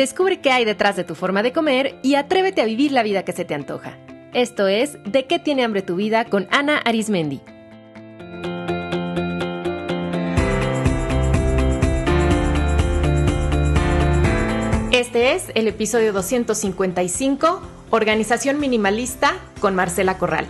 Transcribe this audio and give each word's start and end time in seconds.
Descubre 0.00 0.40
qué 0.40 0.50
hay 0.50 0.64
detrás 0.64 0.96
de 0.96 1.04
tu 1.04 1.14
forma 1.14 1.42
de 1.42 1.52
comer 1.52 1.98
y 2.02 2.14
atrévete 2.14 2.62
a 2.62 2.64
vivir 2.64 2.90
la 2.90 3.02
vida 3.02 3.22
que 3.22 3.34
se 3.34 3.44
te 3.44 3.52
antoja. 3.52 3.98
Esto 4.32 4.66
es 4.66 4.96
De 5.04 5.26
qué 5.26 5.38
tiene 5.38 5.62
hambre 5.62 5.82
tu 5.82 5.96
vida 5.96 6.24
con 6.24 6.48
Ana 6.50 6.78
Arismendi. 6.78 7.42
Este 14.90 15.34
es 15.34 15.52
el 15.54 15.68
episodio 15.68 16.14
255, 16.14 17.60
Organización 17.90 18.58
Minimalista 18.58 19.34
con 19.60 19.74
Marcela 19.74 20.16
Corral. 20.16 20.46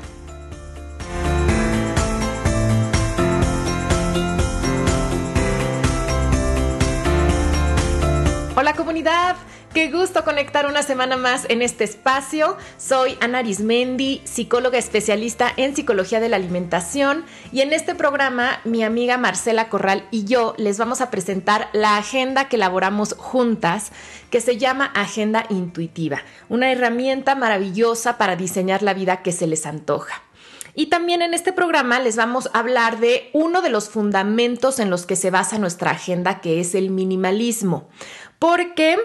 Qué 9.74 9.90
gusto 9.90 10.24
conectar 10.24 10.66
una 10.66 10.82
semana 10.82 11.16
más 11.16 11.46
en 11.48 11.62
este 11.62 11.84
espacio. 11.84 12.56
Soy 12.76 13.16
Ana 13.20 13.38
Arismendi, 13.38 14.20
psicóloga 14.24 14.78
especialista 14.78 15.52
en 15.56 15.76
psicología 15.76 16.20
de 16.20 16.28
la 16.28 16.36
alimentación 16.36 17.24
y 17.52 17.60
en 17.60 17.72
este 17.72 17.94
programa 17.94 18.60
mi 18.64 18.82
amiga 18.82 19.16
Marcela 19.16 19.68
Corral 19.68 20.06
y 20.10 20.24
yo 20.24 20.54
les 20.58 20.78
vamos 20.78 21.00
a 21.00 21.10
presentar 21.10 21.68
la 21.72 21.96
agenda 21.96 22.48
que 22.48 22.56
elaboramos 22.56 23.14
juntas 23.14 23.92
que 24.30 24.40
se 24.40 24.56
llama 24.56 24.86
Agenda 24.94 25.46
Intuitiva, 25.50 26.22
una 26.48 26.72
herramienta 26.72 27.34
maravillosa 27.34 28.18
para 28.18 28.36
diseñar 28.36 28.82
la 28.82 28.94
vida 28.94 29.22
que 29.22 29.32
se 29.32 29.46
les 29.46 29.66
antoja. 29.66 30.22
Y 30.74 30.86
también 30.86 31.20
en 31.20 31.34
este 31.34 31.52
programa 31.52 31.98
les 31.98 32.16
vamos 32.16 32.48
a 32.52 32.60
hablar 32.60 33.00
de 33.00 33.28
uno 33.32 33.60
de 33.60 33.70
los 33.70 33.88
fundamentos 33.88 34.78
en 34.78 34.88
los 34.88 35.04
que 35.04 35.16
se 35.16 35.30
basa 35.30 35.58
nuestra 35.58 35.90
agenda, 35.90 36.40
que 36.40 36.60
es 36.60 36.74
el 36.74 36.90
minimalismo 36.90 37.88
porque 38.40 38.96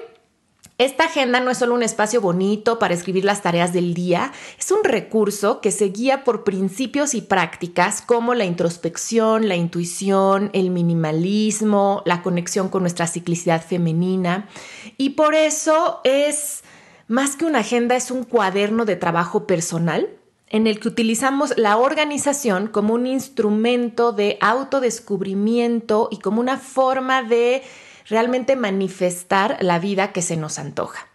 esta 0.77 1.05
agenda 1.05 1.39
no 1.39 1.51
es 1.51 1.59
solo 1.59 1.73
un 1.73 1.83
espacio 1.83 2.19
bonito 2.19 2.79
para 2.79 2.93
escribir 2.93 3.23
las 3.23 3.41
tareas 3.41 3.71
del 3.71 3.93
día, 3.93 4.33
es 4.59 4.71
un 4.71 4.83
recurso 4.83 5.61
que 5.61 5.71
se 5.71 5.85
guía 5.85 6.25
por 6.25 6.43
principios 6.43 7.13
y 7.13 7.21
prácticas 7.21 8.01
como 8.01 8.33
la 8.33 8.43
introspección, 8.43 9.47
la 9.47 9.55
intuición, 9.55 10.49
el 10.51 10.71
minimalismo, 10.71 12.03
la 12.05 12.21
conexión 12.21 12.67
con 12.67 12.81
nuestra 12.81 13.07
ciclicidad 13.07 13.65
femenina. 13.65 14.49
Y 14.97 15.11
por 15.11 15.33
eso 15.33 16.01
es, 16.03 16.63
más 17.07 17.37
que 17.37 17.45
una 17.45 17.59
agenda, 17.59 17.95
es 17.95 18.11
un 18.11 18.25
cuaderno 18.25 18.83
de 18.83 18.97
trabajo 18.97 19.47
personal 19.47 20.09
en 20.49 20.67
el 20.67 20.79
que 20.79 20.89
utilizamos 20.89 21.57
la 21.57 21.77
organización 21.77 22.67
como 22.67 22.93
un 22.93 23.07
instrumento 23.07 24.11
de 24.11 24.37
autodescubrimiento 24.41 26.09
y 26.11 26.19
como 26.19 26.41
una 26.41 26.57
forma 26.57 27.23
de 27.23 27.63
realmente 28.07 28.55
manifestar 28.55 29.57
la 29.61 29.79
vida 29.79 30.11
que 30.11 30.21
se 30.21 30.37
nos 30.37 30.59
antoja. 30.59 31.07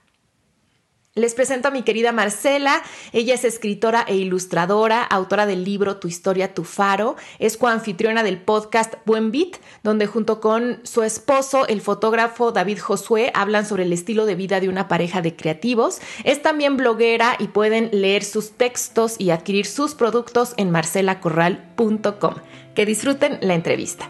Les 1.16 1.34
presento 1.34 1.66
a 1.66 1.70
mi 1.72 1.82
querida 1.82 2.12
Marcela. 2.12 2.82
Ella 3.12 3.34
es 3.34 3.44
escritora 3.44 4.05
e 4.06 4.14
ilustradora, 4.14 5.02
autora 5.02 5.44
del 5.44 5.64
libro 5.64 5.97
Tu 5.97 6.06
historia, 6.06 6.55
tu 6.55 6.62
faro. 6.62 7.16
Es 7.41 7.56
coanfitriona 7.56 8.22
del 8.22 8.41
podcast 8.41 8.94
Buen 9.06 9.32
Beat, 9.32 9.56
donde 9.82 10.06
junto 10.06 10.41
con 10.41 10.78
su 10.84 11.02
esposo, 11.02 11.66
el 11.66 11.80
fotógrafo 11.80 12.52
David 12.52 12.78
Josué, 12.78 13.32
hablan 13.34 13.66
sobre 13.66 13.82
el 13.82 13.92
estilo 13.92 14.25
de 14.25 14.36
vida 14.36 14.60
de 14.60 14.69
una 14.69 14.86
pareja 14.86 15.20
de 15.20 15.34
creativos. 15.34 16.00
Es 16.22 16.42
también 16.42 16.77
bloguera 16.77 17.34
y 17.41 17.48
pueden 17.48 17.91
leer 17.92 18.22
sus 18.22 18.52
textos 18.52 19.16
y 19.19 19.30
adquirir 19.30 19.66
sus 19.66 19.97
productos 19.97 20.54
en 20.58 20.70
marcelacorral.com. 20.70 22.34
Que 22.77 22.86
disfruten 22.86 23.38
la 23.42 23.54
entrevista. 23.54 24.08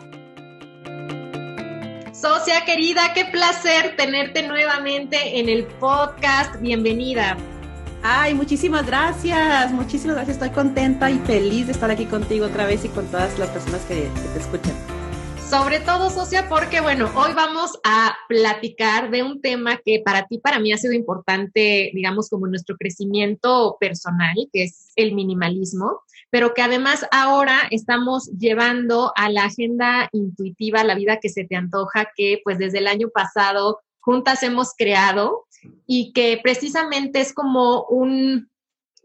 Socia 2.20 2.66
querida, 2.66 3.14
qué 3.14 3.24
placer 3.24 3.96
tenerte 3.96 4.46
nuevamente 4.46 5.38
en 5.38 5.48
el 5.48 5.64
podcast. 5.64 6.60
Bienvenida. 6.60 7.38
Ay, 8.02 8.34
muchísimas 8.34 8.84
gracias, 8.84 9.72
muchísimas 9.72 10.16
gracias. 10.16 10.36
Estoy 10.36 10.50
contenta 10.50 11.10
y 11.10 11.18
feliz 11.20 11.64
de 11.64 11.72
estar 11.72 11.90
aquí 11.90 12.04
contigo 12.04 12.44
otra 12.44 12.66
vez 12.66 12.84
y 12.84 12.90
con 12.90 13.06
todas 13.06 13.38
las 13.38 13.48
personas 13.48 13.80
que, 13.86 13.94
te 13.94 14.38
escuchan. 14.38 14.74
Sobre 15.48 15.80
todo, 15.80 16.10
socia, 16.10 16.46
porque 16.50 16.82
bueno, 16.82 17.10
hoy 17.14 17.32
vamos 17.32 17.78
a 17.84 18.14
platicar 18.28 19.10
de 19.10 19.22
un 19.22 19.40
tema 19.40 19.78
que 19.82 20.02
para 20.04 20.26
ti, 20.26 20.36
para 20.36 20.58
mí 20.58 20.74
ha 20.74 20.76
sido 20.76 20.92
importante, 20.92 21.90
digamos, 21.94 22.28
como 22.28 22.46
nuestro 22.48 22.76
crecimiento 22.76 23.78
personal, 23.80 24.36
que 24.52 24.64
es 24.64 24.92
el 24.94 25.14
minimalismo 25.14 26.02
pero 26.30 26.54
que 26.54 26.62
además 26.62 27.06
ahora 27.10 27.62
estamos 27.70 28.30
llevando 28.38 29.12
a 29.16 29.28
la 29.28 29.44
agenda 29.44 30.08
intuitiva, 30.12 30.84
la 30.84 30.94
vida 30.94 31.18
que 31.18 31.28
se 31.28 31.44
te 31.44 31.56
antoja, 31.56 32.10
que 32.16 32.40
pues 32.44 32.58
desde 32.58 32.78
el 32.78 32.86
año 32.86 33.08
pasado 33.08 33.80
juntas 33.98 34.42
hemos 34.42 34.72
creado 34.76 35.46
y 35.86 36.12
que 36.12 36.40
precisamente 36.42 37.20
es 37.20 37.32
como 37.32 37.84
un 37.84 38.48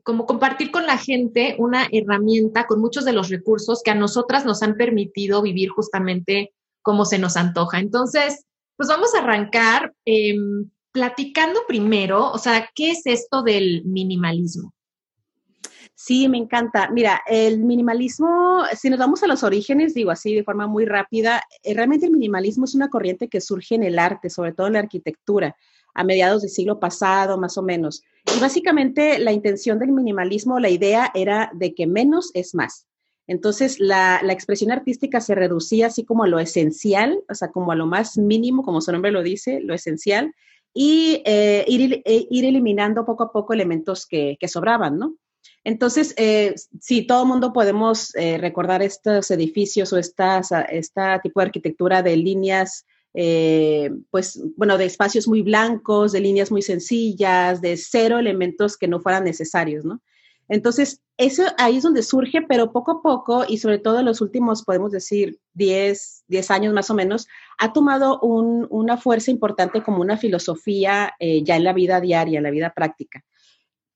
como 0.04 0.28
compartir 0.28 0.70
con 0.70 0.86
la 0.86 1.00
gente 1.00 1.56
una 1.58 1.88
herramienta 1.92 2.68
con 2.68 2.80
muchos 2.80 3.06
de 3.06 3.12
los 3.12 3.30
recursos 3.30 3.82
que 3.84 3.90
a 3.90 3.96
nosotras 3.96 4.46
nos 4.46 4.62
han 4.62 4.76
permitido 4.76 5.42
vivir 5.42 5.70
justamente 5.70 6.54
como 6.84 7.06
se 7.06 7.18
nos 7.18 7.36
antoja. 7.36 7.80
Entonces, 7.80 8.46
pues 8.78 8.88
vamos 8.88 9.16
a 9.16 9.20
arrancar 9.20 9.96
em, 10.06 10.70
platicando 10.92 11.62
primero, 11.68 12.32
o 12.32 12.38
sea, 12.38 12.70
¿qué 12.76 12.92
es 12.92 13.02
esto 13.06 13.42
del 13.42 13.84
minimalismo? 13.86 14.75
Sí, 16.06 16.30
me 16.30 16.38
encanta. 16.38 16.92
Mira, 16.92 17.24
el 17.26 17.64
minimalismo, 17.64 18.62
si 18.78 18.92
nos 18.92 19.00
vamos 19.00 19.24
a 19.24 19.28
los 19.28 19.42
orígenes, 19.42 19.96
digo 19.96 20.12
así 20.12 20.36
de 20.36 20.44
forma 20.44 20.68
muy 20.68 20.86
rápida, 20.86 21.42
eh, 21.64 21.74
realmente 21.74 22.06
el 22.06 22.12
minimalismo 22.12 22.66
es 22.66 22.76
una 22.76 22.90
corriente 22.92 23.28
que 23.28 23.42
surge 23.42 23.74
en 23.74 23.82
el 23.82 23.98
arte, 23.98 24.30
sobre 24.30 24.54
todo 24.54 24.68
en 24.68 24.74
la 24.74 24.80
arquitectura, 24.80 25.56
a 25.96 26.04
mediados 26.04 26.44
del 26.44 26.52
siglo 26.52 26.80
pasado, 26.80 27.40
más 27.40 27.58
o 27.58 27.64
menos. 27.64 28.04
Y 28.36 28.40
básicamente 28.40 29.18
la 29.18 29.32
intención 29.32 29.80
del 29.80 29.94
minimalismo, 29.94 30.60
la 30.60 30.70
idea 30.70 31.10
era 31.16 31.50
de 31.56 31.74
que 31.74 31.88
menos 31.88 32.30
es 32.36 32.54
más. 32.54 32.86
Entonces, 33.26 33.80
la, 33.80 34.22
expresión 34.30 34.72
artística 34.72 35.20
se 35.22 35.34
reducía 35.34 35.88
así 35.88 36.06
como 36.06 36.26
a 36.26 36.28
lo 36.28 36.38
esencial, 36.38 37.24
o 37.28 37.34
sea, 37.34 37.48
como 37.48 37.72
a 37.72 37.76
lo 37.76 37.88
más 37.88 38.16
mínimo, 38.16 38.62
como 38.62 38.80
su 38.82 38.92
nombre 38.92 39.10
lo 39.10 39.24
dice, 39.24 39.60
lo 39.60 39.74
esencial, 39.74 40.36
y 40.72 41.24
eh, 41.26 41.66
ir, 41.68 42.04
eh, 42.06 42.28
ir, 42.30 42.46
eliminando 42.46 43.08
poco 43.08 43.24
a 43.24 43.32
poco 43.32 43.54
elementos 43.54 44.06
que 44.06 44.38
sobraban, 44.48 45.00
¿no? 45.00 45.16
Entonces, 45.66 46.14
eh, 46.16 46.54
sí, 46.80 47.08
todo 47.08 47.24
el 47.24 47.28
mundo 47.28 47.52
podemos 47.52 48.16
eh, 48.16 48.38
recordar 48.38 48.84
estos 48.84 49.32
edificios 49.32 49.92
o 49.92 49.98
este 49.98 50.24
tipo 51.24 51.40
de 51.40 51.46
arquitectura 51.46 52.04
de 52.04 52.16
líneas, 52.16 52.86
eh, 53.16 53.90
pues, 54.12 54.40
bueno, 54.56 54.78
de 54.78 54.86
espacios 54.86 55.28
muy 55.28 55.42
blancos, 55.42 56.12
de 56.12 56.20
líneas 56.20 56.52
muy 56.52 56.62
sencillas, 56.62 57.62
de 57.62 57.78
cero 57.78 58.20
elementos 58.20 58.78
que 58.78 58.88
no 58.88 59.00
fueran 59.00 59.24
necesarios, 59.24 59.84
¿no? 59.84 60.02
Entonces, 60.50 61.02
eso 61.18 61.42
ahí 61.58 61.78
es 61.78 61.84
donde 61.84 62.04
surge, 62.04 62.44
pero 62.44 62.72
poco 62.72 62.92
a 62.92 63.02
poco, 63.02 63.46
y 63.48 63.58
sobre 63.58 63.80
todo 63.80 64.02
en 64.02 64.06
los 64.06 64.22
últimos, 64.22 64.64
podemos 64.64 64.92
decir, 64.92 65.40
10, 65.56 66.26
10 66.28 66.52
años 66.52 66.74
más 66.76 66.92
o 66.92 66.94
menos, 66.94 67.28
ha 67.58 67.74
tomado 67.74 68.20
una 68.20 68.98
fuerza 68.98 69.32
importante 69.32 69.82
como 69.82 70.02
una 70.02 70.18
filosofía 70.18 71.16
ya 71.20 71.56
en 71.56 71.64
la 71.64 71.74
vida 71.74 72.00
diaria, 72.00 72.38
en 72.38 72.44
la 72.44 72.52
vida 72.52 72.72
práctica 72.76 73.26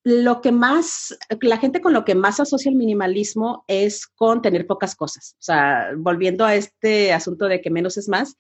lo 0.10 0.42
que 0.42 0.52
más, 0.52 1.16
la 1.42 1.58
gente 1.58 1.82
con 1.82 1.94
lo 1.94 2.04
que 2.04 2.16
más 2.16 2.40
asocia 2.40 2.70
el 2.70 2.76
minimalismo 2.76 3.64
es 3.68 4.08
con 4.08 4.42
tener 4.42 4.66
pocas 4.66 4.96
cosas. 4.96 5.36
O 5.38 5.42
sea, 5.42 5.92
volviendo 5.96 6.46
a 6.46 6.56
este 6.56 7.14
asunto 7.14 7.48
de 7.48 7.62
que 7.62 7.70
menos 7.70 7.96
es 7.98 8.10
más, 8.10 8.36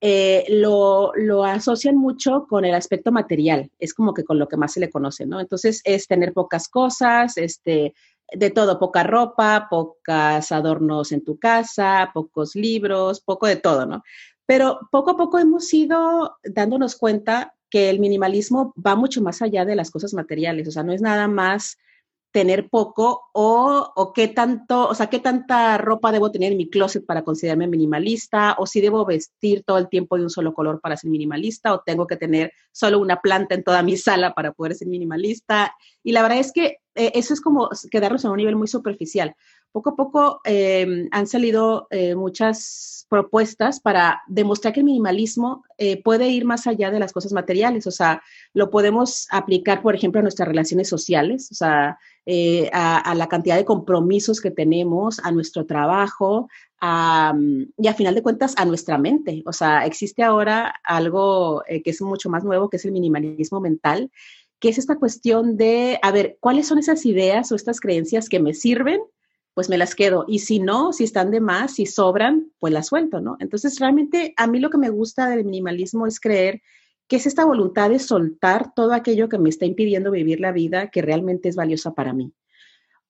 eh, 0.00 0.46
lo, 0.48 1.12
lo, 1.14 1.44
asocian 1.44 1.96
mucho 1.96 2.46
con 2.48 2.64
el 2.64 2.74
aspecto 2.74 3.12
material. 3.12 3.70
Es 3.78 3.92
como 3.92 4.14
que 4.14 4.24
con 4.24 4.38
lo 4.38 4.48
que 4.48 4.56
más 4.56 4.72
se 4.72 4.80
le 4.80 4.88
conoce, 4.88 5.26
¿no? 5.26 5.40
Entonces, 5.40 5.82
es 5.84 6.06
tener 6.06 6.32
pocas 6.32 6.68
cosas, 6.68 7.36
este, 7.36 7.92
de 8.32 8.50
todo, 8.50 8.78
poca 8.78 9.02
ropa, 9.02 9.66
pocos 9.68 10.52
adornos 10.52 11.12
en 11.12 11.22
tu 11.22 11.38
casa, 11.38 12.10
pocos 12.14 12.54
libros, 12.54 13.20
poco 13.20 13.46
de 13.46 13.56
todo, 13.56 13.84
¿no? 13.84 14.02
Pero 14.46 14.80
poco 14.90 15.10
a 15.10 15.16
poco 15.18 15.38
hemos 15.38 15.72
ido 15.74 16.38
dándonos 16.42 16.96
cuenta 16.96 17.54
que 17.70 17.90
el 17.90 18.00
minimalismo 18.00 18.74
va 18.84 18.96
mucho 18.96 19.22
más 19.22 19.42
allá 19.42 19.64
de 19.64 19.76
las 19.76 19.90
cosas 19.90 20.12
materiales, 20.14 20.68
o 20.68 20.70
sea, 20.70 20.82
no 20.82 20.92
es 20.92 21.00
nada 21.00 21.28
más 21.28 21.78
tener 22.32 22.68
poco 22.68 23.28
o, 23.32 23.92
o 23.96 24.12
qué 24.12 24.28
tanto, 24.28 24.88
o 24.88 24.94
sea, 24.94 25.08
qué 25.08 25.18
tanta 25.18 25.76
ropa 25.78 26.12
debo 26.12 26.30
tener 26.30 26.52
en 26.52 26.58
mi 26.58 26.70
closet 26.70 27.04
para 27.04 27.22
considerarme 27.22 27.66
minimalista, 27.66 28.54
o 28.58 28.66
si 28.66 28.80
debo 28.80 29.04
vestir 29.04 29.64
todo 29.64 29.78
el 29.78 29.88
tiempo 29.88 30.16
de 30.16 30.22
un 30.24 30.30
solo 30.30 30.54
color 30.54 30.80
para 30.80 30.96
ser 30.96 31.10
minimalista, 31.10 31.74
o 31.74 31.80
tengo 31.80 32.06
que 32.06 32.16
tener 32.16 32.52
solo 32.72 33.00
una 33.00 33.20
planta 33.20 33.54
en 33.54 33.64
toda 33.64 33.82
mi 33.82 33.96
sala 33.96 34.32
para 34.32 34.52
poder 34.52 34.74
ser 34.74 34.88
minimalista. 34.88 35.74
Y 36.04 36.12
la 36.12 36.22
verdad 36.22 36.38
es 36.38 36.52
que 36.52 36.78
eh, 36.94 37.12
eso 37.14 37.34
es 37.34 37.40
como 37.40 37.68
quedarnos 37.90 38.24
en 38.24 38.30
un 38.30 38.36
nivel 38.36 38.56
muy 38.56 38.68
superficial, 38.68 39.34
poco 39.72 39.90
a 39.90 39.96
poco 39.96 40.40
em, 40.44 41.08
han 41.12 41.26
salido 41.26 41.86
eh, 41.90 42.14
muchas 42.14 43.06
propuestas 43.08 43.80
para 43.80 44.22
demostrar 44.28 44.72
que 44.72 44.80
el 44.80 44.86
minimalismo 44.86 45.64
eh, 45.78 46.00
puede 46.02 46.28
ir 46.28 46.44
más 46.44 46.66
allá 46.66 46.90
de 46.90 47.00
las 47.00 47.12
cosas 47.12 47.32
materiales, 47.32 47.86
o 47.86 47.90
sea, 47.90 48.22
lo 48.54 48.70
podemos 48.70 49.26
aplicar, 49.30 49.82
por 49.82 49.94
ejemplo, 49.94 50.20
a 50.20 50.22
nuestras 50.22 50.48
relaciones 50.48 50.88
sociales, 50.88 51.48
o 51.50 51.54
sea, 51.54 51.98
eh, 52.26 52.70
a, 52.72 53.14
la 53.14 53.28
cantidad 53.28 53.56
de 53.56 53.64
compromisos 53.64 54.40
que 54.40 54.50
tenemos, 54.50 55.18
a 55.20 55.32
nuestro 55.32 55.66
trabajo, 55.66 56.48
y 56.82 57.88
a 57.88 57.94
final 57.94 58.14
de 58.14 58.22
cuentas 58.22 58.54
a 58.56 58.64
nuestra 58.64 58.96
mente. 58.96 59.42
O 59.44 59.52
sea, 59.52 59.84
existe 59.84 60.22
ahora 60.22 60.74
algo 60.82 61.62
que 61.68 61.90
es 61.90 62.00
mucho 62.00 62.30
más 62.30 62.42
nuevo, 62.42 62.70
que 62.70 62.78
es 62.78 62.84
el 62.86 62.92
minimalismo 62.92 63.60
mental, 63.60 64.10
que 64.60 64.68
es 64.68 64.78
esta 64.78 64.96
cuestión 64.96 65.56
de, 65.56 65.98
a 66.02 66.12
ver, 66.12 66.38
¿cuáles 66.40 66.68
son 66.68 66.78
esas 66.78 67.04
ideas 67.04 67.50
o 67.50 67.56
estas 67.56 67.80
creencias 67.80 68.28
que 68.28 68.40
me 68.40 68.54
sirven? 68.54 69.00
Pues 69.60 69.68
me 69.68 69.76
las 69.76 69.94
quedo. 69.94 70.24
Y 70.26 70.38
si 70.38 70.58
no, 70.58 70.94
si 70.94 71.04
están 71.04 71.30
de 71.30 71.38
más, 71.38 71.74
si 71.74 71.84
sobran, 71.84 72.50
pues 72.60 72.72
las 72.72 72.86
suelto, 72.86 73.20
¿no? 73.20 73.36
Entonces, 73.40 73.78
realmente 73.78 74.32
a 74.38 74.46
mí 74.46 74.58
lo 74.58 74.70
que 74.70 74.78
me 74.78 74.88
gusta 74.88 75.28
del 75.28 75.44
minimalismo 75.44 76.06
es 76.06 76.18
creer 76.18 76.62
que 77.06 77.16
es 77.16 77.26
esta 77.26 77.44
voluntad 77.44 77.90
de 77.90 77.98
soltar 77.98 78.72
todo 78.72 78.94
aquello 78.94 79.28
que 79.28 79.36
me 79.36 79.50
está 79.50 79.66
impidiendo 79.66 80.12
vivir 80.12 80.40
la 80.40 80.52
vida 80.52 80.88
que 80.88 81.02
realmente 81.02 81.50
es 81.50 81.56
valiosa 81.56 81.92
para 81.92 82.14
mí. 82.14 82.32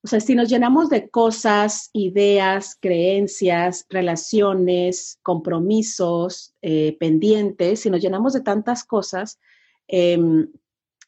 O 0.02 0.08
sea, 0.08 0.18
si 0.18 0.34
nos 0.34 0.48
llenamos 0.48 0.90
de 0.90 1.08
cosas, 1.08 1.90
ideas, 1.92 2.76
creencias, 2.80 3.86
relaciones, 3.88 5.20
compromisos, 5.22 6.56
eh, 6.62 6.96
pendientes, 6.98 7.78
si 7.78 7.90
nos 7.90 8.02
llenamos 8.02 8.32
de 8.32 8.40
tantas 8.40 8.82
cosas, 8.82 9.38
eh, 9.86 10.18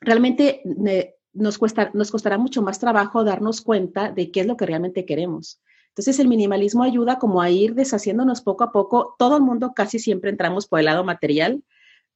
realmente 0.00 0.62
eh, 0.86 1.16
nos, 1.32 1.58
cuesta, 1.58 1.90
nos 1.94 2.10
costará 2.10 2.38
mucho 2.38 2.62
más 2.62 2.78
trabajo 2.78 3.24
darnos 3.24 3.60
cuenta 3.60 4.10
de 4.10 4.30
qué 4.30 4.40
es 4.40 4.46
lo 4.46 4.56
que 4.56 4.66
realmente 4.66 5.04
queremos. 5.04 5.60
Entonces 5.88 6.18
el 6.20 6.28
minimalismo 6.28 6.82
ayuda 6.82 7.18
como 7.18 7.42
a 7.42 7.50
ir 7.50 7.74
deshaciéndonos 7.74 8.40
poco 8.40 8.64
a 8.64 8.72
poco. 8.72 9.14
Todo 9.18 9.36
el 9.36 9.42
mundo 9.42 9.72
casi 9.74 9.98
siempre 9.98 10.30
entramos 10.30 10.66
por 10.66 10.78
el 10.78 10.86
lado 10.86 11.04
material, 11.04 11.62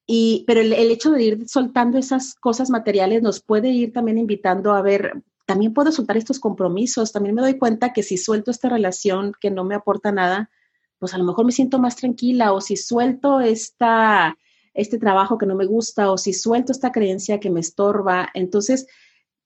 y, 0.07 0.45
pero 0.47 0.61
el, 0.61 0.73
hecho 0.73 1.11
de 1.11 1.23
ir 1.23 1.49
soltando 1.49 1.99
esas 1.99 2.35
cosas 2.35 2.71
materiales 2.71 3.23
nos 3.23 3.43
puede 3.43 3.71
ir 3.71 3.93
también 3.93 4.19
invitando 4.19 4.73
a 4.73 4.81
ver, 4.81 5.25
también 5.47 5.75
puedo 5.75 5.91
soltar 5.91 6.17
estos 6.17 6.39
compromisos, 6.39 7.13
también 7.13 7.35
me 7.35 7.43
doy 7.43 7.59
cuenta 7.59 7.93
que 7.93 8.05
si 8.05 8.17
suelto 8.17 8.53
esta 8.53 8.69
relación 8.69 9.33
que 9.41 9.51
no 9.51 9.65
me 9.65 9.75
aporta 9.75 10.13
nada, 10.13 10.49
pues 11.01 11.13
a 11.13 11.19
lo 11.19 11.25
mejor 11.25 11.45
me 11.45 11.53
siento 11.53 11.81
más 11.81 11.97
tranquila 11.97 12.53
o 12.53 12.61
si 12.61 12.77
suelto 12.77 13.41
esta, 13.41 14.39
este 14.75 14.99
trabajo 14.99 15.39
que 15.39 15.47
no 15.47 15.57
me 15.57 15.67
gusta 15.67 16.11
o 16.13 16.19
si 16.19 16.33
suelto 16.33 16.71
esta 16.71 16.93
creencia 16.93 17.41
que 17.41 17.51
me 17.51 17.61
estorba. 17.61 18.29
Entonces, 18.33 18.87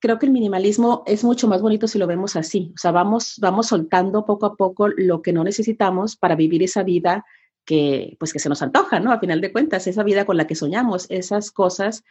creo 0.00 0.18
que 0.18 0.26
el 0.26 0.32
minimalismo 0.32 1.02
es 1.06 1.22
mucho 1.22 1.46
más 1.46 1.62
bonito 1.62 1.86
si 1.86 1.98
lo 1.98 2.06
vemos 2.06 2.34
así. 2.34 2.72
O 2.74 2.78
sea, 2.78 2.90
vamos, 2.90 3.36
vamos 3.38 3.68
soltando 3.68 4.24
poco 4.24 4.46
a 4.46 4.56
poco 4.56 4.88
lo 4.88 5.22
que 5.22 5.32
no 5.32 5.44
necesitamos 5.44 6.16
para 6.16 6.34
vivir 6.34 6.62
esa 6.62 6.82
vida 6.82 7.24
que, 7.64 8.16
pues, 8.18 8.32
que 8.32 8.38
se 8.38 8.48
nos 8.48 8.62
antoja, 8.62 8.98
¿no? 8.98 9.12
A 9.12 9.20
final 9.20 9.40
de 9.40 9.52
cuentas, 9.52 9.86
esa 9.86 10.02
vida 10.02 10.24
con 10.24 10.36
la 10.36 10.46
que 10.46 10.54
soñamos, 10.54 11.06
esas 11.10 11.50
cosas. 11.50 12.02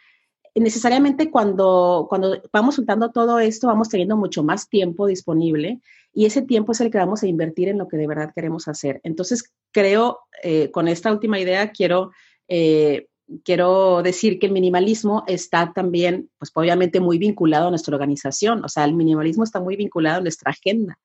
Necesariamente 0.54 1.30
cuando, 1.30 2.06
cuando 2.08 2.40
vamos 2.52 2.76
soltando 2.76 3.10
todo 3.10 3.40
esto, 3.40 3.66
vamos 3.66 3.88
teniendo 3.88 4.16
mucho 4.16 4.42
más 4.42 4.68
tiempo 4.68 5.06
disponible 5.06 5.80
y 6.12 6.26
ese 6.26 6.42
tiempo 6.42 6.72
es 6.72 6.80
el 6.80 6.90
que 6.90 6.98
vamos 6.98 7.22
a 7.22 7.26
invertir 7.26 7.68
en 7.68 7.78
lo 7.78 7.88
que 7.88 7.96
de 7.96 8.06
verdad 8.06 8.32
queremos 8.34 8.68
hacer. 8.68 9.00
Entonces, 9.02 9.52
creo, 9.72 10.20
eh, 10.42 10.70
con 10.70 10.88
esta 10.88 11.12
última 11.12 11.38
idea, 11.38 11.70
quiero 11.70 12.10
eh, 12.48 13.09
quiero 13.44 14.02
decir 14.02 14.38
que 14.38 14.46
el 14.46 14.52
minimalismo 14.52 15.24
está 15.26 15.72
también, 15.74 16.30
pues 16.38 16.50
obviamente 16.54 17.00
muy 17.00 17.18
vinculado 17.18 17.68
a 17.68 17.70
nuestra 17.70 17.94
organización, 17.94 18.64
o 18.64 18.68
sea, 18.68 18.84
el 18.84 18.94
minimalismo 18.94 19.44
está 19.44 19.60
muy 19.60 19.76
vinculado 19.76 20.18
a 20.18 20.22
nuestra 20.22 20.50
agenda, 20.50 20.98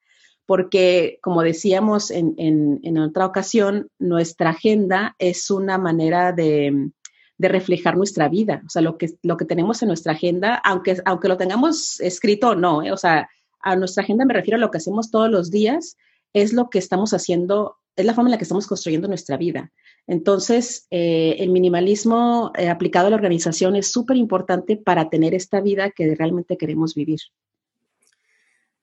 porque 0.45 1.19
como 1.21 1.41
decíamos 1.41 2.11
en, 2.11 2.97
otra 2.97 3.25
ocasión, 3.25 3.89
nuestra 3.99 4.51
agenda 4.51 5.15
es 5.19 5.49
una 5.49 5.77
manera 5.77 6.31
de, 6.31 6.91
reflejar 7.37 7.97
nuestra 7.97 8.29
vida, 8.29 8.61
o 8.65 8.69
sea, 8.69 8.81
lo 8.81 8.97
que, 8.97 9.09
lo 9.21 9.35
que 9.35 9.45
tenemos 9.45 9.81
en 9.81 9.89
nuestra 9.89 10.13
agenda, 10.13 10.55
aunque, 10.63 10.97
aunque 11.05 11.27
lo 11.27 11.37
tengamos 11.37 11.99
escrito 11.99 12.49
o 12.49 12.55
no, 12.55 12.81
¿eh? 12.81 12.91
o 12.91 12.97
sea, 12.97 13.29
a 13.59 13.75
nuestra 13.75 14.03
agenda 14.03 14.25
me 14.25 14.33
refiero 14.33 14.57
a 14.57 14.59
lo 14.59 14.71
que 14.71 14.77
hacemos 14.77 15.11
todos 15.11 15.29
los 15.29 15.51
días, 15.51 15.97
es 16.33 16.53
lo 16.53 16.69
que 16.69 16.79
estamos 16.79 17.13
haciendo, 17.13 17.77
es 17.95 18.05
la 18.05 18.13
forma 18.13 18.29
en 18.29 18.31
la 18.31 18.37
que 18.37 18.43
estamos 18.43 18.67
construyendo 18.67 19.07
nuestra 19.07 19.37
vida. 19.37 19.71
Entonces, 20.07 20.87
eh, 20.91 21.37
el 21.39 21.49
minimalismo 21.49 22.51
eh, 22.57 22.69
aplicado 22.69 23.07
a 23.07 23.09
la 23.09 23.15
organización 23.15 23.75
es 23.75 23.91
súper 23.91 24.17
importante 24.17 24.77
para 24.77 25.09
tener 25.09 25.33
esta 25.33 25.61
vida 25.61 25.91
que 25.91 26.13
realmente 26.15 26.57
queremos 26.57 26.93
vivir. 26.93 27.19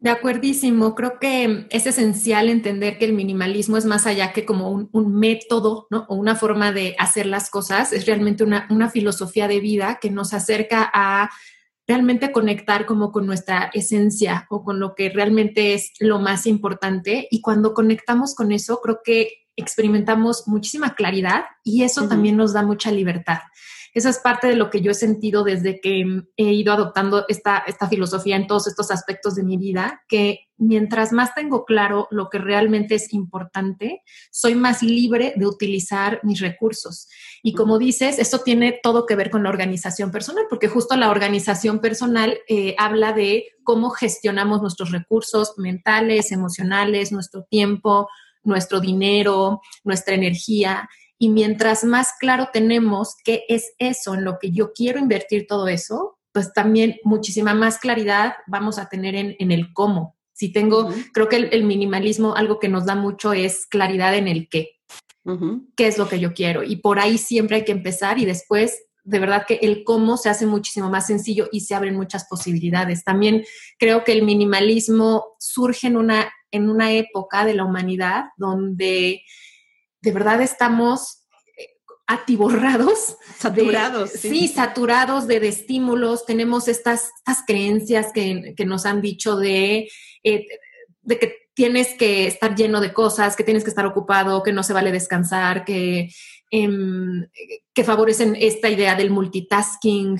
De 0.03 0.11
acuerdísimo, 0.11 0.97
creo 0.97 1.21
que 1.21 1.69
es 1.71 1.87
esencial 1.87 2.49
entender 2.49 2.99
que 2.99 3.05
el 3.05 3.13
minimalismo 3.13 3.77
es 3.77 3.85
más 3.85 4.05
allá 4.09 4.33
que 4.33 4.45
como 4.45 4.89
un, 4.91 5.15
método 5.15 5.87
o 6.09 6.15
una 6.17 6.35
forma 6.35 6.73
de 6.73 6.97
hacer 6.99 7.27
las 7.27 7.51
cosas, 7.51 7.93
es 7.93 8.05
realmente 8.07 8.43
una, 8.43 8.67
una 8.69 8.91
filosofía 8.91 9.47
de 9.47 9.61
vida 9.61 10.01
que 10.03 10.11
nos 10.11 10.35
acerca 10.35 10.91
a 10.93 11.31
realmente 11.87 12.33
conectar 12.33 12.87
como 12.87 13.13
con 13.13 13.27
nuestra 13.27 13.71
esencia 13.75 14.47
o 14.51 14.65
con 14.65 14.81
lo 14.81 14.95
que 14.95 15.11
realmente 15.11 15.75
es 15.75 15.93
lo 15.99 16.19
más 16.19 16.47
importante. 16.47 17.29
Y 17.31 17.41
cuando 17.41 17.75
conectamos 17.75 18.35
con 18.35 18.53
eso, 18.53 18.81
creo 18.81 19.01
que 19.05 19.43
experimentamos 19.57 20.45
muchísima 20.47 20.95
claridad 20.95 21.45
y 21.63 21.83
eso 21.83 22.09
también 22.09 22.37
nos 22.37 22.53
da 22.53 22.63
mucha 22.63 22.91
libertad. 22.91 23.39
Esa 23.95 24.09
es 24.09 24.19
parte 24.19 24.47
de 24.47 24.57
lo 24.57 24.71
que 24.71 24.81
yo 24.81 24.93
he 24.93 24.95
sentido 24.95 25.45
desde 25.45 25.79
que 25.81 26.23
he 26.39 26.53
ido 26.53 26.73
adoptando 26.73 27.27
esta, 27.29 27.59
esta 27.59 27.89
filosofía 27.89 28.37
en 28.37 28.47
todos 28.47 28.67
estos 28.67 28.91
aspectos 28.91 29.35
de 29.35 29.43
mi 29.43 29.59
vida, 29.59 30.03
que 30.09 30.47
mientras 30.57 31.13
más 31.13 31.35
tengo 31.35 31.67
claro 31.67 32.09
lo 32.11 32.31
que 32.31 32.39
realmente 32.39 32.95
es 32.95 33.13
importante, 33.13 34.03
soy 34.31 34.55
más 34.55 34.83
libre 34.83 35.35
de 35.37 35.47
utilizar 35.47 36.21
mis 36.23 36.41
recursos. 36.41 37.09
Y 37.43 37.55
como 37.55 37.79
dices, 37.79 38.21
esto 38.21 38.39
tiene 38.39 38.79
todo 38.83 39.05
que 39.05 39.17
ver 39.17 39.29
con 39.31 39.43
la 39.43 39.51
organización 39.51 40.13
personal, 40.13 40.45
porque 40.49 40.69
justo 40.69 40.97
la 40.97 41.11
organización 41.11 41.81
personal 41.81 42.39
eh, 42.49 42.77
habla 42.79 43.13
de 43.13 43.47
cómo 43.65 43.91
gestionamos 43.91 44.63
nuestros 44.63 44.93
recursos 44.93 45.55
mentales, 45.59 46.31
emocionales, 46.31 47.11
nuestro 47.11 47.43
tiempo, 47.45 48.09
nuestro 48.45 48.81
dinero, 48.81 49.61
nuestra 49.83 50.15
energía. 50.15 50.89
Y 51.19 51.31
mientras 51.31 51.83
más 51.83 52.13
claro 52.19 52.49
tenemos 52.53 53.17
qué 53.25 53.45
es 53.49 53.75
eso 53.79 54.15
en 54.15 54.25
lo 54.25 54.39
que 54.39 54.53
yo 54.53 54.73
quiero 54.73 55.01
invertir 55.01 55.47
todo 55.49 55.67
eso, 55.67 56.19
pues 56.33 56.53
también 56.53 56.97
muchísima 57.05 57.55
más 57.55 57.79
claridad 57.79 58.35
vamos 58.47 58.79
a 58.79 58.89
tener 58.89 59.15
en, 59.15 59.51
el 59.53 59.73
cómo. 59.73 60.17
Si 60.33 60.51
tengo, 60.53 60.91
creo 61.13 61.29
que 61.29 61.37
el, 61.37 61.65
minimalismo, 61.65 62.35
algo 62.35 62.59
que 62.59 62.69
nos 62.69 62.87
da 62.87 62.95
mucho 62.95 63.33
es 63.33 63.67
claridad 63.67 64.15
en 64.17 64.29
el 64.29 64.49
qué. 64.49 64.71
¿Qué 65.77 65.87
es 65.87 65.99
lo 65.99 66.09
que 66.09 66.19
yo 66.19 66.35
quiero? 66.35 66.65
Y 66.65 66.77
por 66.77 66.99
ahí 66.99 67.17
siempre 67.17 67.57
hay 67.57 67.65
que 67.65 67.73
empezar 67.73 68.19
y 68.19 68.25
después 68.25 68.83
de 69.05 69.19
verdad 69.19 69.45
que 69.47 69.55
el 69.63 69.85
cómo 69.85 70.17
se 70.17 70.29
hace 70.29 70.47
muchísimo 70.47 70.89
más 70.89 71.07
sencillo 71.07 71.49
y 71.51 71.61
se 71.61 71.75
abren 71.75 71.97
muchas 71.97 72.25
posibilidades. 72.27 73.05
También 73.05 73.45
creo 73.79 74.05
que 74.05 74.13
el 74.13 74.23
minimalismo 74.23 75.35
surge 75.39 75.89
en 75.89 75.97
una, 75.97 76.33
en 76.51 76.69
una 76.69 76.93
época 76.93 77.45
de 77.45 77.55
la 77.55 77.65
humanidad 77.65 78.27
donde 78.37 79.23
de 80.01 80.13
verdad 80.13 80.41
estamos 80.41 81.25
eh, 81.57 81.69
atiborrados. 82.07 83.17
Saturados. 83.39 84.11
sí. 84.11 84.47
saturados 84.47 85.27
de, 85.27 85.49
estímulos. 85.49 86.25
Tenemos 86.25 86.69
estas, 86.69 87.11
estas 87.19 87.45
creencias 87.45 88.13
que, 88.13 88.55
nos 88.65 88.87
han 88.87 89.01
dicho 89.01 89.37
de, 89.37 89.89
eh, 90.23 90.47
de 91.03 91.19
que 91.19 91.42
tienes 91.55 91.95
que 91.95 92.27
estar 92.27 92.55
lleno 92.55 92.81
de 92.81 92.93
cosas, 92.93 93.37
que 93.37 93.45
tienes 93.45 93.65
que 93.65 93.71
estar 93.71 93.87
ocupado, 93.87 94.43
que 94.43 94.53
no 94.53 94.63
se 94.63 94.73
vale 94.73 94.93
descansar, 94.93 95.65
que 95.65 96.11
Em, 96.55 97.27
que 97.73 97.83
favorecen 97.83 98.37
esta 98.39 98.69
idea 98.69 98.95
del 98.95 99.11
multitasking. 99.11 100.19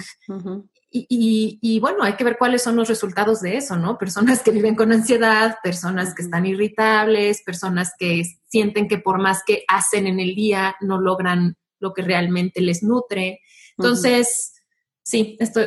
y, 0.91 1.79
bueno, 1.81 2.03
hay 2.03 2.15
que 2.15 2.25
ver 2.25 2.39
cuáles 2.39 2.63
son 2.63 2.77
los 2.77 2.89
resultados 2.89 3.43
de 3.43 3.59
eso, 3.59 3.77
¿no? 3.77 3.99
Personas 3.99 4.43
que 4.43 4.51
viven 4.51 4.75
con 4.75 4.93
ansiedad, 4.93 5.59
personas 5.63 6.15
que 6.15 6.23
están 6.23 6.47
irritables, 6.47 7.43
personas 7.43 7.93
que 7.99 8.23
sienten 8.47 8.89
que 8.89 8.99
por 8.99 9.21
más 9.21 9.43
que 9.47 9.65
hacen 9.69 10.07
en 10.07 10.21
el 10.21 10.35
día 10.35 10.75
no 10.81 11.01
logran 11.01 11.57
lo 11.81 11.93
que 11.93 12.01
realmente 12.01 12.63
les 12.63 12.83
nutre. 12.83 13.41
Entonces, 13.77 14.55
sí, 15.03 15.37
esto, 15.39 15.61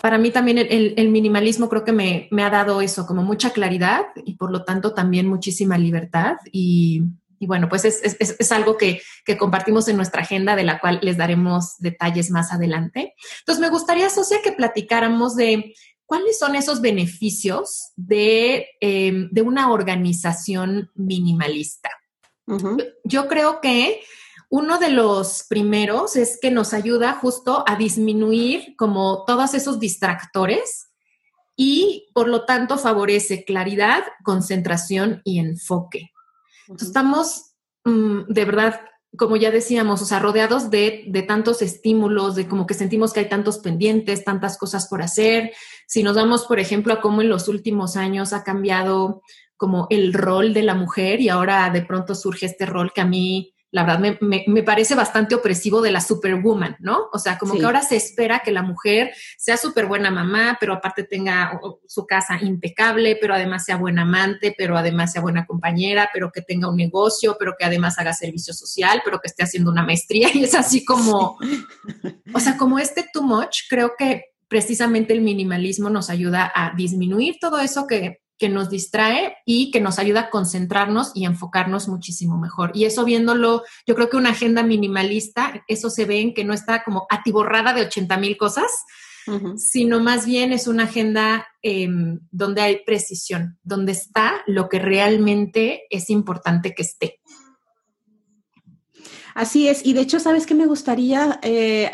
para 0.00 0.18
mí 0.18 0.30
también 0.30 0.58
el, 0.58 1.08
minimalismo 1.10 1.68
creo 1.68 1.84
que 1.84 1.92
me, 1.92 2.28
me, 2.30 2.42
ha 2.42 2.50
dado 2.50 2.80
eso, 2.80 3.06
como 3.06 3.22
mucha 3.22 3.50
claridad 3.50 4.06
y 4.24 4.34
por 4.34 4.50
lo 4.50 4.64
tanto 4.64 4.94
también 4.94 5.28
muchísima 5.28 5.78
libertad 5.78 6.36
y, 6.52 7.02
y 7.42 7.46
bueno, 7.46 7.70
pues 7.70 7.86
es, 7.86 8.52
algo 8.52 8.76
que, 8.76 9.00
compartimos 9.38 9.88
en 9.88 9.96
nuestra 9.96 10.20
agenda, 10.20 10.56
de 10.56 10.64
la 10.64 10.78
cual 10.78 11.00
les 11.02 11.16
daremos 11.16 11.78
detalles 11.78 12.30
más 12.30 12.52
adelante. 12.52 13.14
Entonces, 13.38 13.62
me 13.62 13.70
gustaría, 13.70 14.10
Socia, 14.10 14.42
que 14.44 14.52
platicáramos 14.52 15.36
de 15.36 15.74
cuáles 16.04 16.38
son 16.38 16.54
esos 16.54 16.82
beneficios 16.82 17.92
de, 17.96 18.66
em, 18.80 19.30
una 19.42 19.72
organización 19.72 20.90
minimalista. 20.94 21.88
Yo 23.04 23.26
creo 23.26 23.60
que 23.62 24.02
uno 24.50 24.78
de 24.78 24.90
los 24.90 25.44
primeros 25.48 26.16
es 26.16 26.38
que 26.42 26.50
nos 26.50 26.74
ayuda 26.74 27.14
justo 27.14 27.64
a 27.66 27.76
disminuir 27.76 28.74
como 28.76 29.24
todos 29.24 29.54
esos 29.54 29.78
distractores 29.78 30.90
y 31.56 32.10
por 32.14 32.28
lo 32.28 32.44
tanto 32.44 32.76
favorece 32.76 33.44
claridad, 33.44 34.02
concentración 34.24 35.22
y 35.24 35.38
enfoque. 35.38 36.10
Estamos 36.80 37.52
mm, 37.84 38.22
de 38.28 38.44
verdad 38.44 38.80
como 39.16 39.36
ya 39.36 39.50
decíamos, 39.50 40.02
o 40.02 40.04
sea, 40.04 40.20
rodeados 40.20 40.70
de, 40.70 41.04
de, 41.08 41.22
tantos 41.22 41.62
estímulos, 41.62 42.36
de 42.36 42.46
como 42.46 42.64
que 42.64 42.74
sentimos 42.74 43.12
que 43.12 43.18
hay 43.18 43.28
tantos 43.28 43.58
pendientes, 43.58 44.24
tantas 44.24 44.56
cosas 44.56 44.86
por 44.86 45.02
hacer. 45.02 45.52
Si 45.88 46.04
nos 46.04 46.14
vamos, 46.14 46.44
por 46.44 46.60
ejemplo, 46.60 46.92
a 46.92 47.00
cómo 47.00 47.20
en 47.20 47.28
los 47.28 47.48
últimos 47.48 47.96
años 47.96 48.32
ha 48.32 48.44
cambiado 48.44 49.22
como 49.56 49.88
el 49.90 50.12
rol 50.12 50.54
de 50.54 50.62
la 50.62 50.76
mujer 50.76 51.20
y 51.20 51.28
ahora 51.28 51.68
de 51.70 51.82
pronto 51.82 52.14
surge 52.14 52.46
este 52.46 52.66
rol 52.66 52.92
que 52.94 53.00
a 53.00 53.04
mí 53.04 53.52
la 53.72 53.84
verdad 53.84 54.16
me, 54.20 54.62
parece 54.62 54.94
bastante 54.94 55.34
opresivo 55.34 55.80
de 55.80 55.92
la 55.92 56.00
superwoman, 56.00 56.76
¿no? 56.80 57.08
O 57.12 57.18
sea, 57.18 57.38
como 57.38 57.54
que 57.54 57.64
ahora 57.64 57.82
se 57.82 57.96
espera 57.96 58.40
que 58.40 58.50
la 58.50 58.62
mujer 58.62 59.12
sea 59.38 59.56
súper 59.56 59.86
buena 59.86 60.10
mamá, 60.10 60.56
pero 60.58 60.74
aparte 60.74 61.04
tenga 61.04 61.60
su 61.86 62.04
casa 62.04 62.38
impecable, 62.42 63.16
pero 63.20 63.34
además 63.34 63.64
sea 63.64 63.76
buena 63.76 64.02
amante, 64.02 64.54
pero 64.58 64.76
además 64.76 65.12
sea 65.12 65.22
buena 65.22 65.46
compañera, 65.46 66.10
pero 66.12 66.32
que 66.32 66.42
tenga 66.42 66.68
un 66.68 66.76
negocio, 66.76 67.36
pero 67.38 67.54
que 67.56 67.64
además 67.64 67.98
haga 67.98 68.12
servicio 68.12 68.54
social, 68.54 69.02
pero 69.04 69.20
que 69.20 69.28
esté 69.28 69.44
haciendo 69.44 69.70
una 69.70 69.84
maestría. 69.84 70.28
Y 70.40 70.44
es 70.44 70.54
así 70.54 70.84
como, 70.84 71.38
o 72.32 72.40
sea, 72.40 72.56
como 72.56 72.78
este 72.78 73.06
too 73.12 73.22
much, 73.22 73.68
creo 73.68 73.92
que 73.98 74.26
precisamente 74.48 75.12
el 75.12 75.20
minimalismo 75.20 75.90
nos 75.90 76.08
ayuda 76.08 76.50
a 76.54 76.72
disminuir 76.74 77.36
todo 77.40 77.60
eso 77.60 77.86
que 77.86 78.20
que 78.40 78.48
nos 78.48 78.70
distrae 78.70 79.36
y 79.44 79.70
que 79.70 79.80
nos 79.80 79.98
ayuda 79.98 80.20
a 80.20 80.30
concentrarnos 80.30 81.12
y 81.14 81.26
enfocarnos 81.26 81.88
muchísimo 81.88 82.38
mejor. 82.38 82.72
Y 82.74 82.86
eso 82.86 83.04
viéndolo, 83.04 83.62
yo 83.86 83.94
creo 83.94 84.08
que 84.08 84.16
una 84.16 84.30
agenda 84.30 84.62
minimalista, 84.62 85.62
eso 85.68 85.90
se 85.90 86.06
ve 86.06 86.20
en 86.20 86.34
que 86.34 86.42
no 86.42 86.54
está 86.54 86.82
como 86.82 87.06
atiborrada 87.10 87.74
de 87.74 87.82
80 87.82 88.16
mil 88.16 88.36
cosas, 88.38 88.70
sino 89.56 90.00
más 90.00 90.26
bien 90.26 90.52
es 90.52 90.66
una 90.66 90.84
agenda 90.84 91.46
em, 91.62 92.18
donde 92.32 92.62
hay 92.62 92.82
precisión, 92.84 93.58
donde 93.62 93.92
está 93.92 94.42
lo 94.46 94.68
que 94.68 94.80
realmente 94.80 95.82
es 95.90 96.10
importante 96.10 96.74
que 96.74 96.82
esté. 96.82 97.20
Así 99.34 99.68
es, 99.68 99.86
y 99.86 99.92
de 99.92 100.00
hecho, 100.00 100.18
¿sabes 100.18 100.46
qué 100.46 100.54
me 100.54 100.66
gustaría 100.66 101.38
eh, 101.42 101.90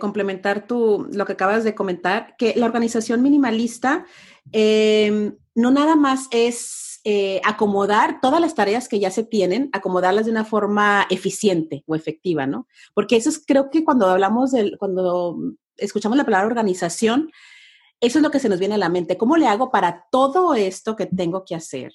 complementar 0.00 0.66
tu, 0.66 1.06
lo 1.12 1.26
que 1.26 1.34
acabas 1.34 1.62
de 1.62 1.74
comentar? 1.74 2.34
Que 2.36 2.54
la 2.56 2.66
organización 2.66 3.22
minimalista 3.22 4.04
em, 4.50 5.36
no 5.54 5.70
nada 5.70 5.96
más 5.96 6.28
es 6.30 7.00
eh, 7.04 7.40
acomodar 7.44 8.20
todas 8.22 8.40
las 8.40 8.54
tareas 8.54 8.88
que 8.88 8.98
ya 8.98 9.10
se 9.10 9.24
tienen, 9.24 9.68
acomodarlas 9.72 10.24
de 10.24 10.30
una 10.30 10.44
forma 10.44 11.06
eficiente 11.10 11.84
o 11.86 11.94
efectiva, 11.94 12.46
¿no? 12.46 12.66
Porque 12.94 13.16
eso 13.16 13.28
es, 13.28 13.42
creo 13.46 13.68
que 13.70 13.84
cuando 13.84 14.06
hablamos 14.06 14.52
del, 14.52 14.78
cuando 14.78 15.36
escuchamos 15.76 16.16
la 16.16 16.24
palabra 16.24 16.46
organización, 16.46 17.30
eso 18.00 18.18
es 18.18 18.22
lo 18.22 18.30
que 18.30 18.40
se 18.40 18.48
nos 18.48 18.58
viene 18.58 18.74
a 18.74 18.78
la 18.78 18.88
mente. 18.88 19.16
¿Cómo 19.16 19.36
le 19.36 19.46
hago 19.46 19.70
para 19.70 20.06
todo 20.10 20.54
esto 20.54 20.96
que 20.96 21.06
tengo 21.06 21.44
que 21.44 21.54
hacer? 21.54 21.94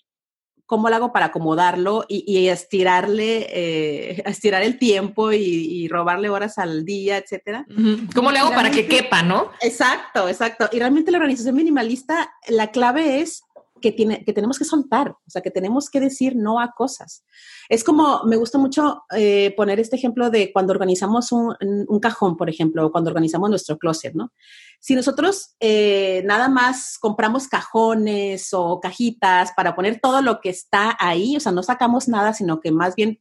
¿Cómo 0.66 0.88
lo 0.90 0.96
hago 0.96 1.12
para 1.12 1.28
acomodarlo 1.28 2.06
y, 2.08 2.48
estirarle, 2.48 3.48
eh, 3.50 4.22
estirar 4.28 4.62
el 4.62 4.78
tiempo 4.78 5.32
y, 5.32 5.88
robarle 5.88 6.30
horas 6.30 6.60
al 6.60 6.86
día, 6.86 7.18
etcétera? 7.18 7.66
¿Cómo 8.14 8.32
le 8.32 8.38
hago 8.38 8.52
para 8.52 8.70
que 8.70 8.88
quepa, 8.88 9.24
no? 9.24 9.50
Exacto, 9.62 10.30
exacto. 10.30 10.70
Y 10.72 10.78
realmente 10.78 11.10
la 11.10 11.18
organización 11.18 11.56
minimalista, 11.56 12.32
la 12.48 12.70
clave 12.70 13.22
es 13.22 13.42
que, 13.80 13.92
tiene, 13.92 14.24
que 14.24 14.34
tenemos 14.34 14.58
que 14.58 14.66
soltar, 14.66 15.10
o 15.10 15.30
sea, 15.30 15.42
que 15.42 15.52
tenemos 15.52 15.90
que 15.90 16.00
decir 16.00 16.36
no 16.36 16.60
a 16.60 16.72
cosas. 16.72 17.24
Es 17.68 17.84
como, 17.84 18.24
me 18.26 18.38
gusta 18.38 18.58
mucho 18.58 19.04
eh, 19.16 19.54
poner 19.58 19.80
este 19.80 19.96
ejemplo 19.96 20.30
de 20.30 20.52
cuando 20.54 20.72
organizamos 20.72 21.32
un, 21.32 21.56
cajón, 22.02 22.38
por 22.38 22.50
ejemplo, 22.50 22.86
o 22.86 22.92
cuando 22.92 23.10
organizamos 23.10 23.50
nuestro 23.50 23.78
closet, 23.78 24.14
¿no? 24.14 24.32
Si 24.80 24.96
nosotros 24.96 25.56
eh, 25.60 26.24
nada 26.26 26.48
más 26.48 26.98
compramos 27.00 27.48
cajones 27.48 28.50
o 28.54 28.80
cajitas 28.80 29.52
para 29.56 29.76
poner 29.76 30.00
todo 30.00 30.22
lo 30.22 30.40
que 30.40 30.50
está 30.50 30.96
ahí, 31.00 31.36
o 31.36 31.40
sea, 31.40 31.52
no 31.52 31.64
sacamos 31.64 32.08
nada, 32.08 32.34
sino 32.34 32.62
que 32.62 32.72
más 32.72 32.96
bien 32.96 33.20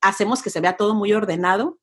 hacemos 0.00 0.42
que 0.42 0.50
se 0.50 0.60
vea 0.60 0.76
todo 0.76 0.94
muy 0.94 1.12
ordenado, 1.12 1.79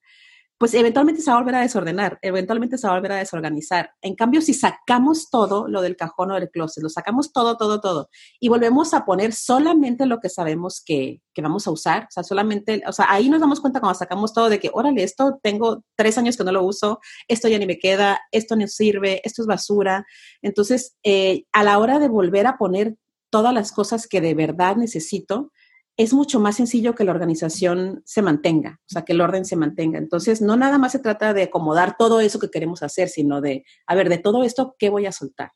pues 0.57 0.73
eventualmente 0.73 1.21
se 1.21 1.29
va 1.29 1.37
a 1.37 1.39
volver 1.39 1.55
a 1.55 1.61
desordenar, 1.61 2.17
eventualmente 2.21 2.77
se 2.77 2.87
va 2.87 2.93
a 2.93 2.97
volver 2.97 3.11
a 3.13 3.17
desorganizar. 3.17 3.91
En 4.01 4.15
cambio, 4.15 4.41
si 4.41 4.53
sacamos 4.53 5.29
todo 5.29 5.67
lo 5.67 5.81
del 5.81 5.95
cajón 5.95 6.31
o 6.31 6.35
del 6.35 6.49
closet, 6.49 6.83
lo 6.83 6.89
sacamos 6.89 7.31
todo, 7.31 7.57
todo, 7.57 7.79
todo, 7.79 8.09
y 8.39 8.49
volvemos 8.49 8.93
a 8.93 9.05
poner 9.05 9.33
solamente 9.33 10.05
lo 10.05 10.19
que 10.19 10.29
sabemos 10.29 10.81
que, 10.85 11.21
que 11.33 11.41
vamos 11.41 11.67
a 11.67 11.71
usar, 11.71 12.03
o 12.03 12.11
sea, 12.11 12.23
solamente, 12.23 12.81
o 12.87 12.91
sea, 12.91 13.05
ahí 13.09 13.29
nos 13.29 13.39
damos 13.39 13.61
cuenta 13.61 13.79
cuando 13.79 13.97
sacamos 13.97 14.33
todo 14.33 14.49
de 14.49 14.59
que, 14.59 14.71
órale, 14.73 15.03
esto 15.03 15.39
tengo 15.41 15.83
tres 15.95 16.17
años 16.17 16.37
que 16.37 16.43
no 16.43 16.51
lo 16.51 16.63
uso, 16.63 16.99
esto 17.27 17.47
ya 17.47 17.59
ni 17.59 17.65
me 17.65 17.77
queda, 17.77 18.19
esto 18.31 18.55
no 18.55 18.67
sirve, 18.67 19.21
esto 19.23 19.41
es 19.41 19.47
basura. 19.47 20.05
Entonces, 20.41 20.95
eh, 21.03 21.45
a 21.51 21.63
la 21.63 21.77
hora 21.79 21.99
de 21.99 22.07
volver 22.07 22.47
a 22.47 22.57
poner 22.57 22.95
todas 23.29 23.53
las 23.53 23.71
cosas 23.71 24.07
que 24.07 24.21
de 24.21 24.33
verdad 24.33 24.77
necesito, 24.77 25.51
es 25.97 26.13
mucho 26.13 26.39
más 26.39 26.55
sencillo 26.55 26.93
que 26.93 27.03
la 27.03 27.11
organización 27.11 28.03
se 28.05 28.21
mantenga, 28.21 28.79
o 28.81 28.89
sea, 28.89 29.03
que 29.03 29.13
el 29.13 29.21
orden 29.21 29.45
se 29.45 29.55
mantenga. 29.55 29.97
Entonces, 29.97 30.41
no 30.41 30.55
nada 30.55 30.77
más 30.77 30.91
se 30.91 30.99
trata 30.99 31.33
de 31.33 31.43
acomodar 31.43 31.97
todo 31.97 32.21
eso 32.21 32.39
que 32.39 32.51
queremos 32.51 32.83
hacer, 32.83 33.09
sino 33.09 33.41
de, 33.41 33.65
a 33.87 33.95
ver, 33.95 34.07
de 34.07 34.19
todo 34.19 34.43
esto, 34.43 34.75
¿qué 34.77 34.89
voy 34.89 35.07
a 35.07 35.11
soltar? 35.11 35.51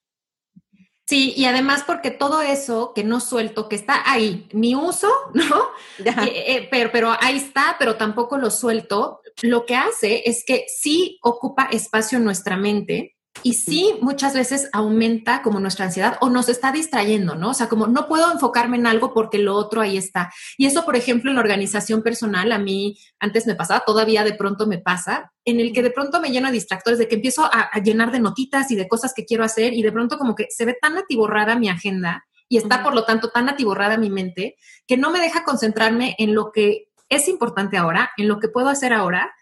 Sí, 1.06 1.34
y 1.36 1.46
además 1.46 1.84
porque 1.86 2.10
todo 2.10 2.42
eso 2.42 2.94
que 2.96 3.04
no 3.04 3.20
suelto, 3.20 3.70
que 3.70 3.76
está 3.76 4.02
ahí, 4.10 4.48
mi 4.54 4.76
uso, 4.76 5.10
¿no? 5.34 5.62
Eh, 6.00 6.44
eh, 6.48 6.68
pero, 6.72 6.90
pero 6.92 7.14
ahí 7.20 7.38
está, 7.38 7.76
pero 7.78 7.98
tampoco 7.98 8.38
lo 8.38 8.50
suelto, 8.50 9.22
lo 9.44 9.66
que 9.66 9.76
hace 9.76 10.24
es 10.26 10.44
que 10.46 10.66
sí 10.68 11.20
ocupa 11.22 11.68
espacio 11.72 12.18
en 12.18 12.24
nuestra 12.24 12.58
mente, 12.58 13.16
y 13.44 13.54
sí, 13.54 13.96
muchas 14.02 14.34
veces 14.34 14.70
aumenta 14.74 15.42
como 15.42 15.60
nuestra 15.60 15.86
ansiedad 15.86 16.18
o 16.22 16.30
nos 16.30 16.50
está 16.50 16.72
distrayendo, 16.72 17.36
¿no? 17.36 17.50
O 17.52 17.54
sea, 17.54 17.70
como 17.70 17.88
no 17.88 18.08
puedo 18.08 18.32
enfocarme 18.32 18.78
en 18.78 18.88
algo 18.88 19.14
porque 19.14 19.38
lo 19.38 19.56
otro 19.56 19.82
ahí 19.82 19.98
está. 19.98 20.32
Y 20.58 20.66
eso, 20.66 20.86
por 20.86 20.96
ejemplo, 20.96 21.32
en 21.32 21.36
la 21.36 21.42
organización 21.42 22.04
personal, 22.04 22.52
a 22.52 22.60
mí 22.60 22.98
antes 23.20 23.48
me 23.48 23.56
pasaba, 23.56 23.84
todavía 23.86 24.24
de 24.24 24.34
pronto 24.34 24.68
me 24.68 24.78
pasa, 24.78 25.32
en 25.46 25.60
el 25.60 25.74
que 25.74 25.84
de 25.84 25.92
pronto 25.92 26.22
me 26.22 26.30
lleno 26.30 26.48
de 26.48 26.54
distractores, 26.54 27.00
de 27.00 27.08
que 27.08 27.16
empiezo 27.16 27.46
a, 27.46 27.72
llenar 27.82 28.12
de 28.12 28.20
notitas 28.20 28.70
y 28.72 28.76
de 28.76 28.88
cosas 28.88 29.14
que 29.14 29.26
quiero 29.26 29.44
hacer 29.44 29.74
y 29.74 29.82
de 29.82 29.92
pronto 29.92 30.18
como 30.18 30.36
que 30.36 30.48
se 30.50 30.66
ve 30.66 30.78
tan 30.80 30.98
atiborrada 30.98 31.58
mi 31.58 31.70
agenda 31.70 32.26
y 32.48 32.58
está, 32.58 32.84
por 32.84 32.94
lo 32.94 33.06
tanto, 33.06 33.30
tan 33.30 33.50
atiborrada 33.50 33.98
mi 33.98 34.10
mente 34.10 34.56
que 34.86 34.98
no 34.98 35.10
me 35.10 35.20
deja 35.20 35.44
concentrarme 35.44 36.16
en 36.20 36.36
lo 36.36 36.52
que 36.52 36.90
es 37.10 37.28
importante 37.28 37.78
ahora, 37.78 38.12
en 38.18 38.28
lo 38.28 38.40
que 38.40 38.50
puedo 38.50 38.70
hacer 38.70 38.94
ahora 38.94 39.34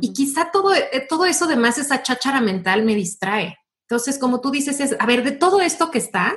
y 0.00 0.12
quizá 0.12 0.50
todo, 0.50 0.74
eh, 0.74 1.06
todo 1.08 1.24
eso, 1.24 1.44
además, 1.44 1.78
esa 1.78 2.02
cháchara 2.02 2.40
mental 2.40 2.84
me 2.84 2.94
distrae. 2.94 3.56
Entonces, 3.88 4.18
como 4.18 4.40
tú 4.40 4.50
dices, 4.50 4.80
es, 4.80 4.96
a 4.98 5.06
ver, 5.06 5.22
de 5.24 5.32
todo 5.32 5.60
esto 5.60 5.90
que 5.90 5.98
está, 5.98 6.34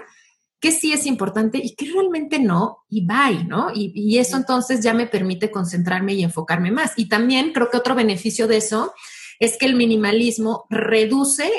¿qué 0.59 0.71
sí 0.71 0.91
es 0.91 1.05
importante 1.05 1.59
y 1.63 1.75
qué 1.75 1.91
realmente 1.91 2.39
no? 2.39 2.85
Y 2.89 3.05
bye, 3.05 3.45
¿no? 3.45 3.71
Y, 3.73 3.91
y 3.95 4.17
eso 4.17 4.37
entonces 4.37 4.81
ya 4.81 4.93
me 4.93 5.07
permite 5.07 5.49
concentrarme 5.49 6.13
y 6.13 6.23
enfocarme 6.23 6.71
más. 6.71 6.93
Y 6.97 7.07
también 7.07 7.53
creo 7.53 7.69
que 7.69 7.77
otro 7.77 7.95
beneficio 7.95 8.47
de 8.47 8.57
eso 8.57 8.93
es 9.39 9.57
que 9.57 9.65
el 9.65 9.75
minimalismo 9.75 10.65
reduce, 10.69 11.51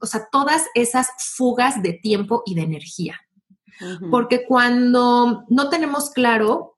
o 0.00 0.06
sea, 0.06 0.28
todas 0.32 0.66
esas 0.74 1.08
fugas 1.18 1.82
de 1.82 1.92
tiempo 1.92 2.42
y 2.46 2.54
de 2.54 2.62
energía. 2.62 3.20
Porque 4.10 4.44
cuando 4.46 5.44
no 5.48 5.70
tenemos 5.70 6.10
claro 6.10 6.76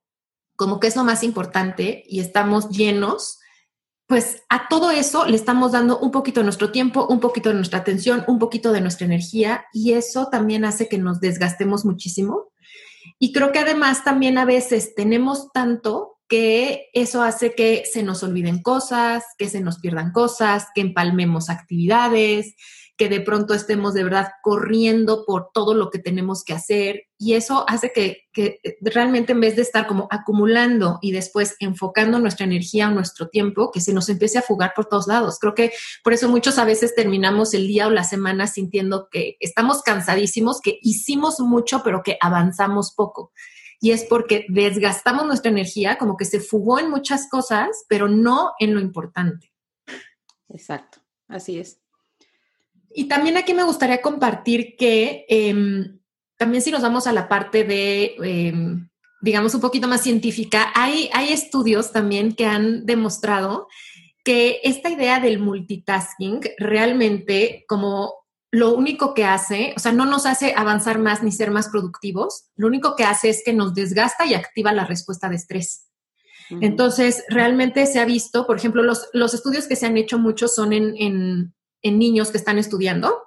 como 0.54 0.78
que 0.78 0.86
es 0.86 0.94
lo 0.94 1.02
más 1.02 1.24
importante 1.24 2.04
y 2.06 2.20
estamos 2.20 2.68
llenos, 2.68 3.40
pues 4.12 4.42
a 4.50 4.68
todo 4.68 4.90
eso 4.90 5.24
le 5.24 5.36
estamos 5.36 5.72
dando 5.72 5.98
un 5.98 6.10
poquito 6.10 6.40
de 6.40 6.44
nuestro 6.44 6.70
tiempo, 6.70 7.06
un 7.06 7.18
poquito 7.18 7.48
de 7.48 7.54
nuestra 7.54 7.78
atención, 7.78 8.24
un 8.28 8.38
poquito 8.38 8.70
de 8.70 8.82
nuestra 8.82 9.06
energía 9.06 9.64
y 9.72 9.94
eso 9.94 10.28
también 10.28 10.66
hace 10.66 10.86
que 10.86 10.98
nos 10.98 11.18
desgastemos 11.18 11.86
muchísimo. 11.86 12.50
Y 13.18 13.32
creo 13.32 13.52
que 13.52 13.60
además 13.60 14.04
también 14.04 14.36
a 14.36 14.44
veces 14.44 14.94
tenemos 14.94 15.50
tanto 15.54 16.11
que 16.32 16.88
eso 16.94 17.22
hace 17.22 17.54
que 17.54 17.84
se 17.84 18.02
nos 18.02 18.22
olviden 18.22 18.62
cosas, 18.62 19.22
que 19.36 19.50
se 19.50 19.60
nos 19.60 19.80
pierdan 19.80 20.12
cosas, 20.12 20.68
que 20.74 20.80
empalmemos 20.80 21.50
actividades, 21.50 22.56
que 22.96 23.10
de 23.10 23.20
pronto 23.20 23.52
estemos 23.52 23.92
de 23.92 24.02
verdad 24.02 24.28
corriendo 24.42 25.26
por 25.26 25.50
todo 25.52 25.74
lo 25.74 25.90
que 25.90 25.98
tenemos 25.98 26.42
que 26.42 26.54
hacer 26.54 27.02
y 27.18 27.34
eso 27.34 27.66
hace 27.68 27.92
que, 27.92 28.28
realmente 28.80 29.32
en 29.32 29.40
vez 29.40 29.56
de 29.56 29.62
estar 29.62 29.86
como 29.86 30.08
acumulando 30.10 30.98
y 31.02 31.12
después 31.12 31.54
enfocando 31.60 32.18
nuestra 32.18 32.46
energía 32.46 32.88
o 32.88 32.92
nuestro 32.92 33.28
tiempo, 33.28 33.70
que 33.70 33.82
se 33.82 33.92
nos 33.92 34.08
empiece 34.08 34.38
a 34.38 34.42
fugar 34.42 34.72
por 34.74 34.86
todos 34.86 35.08
lados. 35.08 35.38
Creo 35.38 35.54
que 35.54 35.70
por 36.02 36.14
eso 36.14 36.30
muchos 36.30 36.58
a 36.58 36.64
veces 36.64 36.94
terminamos 36.94 37.52
el 37.52 37.66
día 37.66 37.88
o 37.88 37.90
la 37.90 38.04
semana 38.04 38.46
sintiendo 38.46 39.08
que 39.10 39.36
estamos 39.38 39.82
cansadísimos, 39.82 40.62
que 40.62 40.78
hicimos 40.80 41.40
mucho, 41.40 41.82
pero 41.84 42.02
que 42.02 42.16
avanzamos 42.22 42.94
poco. 42.94 43.32
Y 43.82 43.90
es 43.90 44.04
porque 44.04 44.46
desgastamos 44.48 45.26
nuestra 45.26 45.50
energía, 45.50 45.98
como 45.98 46.16
que 46.16 46.24
se 46.24 46.38
fugó 46.38 46.78
en 46.78 46.88
muchas 46.88 47.28
cosas, 47.28 47.84
pero 47.88 48.06
no 48.06 48.52
en 48.60 48.74
lo 48.74 48.80
importante. 48.80 49.52
Exacto, 50.48 51.00
así 51.26 51.58
es. 51.58 51.80
Y 52.94 53.06
también 53.08 53.36
aquí 53.36 53.54
me 53.54 53.64
gustaría 53.64 54.00
compartir 54.00 54.76
que 54.76 55.26
em, 55.28 55.98
también 56.36 56.62
si 56.62 56.70
nos 56.70 56.82
vamos 56.82 57.08
a 57.08 57.12
la 57.12 57.28
parte 57.28 57.64
de, 57.64 58.14
em, 58.22 58.88
digamos, 59.20 59.52
un 59.56 59.60
poquito 59.60 59.88
más 59.88 60.02
científica, 60.02 60.70
hay, 60.76 61.10
hay 61.12 61.32
estudios 61.32 61.90
también 61.90 62.36
que 62.36 62.46
han 62.46 62.86
demostrado 62.86 63.66
que 64.22 64.60
esta 64.62 64.90
idea 64.90 65.18
del 65.18 65.40
multitasking 65.40 66.40
realmente 66.56 67.64
como 67.66 68.21
lo 68.52 68.74
único 68.74 69.14
que 69.14 69.24
hace, 69.24 69.72
o 69.76 69.80
sea, 69.80 69.92
no 69.92 70.04
nos 70.04 70.26
hace 70.26 70.52
avanzar 70.54 70.98
más 70.98 71.22
ni 71.22 71.32
ser 71.32 71.50
más 71.50 71.70
productivos, 71.70 72.50
lo 72.54 72.66
único 72.66 72.94
que 72.96 73.04
hace 73.04 73.30
es 73.30 73.42
que 73.42 73.54
nos 73.54 73.72
desgasta 73.72 74.26
y 74.26 74.34
activa 74.34 74.72
la 74.72 74.84
respuesta 74.84 75.30
de 75.30 75.36
estrés. 75.36 75.88
Entonces, 76.60 77.24
realmente 77.28 77.86
se 77.86 77.98
ha 77.98 78.04
visto, 78.04 78.46
por 78.46 78.58
ejemplo, 78.58 78.82
los, 78.82 79.08
los 79.14 79.32
estudios 79.32 79.66
que 79.66 79.74
se 79.74 79.86
han 79.86 79.96
hecho 79.96 80.18
muchos 80.18 80.54
son 80.54 80.74
en, 80.74 80.94
en, 80.98 81.54
en 81.80 81.98
niños 81.98 82.30
que 82.30 82.36
están 82.36 82.58
estudiando. 82.58 83.22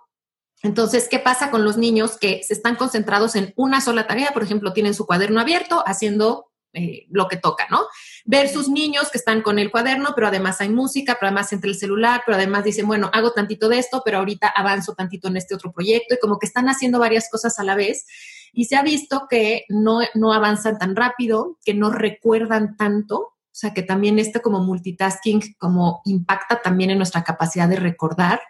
Entonces, 0.61 1.07
¿qué 1.09 1.17
pasa 1.17 1.49
con 1.49 1.63
los 1.63 1.75
niños 1.75 2.17
que 2.17 2.43
se 2.43 2.53
están 2.53 2.75
concentrados 2.75 3.35
en 3.35 3.51
una 3.55 3.81
sola 3.81 4.05
tarea? 4.05 4.29
Por 4.31 4.43
ejemplo, 4.43 4.73
tienen 4.73 4.93
su 4.93 5.07
cuaderno 5.07 5.41
abierto 5.41 5.83
haciendo 5.87 6.51
eh, 6.73 7.07
lo 7.09 7.27
que 7.27 7.37
toca, 7.37 7.65
¿no? 7.71 7.87
Versus 8.27 8.69
niños 8.69 9.11
que 9.11 9.19
están 9.19 9.43
con 9.43 9.59
el 9.59 9.69
cuaderno, 9.69 10.13
pero 10.15 10.27
además 10.27 10.59
hay 10.59 10.69
música, 10.69 11.17
pero 11.19 11.27
además 11.27 11.53
entre 11.53 11.69
el 11.69 11.77
celular, 11.77 12.23
pero 12.25 12.35
además 12.35 12.63
dicen, 12.63 12.87
bueno, 12.87 13.11
hago 13.13 13.33
tantito 13.33 13.69
de 13.69 13.77
esto, 13.77 14.01
pero 14.03 14.17
ahorita 14.17 14.47
avanzo 14.47 14.95
tantito 14.95 15.27
en 15.27 15.37
este 15.37 15.53
otro 15.53 15.71
proyecto 15.71 16.15
y 16.15 16.19
como 16.19 16.39
que 16.39 16.47
están 16.47 16.67
haciendo 16.67 16.97
varias 16.97 17.29
cosas 17.29 17.59
a 17.59 17.63
la 17.63 17.75
vez. 17.75 18.05
Y 18.51 18.65
se 18.65 18.77
ha 18.77 18.81
visto 18.81 19.27
que 19.29 19.65
no, 19.69 19.99
no 20.15 20.33
avanzan 20.33 20.79
tan 20.79 20.95
rápido, 20.95 21.59
que 21.63 21.75
no 21.75 21.91
recuerdan 21.91 22.75
tanto, 22.77 23.17
o 23.55 23.57
sea, 23.57 23.73
que 23.73 23.83
también 23.83 24.17
este 24.17 24.41
como 24.41 24.59
multitasking 24.59 25.55
como 25.59 26.01
impacta 26.05 26.61
también 26.61 26.89
en 26.89 26.97
nuestra 26.97 27.23
capacidad 27.23 27.69
de 27.69 27.77
recordar 27.77 28.41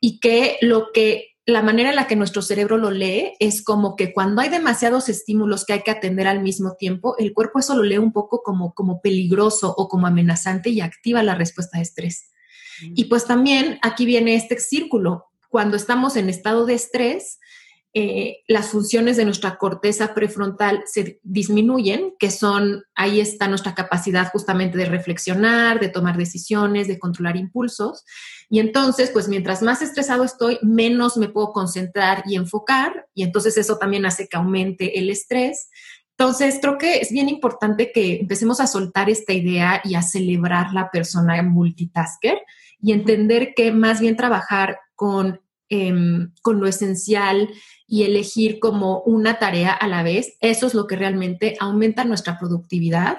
y 0.00 0.18
que 0.18 0.56
lo 0.62 0.92
que 0.92 1.29
la 1.46 1.62
manera 1.62 1.90
en 1.90 1.96
la 1.96 2.06
que 2.06 2.16
nuestro 2.16 2.42
cerebro 2.42 2.76
lo 2.76 2.90
lee 2.90 3.32
es 3.38 3.62
como 3.62 3.96
que 3.96 4.12
cuando 4.12 4.40
hay 4.40 4.48
demasiados 4.48 5.08
estímulos 5.08 5.64
que 5.64 5.72
hay 5.72 5.82
que 5.82 5.90
atender 5.90 6.26
al 6.26 6.42
mismo 6.42 6.74
tiempo, 6.76 7.16
el 7.18 7.32
cuerpo 7.32 7.58
eso 7.58 7.74
lo 7.76 7.82
lee 7.82 7.98
un 7.98 8.12
poco 8.12 8.42
como, 8.42 8.74
como 8.74 9.00
peligroso 9.00 9.74
o 9.76 9.88
como 9.88 10.06
amenazante 10.06 10.70
y 10.70 10.80
activa 10.80 11.22
la 11.22 11.34
respuesta 11.34 11.78
de 11.78 11.82
estrés. 11.82 12.30
Mm. 12.82 12.92
Y 12.94 13.04
pues 13.06 13.24
también 13.24 13.78
aquí 13.82 14.04
viene 14.04 14.34
este 14.34 14.58
círculo. 14.58 15.26
Cuando 15.48 15.76
estamos 15.76 16.16
en 16.16 16.28
estado 16.28 16.66
de 16.66 16.74
estrés, 16.74 17.40
eh, 17.92 18.44
las 18.46 18.68
funciones 18.68 19.16
de 19.16 19.24
nuestra 19.24 19.58
corteza 19.58 20.14
prefrontal 20.14 20.84
se 20.86 21.18
disminuyen, 21.24 22.14
que 22.20 22.30
son, 22.30 22.84
ahí 22.94 23.18
está 23.18 23.48
nuestra 23.48 23.74
capacidad 23.74 24.30
justamente 24.30 24.78
de 24.78 24.84
reflexionar, 24.84 25.80
de 25.80 25.88
tomar 25.88 26.16
decisiones, 26.16 26.86
de 26.86 27.00
controlar 27.00 27.36
impulsos. 27.36 28.04
Y 28.48 28.60
entonces, 28.60 29.10
pues 29.10 29.26
mientras 29.26 29.62
más 29.62 29.82
estresado 29.82 30.22
estoy, 30.22 30.58
menos 30.62 31.16
me 31.16 31.28
puedo 31.28 31.52
concentrar 31.52 32.22
y 32.26 32.36
enfocar, 32.36 33.08
y 33.12 33.24
entonces 33.24 33.58
eso 33.58 33.76
también 33.76 34.06
hace 34.06 34.28
que 34.28 34.36
aumente 34.36 35.00
el 35.00 35.10
estrés. 35.10 35.68
Entonces, 36.16 36.58
creo 36.60 36.78
que 36.78 36.98
es 36.98 37.10
bien 37.10 37.28
importante 37.28 37.90
que 37.92 38.20
empecemos 38.20 38.60
a 38.60 38.68
soltar 38.68 39.10
esta 39.10 39.32
idea 39.32 39.80
y 39.82 39.96
a 39.96 40.02
celebrar 40.02 40.72
la 40.72 40.90
persona 40.92 41.42
multitasker 41.42 42.38
y 42.78 42.92
entender 42.92 43.52
que 43.56 43.72
más 43.72 44.00
bien 44.00 44.16
trabajar 44.16 44.78
con 44.94 45.40
Em, 45.72 46.32
con 46.42 46.58
lo 46.58 46.66
esencial 46.66 47.48
y 47.86 48.02
elegir 48.02 48.58
como 48.58 49.02
una 49.02 49.38
tarea 49.38 49.72
a 49.72 49.86
la 49.86 50.02
vez, 50.02 50.36
eso 50.40 50.66
es 50.66 50.74
lo 50.74 50.88
que 50.88 50.96
realmente 50.96 51.56
aumenta 51.60 52.04
nuestra 52.04 52.40
productividad 52.40 53.18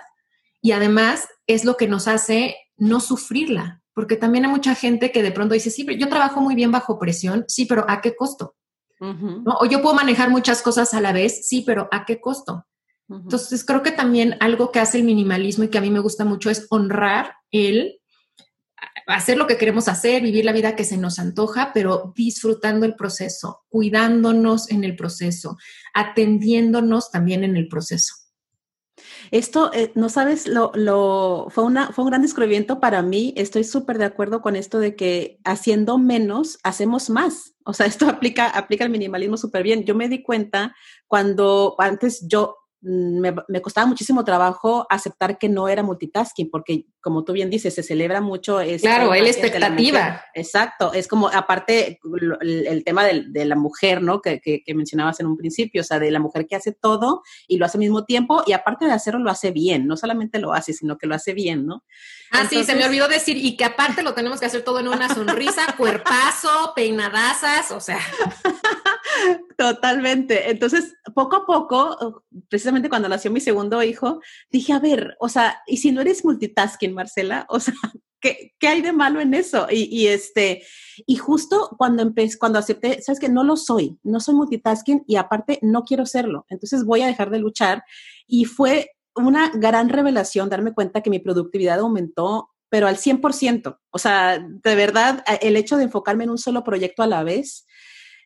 y 0.61 0.73
además 0.73 1.29
es 1.47 1.63
lo 1.63 1.77
que 1.77 1.87
nos 1.87 2.09
hace 2.09 2.57
no 2.75 2.99
sufrirla, 2.99 3.81
porque 3.93 4.17
también 4.17 4.43
hay 4.43 4.51
mucha 4.51 4.75
gente 4.75 5.13
que 5.13 5.23
de 5.23 5.31
pronto 5.31 5.53
dice, 5.53 5.69
sí, 5.69 5.85
pero 5.85 5.97
yo 5.97 6.09
trabajo 6.09 6.41
muy 6.41 6.53
bien 6.53 6.71
bajo 6.71 6.99
presión, 6.99 7.45
sí, 7.47 7.63
pero 7.63 7.85
¿a 7.87 8.01
qué 8.01 8.17
costo? 8.17 8.57
O 8.99 9.65
yo 9.65 9.81
puedo 9.81 9.95
manejar 9.95 10.29
muchas 10.29 10.61
cosas 10.61 10.93
a 10.93 10.99
la 10.99 11.13
vez, 11.13 11.47
sí, 11.47 11.63
pero 11.65 11.87
¿a 11.89 12.03
qué 12.03 12.19
costo? 12.19 12.65
Entonces, 13.07 13.63
creo 13.63 13.81
que 13.81 13.91
también 13.91 14.35
algo 14.41 14.71
que 14.71 14.79
hace 14.79 14.97
el 14.97 15.05
minimalismo 15.05 15.63
y 15.63 15.69
que 15.69 15.77
a 15.77 15.81
mí 15.81 15.89
me 15.89 15.99
gusta 15.99 16.25
mucho 16.25 16.49
es 16.49 16.67
honrar 16.69 17.33
el 17.49 18.00
hacer 19.11 19.37
lo 19.37 19.47
que 19.47 19.57
queremos 19.57 19.87
hacer, 19.87 20.21
vivir 20.21 20.45
la 20.45 20.53
vida 20.53 20.75
que 20.75 20.83
se 20.83 20.97
nos 20.97 21.19
antoja, 21.19 21.71
pero 21.73 22.13
disfrutando 22.15 22.85
el 22.85 22.95
proceso, 22.95 23.63
cuidándonos 23.69 24.69
en 24.71 24.83
el 24.83 24.95
proceso, 24.95 25.57
atendiéndonos 25.93 27.11
también 27.11 27.43
en 27.43 27.57
el 27.57 27.67
proceso. 27.67 28.15
Esto, 29.31 29.71
eh, 29.73 29.91
no 29.95 30.09
sabes, 30.09 30.47
lo, 30.47 30.71
lo, 30.75 31.47
fue, 31.49 31.63
una, 31.63 31.91
fue 31.91 32.03
un 32.03 32.09
gran 32.09 32.21
descubrimiento 32.21 32.79
para 32.79 33.01
mí. 33.01 33.33
Estoy 33.37 33.63
súper 33.63 33.97
de 33.97 34.05
acuerdo 34.05 34.41
con 34.41 34.55
esto 34.55 34.79
de 34.79 34.95
que 34.95 35.39
haciendo 35.43 35.97
menos, 35.97 36.59
hacemos 36.63 37.09
más. 37.09 37.53
O 37.63 37.73
sea, 37.73 37.85
esto 37.87 38.07
aplica, 38.07 38.49
aplica 38.49 38.83
el 38.83 38.89
minimalismo 38.89 39.37
súper 39.37 39.63
bien. 39.63 39.85
Yo 39.85 39.95
me 39.95 40.09
di 40.09 40.21
cuenta 40.21 40.75
cuando 41.07 41.75
antes 41.77 42.27
yo 42.27 42.57
me, 42.81 43.33
me, 43.47 43.61
costaba 43.61 43.85
muchísimo 43.85 44.23
trabajo 44.23 44.87
aceptar 44.89 45.37
que 45.37 45.49
no 45.49 45.69
era 45.69 45.83
multitasking, 45.83 46.49
porque 46.49 46.85
como 46.99 47.23
tú 47.23 47.33
bien 47.33 47.49
dices, 47.49 47.75
se 47.75 47.83
celebra 47.83 48.21
mucho. 48.21 48.59
Es 48.59 48.81
claro, 48.81 49.13
la 49.13 49.17
expectativa. 49.19 50.25
Exacto, 50.33 50.91
es 50.93 51.07
como 51.07 51.27
aparte 51.27 51.99
el, 52.41 52.83
tema 52.83 53.05
de, 53.05 53.25
de, 53.27 53.45
la 53.45 53.55
mujer, 53.55 54.01
¿no? 54.01 54.21
Que, 54.21 54.39
que, 54.39 54.63
que, 54.63 54.73
mencionabas 54.73 55.19
en 55.19 55.27
un 55.27 55.37
principio, 55.37 55.81
o 55.81 55.83
sea, 55.83 55.99
de 55.99 56.09
la 56.09 56.19
mujer 56.19 56.47
que 56.47 56.55
hace 56.55 56.71
todo 56.71 57.21
y 57.47 57.57
lo 57.57 57.65
hace 57.65 57.77
al 57.77 57.81
mismo 57.81 58.05
tiempo 58.05 58.43
y 58.47 58.53
aparte 58.53 58.85
de 58.85 58.93
hacerlo 58.93 59.19
lo 59.19 59.29
hace 59.29 59.51
bien, 59.51 59.85
no 59.87 59.95
solamente 59.95 60.39
lo 60.39 60.53
hace, 60.53 60.73
sino 60.73 60.97
que 60.97 61.07
lo 61.07 61.15
hace 61.15 61.33
bien, 61.33 61.65
¿no? 61.65 61.83
Ah, 62.31 62.47
sí, 62.49 62.63
se 62.63 62.75
me 62.75 62.85
olvidó 62.85 63.07
decir, 63.09 63.37
y 63.37 63.57
que 63.57 63.65
aparte 63.65 64.03
lo 64.03 64.13
tenemos 64.13 64.39
que 64.39 64.45
hacer 64.45 64.63
todo 64.63 64.79
en 64.79 64.87
una 64.87 65.13
sonrisa, 65.13 65.65
cuerpazo, 65.77 66.73
peinadazas, 66.75 67.71
o 67.71 67.79
sea. 67.79 67.99
Totalmente. 69.57 70.49
Entonces, 70.49 70.95
poco 71.13 71.35
a 71.35 71.45
poco, 71.45 72.23
precisamente 72.49 72.89
cuando 72.89 73.09
nació 73.09 73.31
mi 73.31 73.39
segundo 73.39 73.81
hijo, 73.83 74.21
dije, 74.49 74.73
a 74.73 74.79
ver, 74.79 75.15
o 75.19 75.29
sea, 75.29 75.61
¿y 75.67 75.77
si 75.77 75.91
no 75.91 76.01
eres 76.01 76.25
multitasking, 76.25 76.93
Marcela? 76.93 77.45
O 77.49 77.59
sea, 77.59 77.73
¿qué, 78.19 78.53
qué 78.59 78.67
hay 78.67 78.81
de 78.81 78.93
malo 78.93 79.21
en 79.21 79.33
eso? 79.33 79.67
Y, 79.69 79.83
y, 79.91 80.07
este, 80.07 80.63
y 81.05 81.15
justo 81.17 81.75
cuando 81.77 82.01
empecé, 82.01 82.37
cuando 82.37 82.59
acepté, 82.59 83.01
sabes 83.01 83.19
que 83.19 83.29
no 83.29 83.43
lo 83.43 83.55
soy, 83.57 83.99
no 84.03 84.19
soy 84.19 84.35
multitasking 84.35 85.03
y 85.07 85.15
aparte 85.15 85.59
no 85.61 85.83
quiero 85.83 86.05
serlo. 86.05 86.45
Entonces 86.49 86.85
voy 86.85 87.01
a 87.01 87.07
dejar 87.07 87.29
de 87.29 87.39
luchar. 87.39 87.83
Y 88.27 88.45
fue 88.45 88.91
una 89.15 89.51
gran 89.53 89.89
revelación 89.89 90.49
darme 90.49 90.73
cuenta 90.73 91.01
que 91.01 91.09
mi 91.09 91.19
productividad 91.19 91.79
aumentó 91.79 92.49
pero 92.71 92.87
al 92.87 92.95
100%. 92.95 93.79
O 93.89 93.99
sea, 93.99 94.39
de 94.39 94.75
verdad, 94.75 95.25
el 95.41 95.57
hecho 95.57 95.75
de 95.75 95.83
enfocarme 95.83 96.23
en 96.23 96.29
un 96.29 96.37
solo 96.37 96.63
proyecto 96.63 97.03
a 97.03 97.07
la 97.07 97.21
vez 97.21 97.65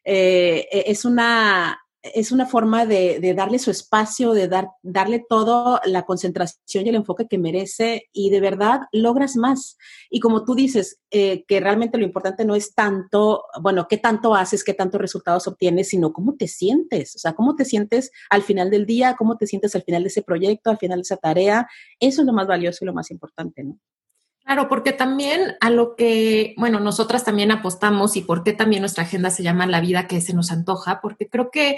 eh, 0.05 0.67
e, 0.71 0.83
es, 0.87 1.03
una, 1.03 1.79
es 2.01 2.31
una 2.31 2.45
forma 2.45 2.85
de, 2.85 3.33
darle 3.35 3.59
su 3.59 3.71
espacio, 3.71 4.33
de 4.33 4.47
dar, 4.47 4.69
darle 4.83 5.25
todo 5.27 5.81
la 5.85 6.03
concentración 6.03 6.85
y 6.85 6.89
el 6.89 6.95
enfoque 6.95 7.27
que 7.27 7.39
merece 7.39 8.07
y 8.13 8.29
de 8.29 8.39
verdad 8.39 8.81
logras 8.91 9.35
más. 9.35 9.77
Y 10.09 10.19
como 10.19 10.45
tú 10.45 10.53
dices, 10.55 10.99
eh, 11.09 11.43
que 11.47 11.59
realmente 11.59 11.97
lo 11.97 12.05
importante 12.05 12.45
no 12.45 12.55
es 12.55 12.75
tanto, 12.75 13.45
bueno, 13.61 13.87
qué 13.89 13.97
tanto 13.97 14.35
haces, 14.35 14.63
qué 14.63 14.73
tantos 14.73 15.01
resultados 15.01 15.47
obtienes, 15.47 15.89
sino 15.89 16.13
cómo 16.13 16.35
te 16.35 16.47
sientes, 16.47 17.15
o 17.15 17.19
sea, 17.19 17.33
cómo 17.33 17.55
te 17.55 17.65
sientes 17.65 18.11
al 18.29 18.43
final 18.43 18.69
del 18.69 18.85
día, 18.85 19.15
cómo 19.17 19.37
te 19.37 19.47
sientes 19.47 19.75
al 19.75 19.83
final 19.83 20.03
de 20.03 20.09
ese 20.09 20.21
proyecto, 20.21 20.69
al 20.69 20.77
final 20.77 20.99
de 20.99 21.03
esa 21.03 21.17
tarea. 21.17 21.67
Eso 21.99 22.21
es 22.21 22.27
lo 22.27 22.33
más 22.33 22.47
valioso 22.47 22.79
y 22.81 22.85
lo 22.85 22.93
más 22.93 23.09
importante, 23.09 23.63
¿no? 23.63 23.79
Claro, 24.45 24.69
porque 24.69 24.93
también 24.93 25.55
a 25.60 25.71
lo 25.71 25.95
que, 25.95 26.53
bueno, 26.58 26.79
nosotras 26.79 27.23
también 27.23 27.49
apostamos 27.49 28.15
y 28.15 28.21
por 28.21 28.43
qué 28.43 28.53
también 28.53 28.81
nuestra 28.84 29.03
agenda 29.03 29.31
se 29.31 29.41
llama 29.41 29.65
La 29.65 29.81
vida 29.81 30.05
que 30.05 30.21
se 30.21 30.36
nos 30.36 30.51
antoja, 30.51 31.01
porque 31.01 31.27
creo 31.27 31.49
que 31.49 31.77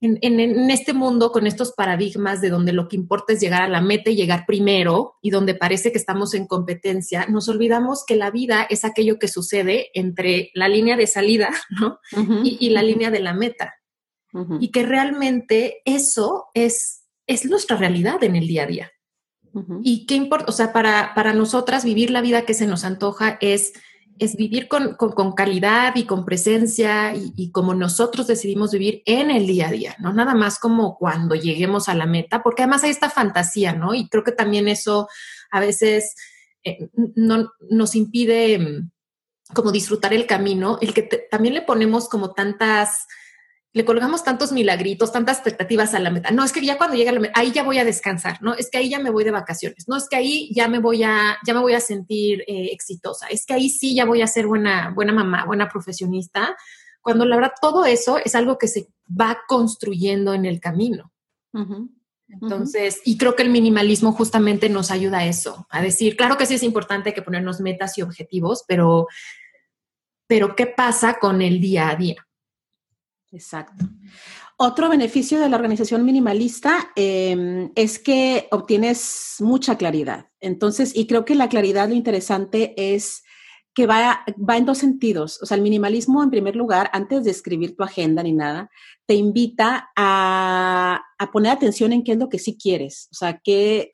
en, 0.00 0.18
en, 0.22 0.70
este 0.70 0.92
mundo 0.92 1.32
con 1.32 1.48
estos 1.48 1.72
paradigmas 1.72 2.40
de 2.40 2.50
donde 2.50 2.72
lo 2.72 2.86
que 2.86 2.94
importa 2.94 3.32
es 3.32 3.40
llegar 3.40 3.62
a 3.62 3.68
la 3.68 3.80
meta 3.80 4.10
y 4.10 4.14
llegar 4.14 4.44
primero 4.46 5.16
y 5.20 5.30
donde 5.30 5.56
parece 5.56 5.90
que 5.90 5.98
estamos 5.98 6.34
en 6.34 6.46
competencia, 6.46 7.26
nos 7.26 7.48
olvidamos 7.48 8.04
que 8.06 8.14
la 8.14 8.30
vida 8.30 8.62
es 8.70 8.84
aquello 8.84 9.18
que 9.18 9.26
sucede 9.26 9.88
entre 9.94 10.50
la 10.54 10.68
línea 10.68 10.96
de 10.96 11.08
salida 11.08 11.50
¿no? 11.70 11.98
y, 12.44 12.70
la 12.70 12.84
línea 12.84 13.10
de 13.10 13.20
la 13.20 13.34
meta. 13.34 13.74
Y 14.60 14.70
que 14.70 14.82
realmente 14.82 15.80
eso 15.86 16.48
es, 16.52 17.06
es 17.26 17.46
nuestra 17.46 17.78
realidad 17.78 18.22
en 18.22 18.36
el 18.36 18.46
día 18.46 18.64
a 18.64 18.66
día. 18.66 18.92
Y 19.82 20.06
qué 20.06 20.14
importa, 20.14 20.46
o 20.48 20.52
sea, 20.52 20.72
para, 20.72 21.12
para 21.14 21.32
nosotras 21.32 21.84
vivir 21.84 22.10
la 22.10 22.20
vida 22.20 22.42
que 22.42 22.54
se 22.54 22.66
nos 22.66 22.84
antoja 22.84 23.38
es, 23.40 23.72
es 24.18 24.36
vivir 24.36 24.68
con, 24.68 24.94
con, 24.94 25.32
calidad 25.32 25.94
y 25.96 26.04
con 26.04 26.24
presencia 26.24 27.14
y, 27.14 27.50
como 27.52 27.74
nosotros 27.74 28.26
decidimos 28.26 28.72
vivir 28.72 29.02
en 29.06 29.30
el 29.30 29.46
día 29.46 29.68
a 29.68 29.72
día, 29.72 29.96
¿no? 29.98 30.12
Nada 30.12 30.34
más 30.34 30.58
como 30.58 30.96
cuando 30.96 31.34
lleguemos 31.34 31.88
a 31.88 31.94
la 31.94 32.06
meta, 32.06 32.42
porque 32.42 32.62
además 32.62 32.84
hay 32.84 32.90
esta 32.90 33.10
fantasía, 33.10 33.72
¿no? 33.72 33.94
Y 33.94 34.08
creo 34.08 34.24
que 34.24 34.32
también 34.32 34.68
eso 34.68 35.08
a 35.50 35.60
veces 35.60 36.14
eh, 36.64 36.88
no, 37.14 37.52
nos 37.70 37.94
impide 37.94 38.58
mm, 38.58 38.90
como 39.54 39.70
disfrutar 39.72 40.12
el 40.12 40.26
camino, 40.26 40.78
el 40.80 40.92
que 40.92 41.02
también 41.30 41.54
le 41.54 41.62
ponemos 41.62 42.08
como 42.08 42.32
tantas 42.32 43.06
le 43.72 43.84
colgamos 43.84 44.24
tantos 44.24 44.52
milagritos, 44.52 45.12
tantas 45.12 45.36
expectativas 45.36 45.94
a 45.94 46.00
la 46.00 46.10
meta. 46.10 46.30
No, 46.30 46.44
es 46.44 46.52
que 46.52 46.64
ya 46.64 46.78
cuando 46.78 46.96
llega 46.96 47.12
la 47.12 47.20
meta, 47.20 47.38
ahí 47.38 47.52
ya 47.52 47.62
voy 47.62 47.78
a 47.78 47.84
descansar, 47.84 48.40
¿no? 48.42 48.54
Es 48.54 48.70
que 48.70 48.78
ahí 48.78 48.88
ya 48.88 48.98
me 48.98 49.10
voy 49.10 49.24
de 49.24 49.30
vacaciones, 49.30 49.86
no 49.86 49.96
es 49.96 50.08
que 50.08 50.16
ahí 50.16 50.50
ya 50.54 50.68
me 50.68 50.78
voy 50.78 51.02
a, 51.02 51.36
ya 51.46 51.52
me 51.54 51.60
voy 51.60 51.74
a 51.74 51.80
sentir 51.80 52.42
eh, 52.46 52.70
exitosa, 52.72 53.26
es 53.26 53.44
que 53.44 53.54
ahí 53.54 53.68
sí 53.68 53.94
ya 53.94 54.04
voy 54.04 54.22
a 54.22 54.26
ser 54.26 54.46
buena, 54.46 54.92
buena 54.94 55.12
mamá, 55.12 55.44
buena 55.44 55.68
profesionista, 55.68 56.56
cuando 57.02 57.24
la 57.24 57.36
verdad 57.36 57.52
todo 57.60 57.84
eso 57.84 58.18
es 58.18 58.34
algo 58.34 58.58
que 58.58 58.68
se 58.68 58.88
va 59.08 59.38
construyendo 59.46 60.34
en 60.34 60.46
el 60.46 60.58
camino. 60.58 61.12
Entonces, 62.28 63.00
y 63.04 63.16
creo 63.16 63.36
que 63.36 63.42
el 63.42 63.50
minimalismo 63.50 64.12
justamente 64.12 64.68
nos 64.68 64.90
ayuda 64.90 65.18
a 65.18 65.26
eso, 65.26 65.66
a 65.70 65.80
decir, 65.80 66.16
claro 66.16 66.36
que 66.36 66.46
sí 66.46 66.54
es 66.54 66.62
importante 66.62 67.14
que 67.14 67.22
ponernos 67.22 67.60
metas 67.60 67.96
y 67.98 68.02
objetivos, 68.02 68.64
pero 68.66 69.06
pero 70.26 70.56
¿qué 70.56 70.66
pasa 70.66 71.18
con 71.18 71.40
el 71.40 71.60
día 71.60 71.88
a 71.88 71.96
día? 71.96 72.25
Exacto. 73.36 73.84
Otro 74.56 74.88
beneficio 74.88 75.38
de 75.38 75.50
la 75.50 75.56
organización 75.56 76.06
minimalista 76.06 76.90
em, 76.96 77.70
es 77.74 77.98
que 77.98 78.48
obtienes 78.50 79.36
mucha 79.40 79.76
claridad. 79.76 80.28
Entonces, 80.40 80.96
y 80.96 81.06
creo 81.06 81.26
que 81.26 81.34
la 81.34 81.50
claridad 81.50 81.90
lo 81.90 81.94
interesante 81.94 82.72
es 82.94 83.24
que 83.74 83.86
va, 83.86 84.24
va 84.38 84.56
en 84.56 84.64
dos 84.64 84.78
sentidos. 84.78 85.38
O 85.42 85.46
sea, 85.46 85.58
el 85.58 85.62
minimalismo, 85.62 86.22
en 86.22 86.30
primer 86.30 86.56
lugar, 86.56 86.88
antes 86.94 87.24
de 87.24 87.30
escribir 87.30 87.76
tu 87.76 87.84
agenda 87.84 88.22
ni 88.22 88.32
nada, 88.32 88.70
te 89.04 89.12
invita 89.12 89.90
a, 89.94 91.02
a 91.18 91.30
poner 91.30 91.52
atención 91.52 91.92
en 91.92 92.02
qué 92.02 92.12
es 92.12 92.18
lo 92.18 92.30
que 92.30 92.38
sí 92.38 92.56
quieres. 92.56 93.08
O 93.12 93.16
sea, 93.16 93.38
qué, 93.44 93.90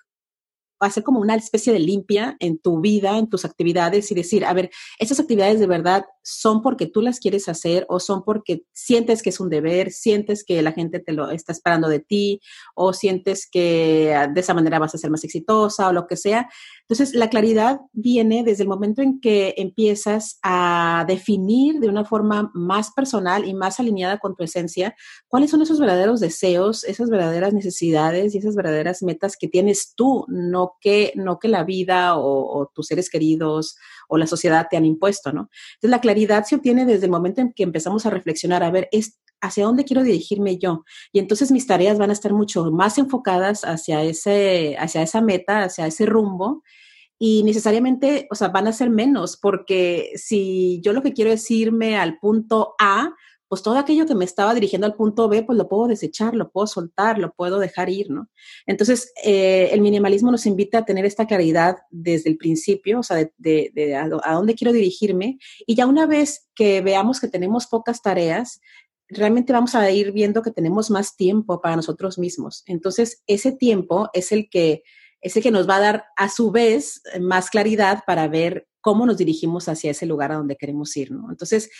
hacer 0.85 1.03
como 1.03 1.21
una 1.21 1.35
especie 1.35 1.73
de 1.73 1.79
limpia 1.79 2.37
en 2.41 2.59
tu 2.59 2.81
vida, 2.81 3.19
en 3.19 3.29
tus 3.29 3.45
actividades 3.45 4.11
y 4.11 4.15
decir, 4.15 4.45
a 4.45 4.53
ver, 4.53 4.71
estas 4.99 5.21
actividades 5.21 5.61
de 5.61 5.67
verdad 5.67 6.05
son 6.23 6.63
porque 6.63 6.87
tú 6.87 7.03
las 7.03 7.19
quieres 7.19 7.49
hacer 7.49 7.85
o 7.89 8.01
son 8.01 8.23
porque 8.25 8.65
sientes 8.73 9.23
que 9.23 9.31
es 9.31 9.41
un 9.41 9.51
deber, 9.51 9.91
sientes 9.91 10.45
que 10.45 10.63
la 10.63 10.73
gente 10.73 11.01
te 11.01 11.13
lo 11.13 11.31
está 11.31 11.53
esperando 11.53 11.89
de 11.89 12.01
ti 12.01 12.41
o 12.75 12.93
sientes 12.93 13.49
que 13.51 14.15
de 14.33 14.41
esa 14.41 14.55
manera 14.55 14.79
vas 14.79 14.95
a 14.95 14.99
ser 14.99 15.11
más 15.11 15.25
exitosa 15.25 15.89
o 15.89 15.93
lo 15.93 16.07
que 16.07 16.17
sea. 16.17 16.49
Entonces, 16.83 17.15
la 17.15 17.29
claridad 17.31 17.81
viene 17.93 18.45
desde 18.45 18.63
el 18.63 18.69
momento 18.69 19.03
en 19.03 19.21
que 19.21 19.55
empiezas 19.57 20.39
a 20.43 21.05
definir 21.09 21.81
de 21.81 21.89
una 21.89 22.05
forma 22.05 22.51
más 22.55 22.91
personal 22.93 23.47
y 23.47 23.55
más 23.55 23.81
alineada 23.81 24.19
con 24.19 24.37
tu 24.37 24.45
esencia 24.45 24.95
cuáles 25.29 25.51
son 25.51 25.63
esos 25.63 25.81
verdaderos 25.81 26.21
deseos, 26.21 26.85
esas 26.85 27.11
verdaderas 27.11 27.53
necesidades 27.53 28.35
y 28.35 28.39
esas 28.39 28.55
verdaderas 28.55 29.03
metas 29.03 29.37
que 29.37 29.49
tienes 29.49 29.95
tú, 29.95 30.25
no 30.29 30.72
que, 30.81 31.13
no 31.17 31.39
que 31.39 31.49
la 31.49 31.65
vida 31.65 32.17
o, 32.17 32.71
tus 32.75 32.87
seres 32.87 33.11
queridos 33.11 33.77
o 34.09 34.19
la 34.19 34.27
sociedad 34.27 34.67
te 34.71 34.77
han 34.77 34.85
impuesto, 34.85 35.33
¿no? 35.33 35.49
Entonces, 35.75 35.91
la 35.91 36.01
claridad 36.01 36.45
se 36.45 36.57
obtiene 36.57 36.85
desde 36.85 37.07
el 37.07 37.11
momento 37.11 37.41
en 37.41 37.53
que 37.53 37.63
empezamos 37.63 38.07
a 38.07 38.11
reflexionar, 38.11 38.63
a 38.63 38.71
ver, 38.71 38.89
es, 38.93 39.19
hacia 39.41 39.65
dónde 39.65 39.85
quiero 39.85 40.03
dirigirme 40.03 40.59
yo. 40.59 40.85
Y 41.13 41.19
entonces 41.19 41.51
mis 41.51 41.67
tareas 41.67 41.99
van 41.99 42.11
a 42.11 42.15
estar 42.15 42.33
mucho 42.33 42.71
más 42.71 42.97
enfocadas 42.99 43.63
hacia, 43.63 44.03
ese, 44.03 44.77
hacia 44.79 45.03
esa 45.03 45.21
meta, 45.21 45.65
hacia 45.65 45.87
ese 45.87 46.07
rumbo. 46.07 46.63
Y 47.19 47.45
necesariamente, 47.45 48.27
o 48.31 48.35
sea, 48.35 48.49
van 48.49 48.67
a 48.67 48.73
ser 48.73 48.91
menos, 48.91 49.37
porque 49.37 50.11
si 50.17 50.81
yo 50.83 50.93
lo 50.93 51.03
que 51.03 51.13
quiero 51.13 51.31
es 51.31 51.49
irme 51.51 51.97
al 51.97 52.19
punto 52.19 52.75
A, 52.81 53.15
pues 53.53 53.63
todo 53.63 53.77
aquello 53.77 54.07
que 54.07 54.15
me 54.15 54.25
estaba 54.25 54.55
dirigiendo 54.55 54.87
al 54.87 54.95
punto 54.95 55.29
B, 55.29 55.43
pues 55.43 55.59
lo 55.59 55.69
puedo 55.69 55.87
desechar, 55.87 56.35
lo 56.35 56.51
puedo 56.51 56.67
soltar, 56.67 57.19
lo 57.19 57.35
puedo 57.35 57.59
dejar 57.59 57.91
ir, 57.91 58.09
¿no? 58.09 58.31
Entonces, 58.65 59.13
eh, 59.23 59.69
el 59.73 59.83
minimalismo 59.83 60.31
nos 60.31 60.47
invita 60.47 60.79
a 60.79 60.85
tener 60.87 61.05
esta 61.05 61.27
claridad 61.27 61.77
desde 61.91 62.31
el 62.31 62.39
principio, 62.39 63.01
o 63.01 63.03
sea, 63.03 63.31
de, 63.37 63.95
a, 63.95 64.05
a, 64.05 64.33
dónde 64.33 64.55
quiero 64.55 64.73
dirigirme. 64.73 65.37
Y 65.67 65.75
ya 65.75 65.85
una 65.85 66.07
vez 66.07 66.49
que 66.55 66.81
veamos 66.81 67.21
que 67.21 67.29
tenemos 67.29 67.67
pocas 67.67 68.01
tareas, 68.01 68.59
realmente 69.07 69.53
vamos 69.53 69.75
a 69.75 69.91
ir 69.91 70.13
viendo 70.13 70.41
que 70.41 70.51
tenemos 70.51 70.91
más 70.91 71.15
tiempo 71.15 71.61
para 71.61 71.77
nosotros 71.77 72.19
mismos. 72.19 72.63
Entonces, 72.65 73.23
ese 73.27 73.53
tiempo 73.53 74.09
es 74.15 74.33
el 74.33 74.49
que, 74.49 74.83
es 75.21 75.37
el 75.37 75.43
que 75.43 75.51
nos 75.51 75.69
va 75.69 75.77
a 75.77 75.81
dar 75.81 76.05
a 76.17 76.31
su 76.31 76.53
vez 76.53 77.03
más 77.21 77.51
claridad 77.51 78.03
para 78.07 78.29
ver 78.29 78.67
cómo 78.81 79.07
nos 79.07 79.17
dirigimos 79.17 79.69
hacia 79.69 79.93
ese 79.93 80.07
lugar 80.07 80.33
a 80.33 80.37
donde 80.37 80.57
queremos 80.57 80.97
ir, 80.97 81.13
¿no? 81.13 81.31
Entonces, 81.31 81.71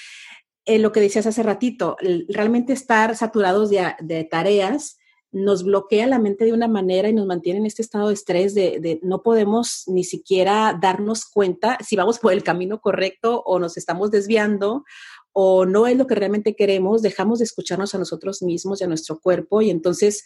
eh, 0.65 0.79
lo 0.79 0.93
que 0.93 1.01
decías 1.01 1.27
hace 1.27 1.43
ratito, 1.43 1.97
realmente 2.29 2.73
estar 2.73 3.17
saturados 3.17 3.71
de, 3.71 3.95
de, 4.01 4.25
tareas 4.25 4.99
nos 5.33 5.65
bloquea 5.65 6.07
la 6.07 6.19
mente 6.19 6.45
de 6.45 6.53
una 6.53 6.69
manera 6.69 7.09
y 7.09 7.15
nos 7.15 7.27
mantiene 7.27 7.61
en 7.61 7.67
este 7.67 7.83
estado 7.83 8.09
de 8.09 8.15
estrés 8.15 8.55
de, 8.55 8.79
de, 8.81 9.01
no 9.03 9.23
podemos 9.23 9.85
ni 9.87 10.05
siquiera 10.05 10.79
darnos 10.81 11.25
cuenta 11.25 11.79
si 11.85 11.97
vamos 11.97 12.19
por 12.19 12.35
el 12.35 12.43
camino 12.43 12.81
correcto 12.81 13.43
o 13.47 13.59
nos 13.59 13.79
estamos 13.79 14.11
desviando 14.11 14.85
o 15.33 15.65
no 15.65 15.87
es 15.87 15.97
lo 15.97 16.07
que 16.07 16.15
realmente 16.15 16.55
queremos, 16.55 17.01
dejamos 17.01 17.39
de 17.39 17.47
escucharnos 17.47 17.95
a 17.95 17.99
nosotros 17.99 18.43
mismos 18.43 18.81
y 18.81 18.85
a 18.85 18.89
nuestro 18.89 19.19
cuerpo 19.21 19.63
y 19.63 19.71
entonces 19.71 20.23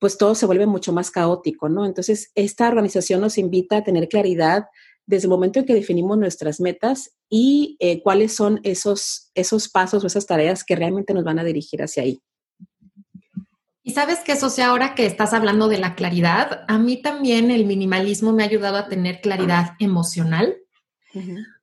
pues 0.00 0.16
todo 0.16 0.34
se 0.34 0.46
vuelve 0.46 0.66
mucho 0.66 0.92
más 0.92 1.10
caótico, 1.10 1.68
¿no? 1.68 1.84
Entonces, 1.84 2.32
esta 2.34 2.66
organización 2.66 3.20
nos 3.20 3.36
invita 3.36 3.76
a 3.76 3.84
tener 3.84 4.08
claridad 4.08 4.64
desde 5.10 5.26
el 5.26 5.30
momento 5.30 5.58
en 5.58 5.66
que 5.66 5.74
definimos 5.74 6.16
nuestras 6.16 6.60
metas 6.60 7.10
y 7.28 7.76
eh, 7.80 8.00
cuáles 8.00 8.32
son 8.32 8.60
esos, 8.62 9.30
esos 9.34 9.68
pasos 9.68 10.04
o 10.04 10.06
esas 10.06 10.24
tareas 10.24 10.62
que 10.62 10.76
realmente 10.76 11.12
nos 11.12 11.24
van 11.24 11.40
a 11.40 11.44
dirigir 11.44 11.82
hacia 11.82 12.04
ahí. 12.04 12.20
Y 13.82 13.90
sabes 13.90 14.20
que 14.20 14.32
eso 14.32 14.48
sea 14.50 14.68
ahora 14.68 14.94
que 14.94 15.06
estás 15.06 15.34
hablando 15.34 15.66
de 15.66 15.78
la 15.78 15.96
claridad, 15.96 16.64
a 16.68 16.78
mí 16.78 17.02
también 17.02 17.50
el 17.50 17.66
minimalismo 17.66 18.32
me 18.32 18.44
ha 18.44 18.46
ayudado 18.46 18.76
a 18.76 18.88
tener 18.88 19.20
claridad 19.20 19.72
emocional, 19.80 20.56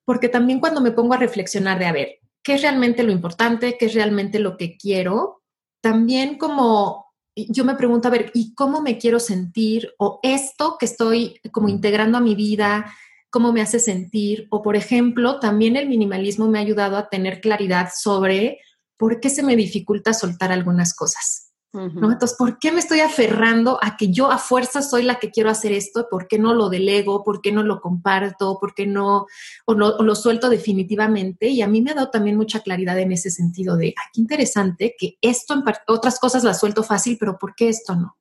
porque 0.03 0.27
también 0.27 0.60
cuando 0.60 0.81
me 0.81 0.91
pongo 0.91 1.13
a 1.13 1.17
reflexionar 1.17 1.79
de, 1.79 1.86
a 1.86 1.93
ver, 1.93 2.19
qué 2.43 2.55
es 2.55 2.62
realmente 2.62 3.03
lo 3.03 3.13
importante, 3.13 3.77
qué 3.79 3.86
es 3.86 3.93
realmente 3.93 4.39
lo 4.39 4.57
que 4.57 4.75
quiero. 4.75 5.41
También 5.79 6.38
como 6.38 7.07
yo 7.38 7.63
me 7.63 7.75
pregunto, 7.75 8.07
a 8.07 8.12
ver, 8.12 8.31
¿y 8.33 8.53
cómo 8.55 8.81
me 8.81 8.97
quiero 8.97 9.19
sentir? 9.19 9.93
O 9.99 10.19
esto 10.23 10.75
que 10.79 10.88
estoy 10.88 11.39
como 11.51 11.69
integrando 11.69 12.17
a 12.17 12.21
mi 12.21 12.36
vida, 12.36 12.91
¿cómo 13.38 13.54
me 13.54 13.62
hace 13.62 13.80
sentir? 13.80 14.47
O 14.50 14.63
por 14.63 14.76
ejemplo, 14.76 15.39
también 15.39 15.76
el 15.76 15.88
minimalismo 15.88 16.47
me 16.47 16.58
ha 16.58 16.62
ayudado 16.63 16.97
a 16.97 17.08
tener 17.08 17.39
claridad 17.39 17.89
sobre 17.95 18.58
por 18.97 19.19
qué 19.19 19.30
se 19.30 19.43
me 19.43 19.56
dificulta 19.56 20.15
soltar 20.15 20.52
algunas 20.52 20.95
cosas. 20.95 21.52
¿no? 21.71 22.12
Entonces, 22.12 22.36
¿por 22.36 22.58
qué 22.58 22.71
me 22.71 22.80
estoy 22.80 23.02
aferrando 23.02 23.78
a 23.80 23.95
que 23.95 24.12
yo 24.12 24.32
a 24.32 24.39
fuerza 24.39 24.82
soy 24.82 25.04
la 25.04 25.19
que 25.19 25.30
quiero 25.30 25.52
hacer 25.52 25.71
esto? 25.71 26.08
¿Por 26.10 26.28
qué 26.28 26.39
no 26.39 26.56
lo 26.56 26.69
delego? 26.69 27.23
¿Por 27.23 27.39
qué 27.39 27.52
no 27.52 27.62
lo 27.62 27.80
comparto? 27.80 28.58
¿Por 28.60 28.73
qué 28.73 28.88
no 28.88 29.28
o, 29.67 29.76
lo 29.76 30.15
suelto 30.15 30.50
definitivamente? 30.50 31.47
Y 31.50 31.62
a 31.62 31.67
mí 31.67 31.84
me 31.84 31.91
ha 31.91 31.93
dado 31.93 32.10
también 32.10 32.38
mucha 32.38 32.62
claridad 32.62 32.97
en 32.97 33.12
ese 33.12 33.30
sentido 33.30 33.78
de, 33.78 33.93
ah, 33.95 34.10
qué 34.12 34.21
interesante 34.21 34.95
que 34.97 35.19
esto 35.21 35.54
en 35.54 35.63
otras 35.86 36.19
cosas 36.19 36.43
las 36.43 36.60
suelto 36.60 36.82
fácil, 36.82 37.17
pero 37.19 37.38
¿por 37.38 37.54
qué 37.54 37.69
esto 37.69 37.95
no? 37.95 38.17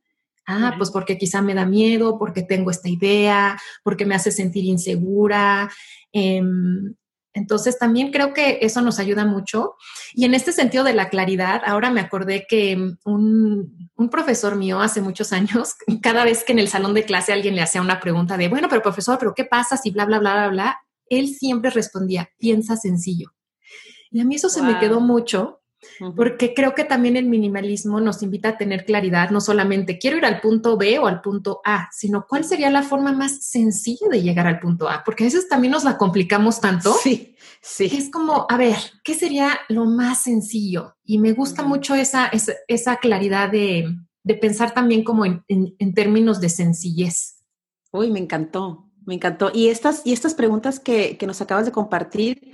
Ah, 0.47 0.75
pues 0.79 0.91
porque 0.91 1.19
quizá 1.19 1.43
me 1.43 1.55
da 1.55 1.67
miedo, 1.67 2.19
porque 2.19 2.43
tengo 2.43 2.71
esta 2.71 2.89
idea, 2.89 3.59
porque 3.83 4.07
me 4.07 4.15
hace 4.15 4.31
sentir 4.31 4.65
insegura. 4.65 5.71
Eh, 6.13 6.41
entonces 7.37 7.79
también 7.79 8.13
creo 8.13 8.33
que 8.33 8.61
eso 8.63 8.81
nos 8.81 8.99
ayuda 8.99 9.27
mucho. 9.27 9.75
Y 10.15 10.25
en 10.25 10.33
este 10.33 10.53
sentido 10.53 10.85
de 10.85 10.95
la 10.95 11.11
claridad, 11.11 11.61
ahora 11.67 11.91
me 11.91 12.01
acordé 12.01 12.47
que 12.49 12.95
un, 13.05 13.91
profesor 14.11 14.57
mío 14.57 14.81
hace 14.81 15.03
muchos 15.03 15.35
años, 15.35 15.75
cada 16.03 16.25
vez 16.25 16.45
que 16.45 16.53
en 16.53 16.61
el 16.61 16.69
salón 16.69 16.95
de 16.95 17.05
clase 17.05 17.35
alguien 17.35 17.55
le 17.55 17.61
hacía 17.61 17.83
una 17.83 18.01
pregunta 18.01 18.39
de, 18.39 18.49
bueno, 18.49 18.69
pero 18.71 18.81
profesor, 18.81 19.19
pero 19.19 19.35
¿qué 19.35 19.45
pasa 19.45 19.77
si 19.77 19.91
bla, 19.91 20.07
bla, 20.07 20.19
bla, 20.19 20.35
bla, 20.35 20.49
bla? 20.49 20.81
Él 21.11 21.29
siempre 21.29 21.71
respondía, 21.71 22.31
piensa 22.39 22.75
sencillo. 22.75 23.35
Y 24.11 24.21
a 24.21 24.25
mí 24.25 24.37
eso 24.37 24.49
se 24.49 24.63
me 24.63 24.79
quedó 24.79 25.01
mucho 25.01 25.61
porque 26.15 26.55
creo 26.55 26.75
que 26.75 26.85
también 26.85 27.17
el 27.17 27.27
minimalismo 27.27 28.01
nos 28.01 28.23
invita 28.23 28.51
a 28.51 28.59
tener 28.59 28.85
claridad, 28.85 29.31
no 29.31 29.41
solamente 29.41 29.99
quiero 29.99 30.17
ir 30.17 30.25
al 30.25 30.41
punto 30.41 30.77
B 30.77 30.99
o 30.99 31.07
al 31.07 31.21
punto 31.21 31.61
A, 31.65 31.89
sino 31.93 32.27
cuál 32.29 32.45
sería 32.45 32.71
la 32.71 32.83
forma 32.83 33.13
más 33.13 33.45
sencilla 33.45 34.09
de 34.11 34.23
llegar 34.23 34.47
al 34.47 34.61
punto 34.61 34.89
A, 34.89 35.03
porque 35.05 35.25
a 35.25 35.27
veces 35.27 35.49
también 35.49 35.73
nos 35.73 35.85
la 35.85 35.97
complicamos 35.97 36.61
tanto. 36.61 36.95
Sí, 37.03 37.37
sí. 37.63 37.91
Es 37.93 38.11
como, 38.11 38.47
a 38.49 38.57
ver, 38.57 38.77
¿qué 39.05 39.15
sería 39.15 39.59
lo 39.69 39.85
más 39.85 40.23
sencillo? 40.23 40.97
Y 41.05 41.19
me 41.19 41.33
gusta 41.33 41.63
mucho 41.63 41.95
esa, 41.95 42.31
esa, 42.69 42.97
claridad 42.97 43.51
de, 43.51 43.87
pensar 44.41 44.75
también 44.75 45.05
como 45.05 45.25
en, 45.25 45.95
términos 45.95 46.41
de 46.41 46.49
sencillez. 46.49 47.45
Uy, 47.93 48.11
me 48.11 48.19
encantó, 48.19 48.91
me 49.05 49.15
encantó. 49.15 49.51
Y 49.55 49.69
estas, 49.69 50.03
y 50.05 50.13
estas 50.13 50.35
preguntas 50.35 50.81
que, 50.81 51.17
que 51.17 51.27
nos 51.27 51.41
acabas 51.41 51.65
de 51.65 51.73
compartir, 51.73 52.53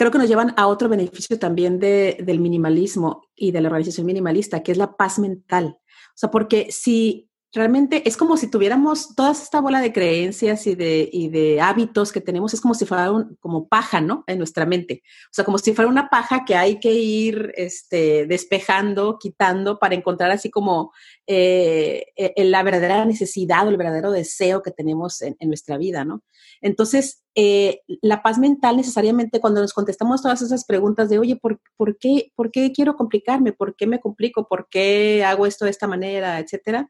creo 0.00 0.10
que 0.10 0.16
nos 0.16 0.28
llevan 0.30 0.54
a 0.56 0.66
otro 0.66 0.88
beneficio 0.88 1.38
también 1.38 1.78
de, 1.78 2.16
del 2.24 2.40
minimalismo 2.40 3.28
y 3.36 3.52
de 3.52 3.60
la 3.60 3.68
organización 3.68 4.06
minimalista, 4.06 4.62
que 4.62 4.72
es 4.72 4.78
la 4.78 4.96
paz 4.96 5.18
mental. 5.18 5.76
O 5.76 6.16
sea, 6.16 6.30
porque 6.30 6.68
si 6.70 7.28
realmente 7.52 8.08
es 8.08 8.16
como 8.16 8.38
si 8.38 8.50
tuviéramos 8.50 9.14
toda 9.14 9.32
esta 9.32 9.60
bola 9.60 9.78
de 9.82 9.92
creencias 9.92 10.66
y 10.66 10.74
de, 10.74 11.06
y 11.12 11.28
de 11.28 11.60
hábitos 11.60 12.12
que 12.12 12.22
tenemos, 12.22 12.54
es 12.54 12.62
como 12.62 12.72
si 12.72 12.86
fuera 12.86 13.12
un, 13.12 13.36
como 13.40 13.68
paja, 13.68 14.00
¿no? 14.00 14.24
En 14.26 14.38
nuestra 14.38 14.64
mente. 14.64 15.02
O 15.04 15.32
sea, 15.32 15.44
como 15.44 15.58
si 15.58 15.74
fuera 15.74 15.90
una 15.90 16.08
paja 16.08 16.46
que 16.46 16.54
hay 16.54 16.80
que 16.80 16.94
ir 16.94 17.52
este, 17.54 18.24
despejando, 18.24 19.18
quitando 19.20 19.78
para 19.78 19.96
encontrar 19.96 20.30
así 20.30 20.48
como 20.48 20.94
eh, 21.26 22.06
eh, 22.16 22.42
la 22.46 22.62
verdadera 22.62 23.04
necesidad 23.04 23.66
o 23.66 23.68
el 23.68 23.76
verdadero 23.76 24.12
deseo 24.12 24.62
que 24.62 24.70
tenemos 24.70 25.20
en, 25.20 25.36
en 25.40 25.48
nuestra 25.48 25.76
vida, 25.76 26.06
¿no? 26.06 26.22
Entonces, 26.60 27.22
eh, 27.34 27.80
la 28.02 28.22
paz 28.22 28.38
mental 28.38 28.76
necesariamente 28.76 29.40
cuando 29.40 29.60
nos 29.60 29.72
contestamos 29.72 30.22
todas 30.22 30.42
esas 30.42 30.64
preguntas 30.64 31.08
de, 31.08 31.18
oye, 31.18 31.36
¿por, 31.36 31.60
¿por, 31.76 31.98
qué, 31.98 32.32
¿por 32.34 32.50
qué 32.50 32.72
quiero 32.72 32.96
complicarme? 32.96 33.52
¿Por 33.52 33.76
qué 33.76 33.86
me 33.86 34.00
complico? 34.00 34.48
¿Por 34.48 34.68
qué 34.70 35.24
hago 35.24 35.46
esto 35.46 35.64
de 35.64 35.70
esta 35.70 35.86
manera? 35.86 36.38
Etcétera 36.38 36.88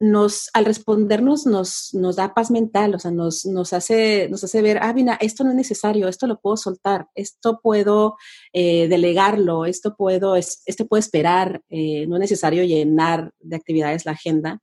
nos, 0.00 0.50
al 0.52 0.64
respondernos 0.64 1.46
nos, 1.46 1.94
nos 1.94 2.16
da 2.16 2.34
paz 2.34 2.50
mental, 2.50 2.94
o 2.94 2.98
sea, 2.98 3.10
nos, 3.10 3.46
nos, 3.46 3.72
hace, 3.72 4.28
nos 4.28 4.42
hace 4.44 4.60
ver, 4.60 4.78
ah, 4.82 4.92
mira, 4.92 5.16
esto 5.20 5.44
no 5.44 5.50
es 5.50 5.56
necesario, 5.56 6.08
esto 6.08 6.26
lo 6.26 6.40
puedo 6.40 6.56
soltar, 6.56 7.08
esto 7.14 7.60
puedo 7.62 8.16
eh, 8.52 8.88
delegarlo, 8.88 9.64
esto 9.64 9.94
puedo, 9.96 10.36
esto 10.36 10.86
puedo 10.88 10.98
esperar, 10.98 11.62
eh, 11.68 12.06
no 12.06 12.16
es 12.16 12.20
necesario 12.20 12.64
llenar 12.64 13.32
de 13.40 13.56
actividades 13.56 14.04
la 14.04 14.12
agenda. 14.12 14.60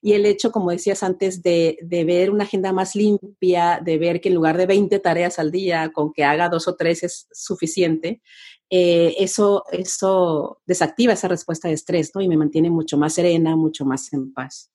Y 0.00 0.12
el 0.12 0.26
hecho, 0.26 0.52
como 0.52 0.70
decías 0.70 1.02
antes, 1.02 1.42
de, 1.42 1.78
de, 1.82 2.04
ver 2.04 2.30
una 2.30 2.44
agenda 2.44 2.72
más 2.72 2.94
limpia, 2.94 3.80
de 3.84 3.98
ver 3.98 4.20
que 4.20 4.28
en 4.28 4.34
lugar 4.34 4.56
de 4.56 4.66
20 4.66 4.98
tareas 5.00 5.38
al 5.38 5.50
día, 5.50 5.90
con 5.92 6.12
que 6.12 6.24
haga 6.24 6.48
dos 6.48 6.68
o 6.68 6.76
tres 6.76 7.02
es 7.02 7.28
suficiente, 7.32 8.22
eh, 8.70 9.14
eso, 9.18 9.64
eso 9.72 10.60
desactiva 10.66 11.14
esa 11.14 11.28
respuesta 11.28 11.68
de 11.68 11.74
estrés, 11.74 12.10
¿no? 12.14 12.20
Y 12.20 12.28
me 12.28 12.36
mantiene 12.36 12.70
mucho 12.70 12.98
más 12.98 13.14
serena, 13.14 13.56
mucho 13.56 13.84
más 13.84 14.12
en 14.12 14.32
paz. 14.32 14.70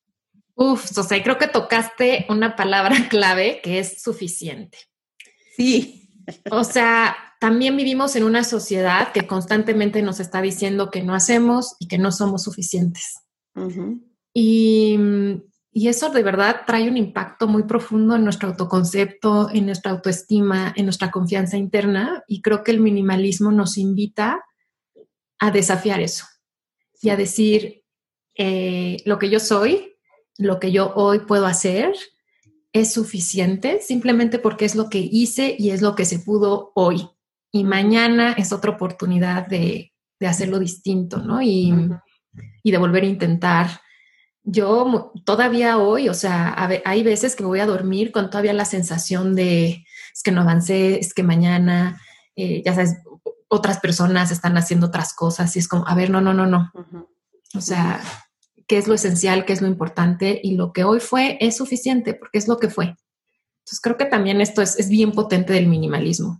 Uf, 0.55 0.97
o 0.97 1.03
sea, 1.03 1.21
creo 1.23 1.37
que 1.37 1.47
tocaste 1.47 2.25
una 2.29 2.55
palabra 2.55 2.95
clave 3.09 3.61
que 3.61 3.79
es 3.79 4.01
suficiente. 4.01 4.77
Sí. 5.55 6.09
O 6.49 6.63
sea, 6.63 7.15
también 7.39 7.75
vivimos 7.77 8.15
en 8.15 8.23
una 8.23 8.43
sociedad 8.43 9.11
que 9.11 9.27
constantemente 9.27 10.01
nos 10.01 10.19
está 10.19 10.41
diciendo 10.41 10.89
que 10.89 11.03
no 11.03 11.13
hacemos 11.13 11.75
y 11.79 11.87
que 11.87 11.97
no 11.97 12.11
somos 12.11 12.43
suficientes. 12.43 13.19
Y, 14.33 14.97
y, 15.71 15.87
eso 15.87 16.09
de 16.09 16.23
verdad 16.23 16.61
trae 16.65 16.89
un 16.89 16.97
impacto 16.97 17.47
muy 17.47 17.63
profundo 17.63 18.15
en 18.15 18.23
nuestro 18.23 18.49
autoconcepto, 18.49 19.49
en 19.51 19.65
nuestra 19.65 19.91
autoestima, 19.91 20.73
en 20.75 20.85
nuestra 20.85 21.11
confianza 21.11 21.57
interna. 21.57 22.23
Y 22.27 22.41
creo 22.41 22.63
que 22.63 22.71
el 22.71 22.79
minimalismo 22.79 23.51
nos 23.51 23.77
invita 23.77 24.43
a 25.39 25.51
desafiar 25.51 25.99
eso 25.99 26.25
y 27.01 27.09
a 27.09 27.17
decir, 27.17 27.83
eh, 28.35 28.97
lo 29.05 29.19
que 29.19 29.29
yo 29.29 29.39
soy, 29.39 29.95
lo 30.37 30.59
que 30.59 30.71
yo 30.71 30.93
hoy 30.95 31.19
puedo 31.19 31.45
hacer, 31.45 31.93
es 32.71 32.91
suficiente 32.91 33.79
simplemente 33.81 34.39
porque 34.39 34.65
es 34.65 34.75
lo 34.75 34.89
que 34.89 34.97
hice 34.99 35.55
y 35.59 35.69
es 35.69 35.81
lo 35.81 35.95
que 35.95 36.05
se 36.05 36.19
pudo 36.19 36.71
hoy. 36.75 37.07
Y 37.51 37.63
mañana 37.63 38.33
es 38.33 38.51
otra 38.51 38.71
oportunidad 38.71 39.47
de, 39.47 39.91
hacerlo 40.21 40.57
distinto, 40.57 41.17
¿no? 41.17 41.41
Y, 41.41 41.73
de 42.63 42.77
volver 42.77 43.03
a 43.03 43.07
intentar. 43.07 43.81
Yo 44.43 45.11
todavía 45.25 45.77
hoy, 45.77 46.09
o 46.09 46.13
sea, 46.13 46.55
hay 46.85 47.03
veces 47.03 47.35
que 47.35 47.43
me 47.43 47.49
voy 47.49 47.59
a 47.59 47.65
dormir 47.65 48.11
con 48.11 48.29
todavía 48.29 48.53
la 48.53 48.65
sensación 48.65 49.35
de, 49.35 49.85
es 50.13 50.23
que 50.23 50.31
no 50.31 50.41
avancé, 50.41 50.99
es 50.99 51.13
que 51.13 51.23
mañana, 51.23 52.01
eh, 52.35 52.61
ya 52.65 52.73
sabes, 52.73 52.97
otras 53.47 53.79
personas 53.79 54.31
están 54.31 54.57
haciendo 54.57 54.87
otras 54.87 55.13
cosas 55.13 55.55
y 55.55 55.59
es 55.59 55.67
como, 55.67 55.87
a 55.87 55.95
ver, 55.95 56.09
no, 56.09 56.21
no, 56.21 56.33
no, 56.33 56.45
no. 56.45 56.71
O 57.55 57.61
sea, 57.61 58.01
qué 58.67 58.77
es 58.77 58.87
lo 58.87 58.95
esencial, 58.95 59.45
qué 59.45 59.53
es 59.53 59.61
lo 59.61 59.67
importante 59.67 60.39
y 60.43 60.55
lo 60.55 60.73
que 60.73 60.83
hoy 60.83 60.99
fue 60.99 61.37
es 61.39 61.57
suficiente 61.57 62.13
porque 62.13 62.37
es 62.37 62.47
lo 62.47 62.57
que 62.57 62.69
fue. 62.69 62.85
Entonces 63.63 63.79
creo 63.81 63.97
que 63.97 64.05
también 64.05 64.41
esto 64.41 64.61
es, 64.61 64.89
bien 64.89 65.11
potente 65.11 65.53
del 65.53 65.67
minimalismo. 65.67 66.39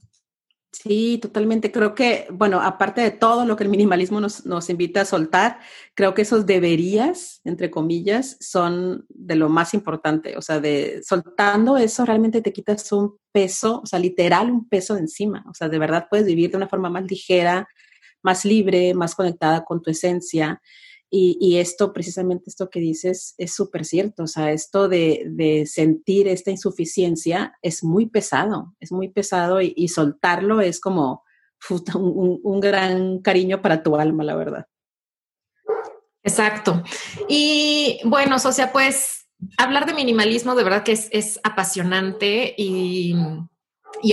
Sí, 0.73 1.19
totalmente. 1.21 1.71
Creo 1.71 1.93
que, 1.93 2.27
bueno, 2.31 2.59
aparte 2.59 3.01
de 3.01 3.12
todo 3.12 3.45
lo 3.45 3.55
que 3.55 3.63
el 3.63 3.69
minimalismo 3.69 4.19
nos, 4.19 4.69
invita 4.71 5.01
a 5.01 5.05
soltar, 5.05 5.59
creo 5.93 6.15
que 6.15 6.23
esos 6.23 6.47
deberías, 6.47 7.41
entre 7.43 7.69
comillas, 7.69 8.38
son 8.39 9.05
de 9.09 9.36
lo 9.36 9.49
más 9.49 9.75
importante. 9.75 10.36
O 10.36 10.41
sea, 10.41 10.59
de 10.59 11.03
soltando 11.03 11.77
eso 11.77 12.05
realmente 12.05 12.41
te 12.41 12.51
quitas 12.51 12.91
un 12.91 13.17
peso, 13.31 13.81
o 13.83 13.86
sea, 13.86 13.99
literal 13.99 14.49
un 14.49 14.67
peso 14.67 14.95
de 14.95 15.01
encima. 15.01 15.45
O 15.47 15.53
sea, 15.53 15.69
de 15.69 15.77
verdad 15.77 16.07
puedes 16.09 16.25
vivir 16.25 16.49
de 16.49 16.57
una 16.57 16.67
forma 16.67 16.89
más 16.89 17.03
ligera, 17.03 17.67
más 18.23 18.43
libre, 18.43 18.95
más 18.95 19.13
conectada 19.13 19.63
con 19.63 19.79
tu 19.79 19.91
esencia. 19.91 20.59
Y, 21.15 21.58
esto, 21.58 21.93
precisamente 21.93 22.49
esto 22.49 22.71
que 22.71 22.80
dices, 22.80 23.36
es 23.38 23.54
súper 23.54 23.86
cierto. 23.86 24.23
O 24.23 24.28
sea, 24.28 24.52
esto 24.52 24.89
de, 24.89 25.63
sentir 25.67 26.28
esta 26.28 26.49
insuficiencia 26.49 27.54
es 27.62 27.84
muy 27.84 28.08
pesado, 28.08 28.73
es 28.80 28.91
muy 28.91 29.10
pesado 29.10 29.62
y, 29.62 29.88
soltarlo 29.89 30.60
es 30.60 30.80
como 30.80 31.23
un, 31.93 32.60
gran 32.60 33.19
cariño 33.19 33.62
para 33.62 33.84
tu 33.84 33.95
alma, 33.95 34.23
la 34.23 34.36
verdad. 34.36 34.65
Exacto. 36.23 36.82
Y 37.30 37.99
bueno, 38.06 38.38
sea, 38.39 38.71
pues 38.71 39.28
hablar 39.60 39.86
de 39.86 39.93
minimalismo 39.93 40.56
de 40.56 40.63
verdad 40.63 40.82
que 40.82 40.93
es, 40.93 41.39
apasionante 41.43 42.56
y, 42.58 43.15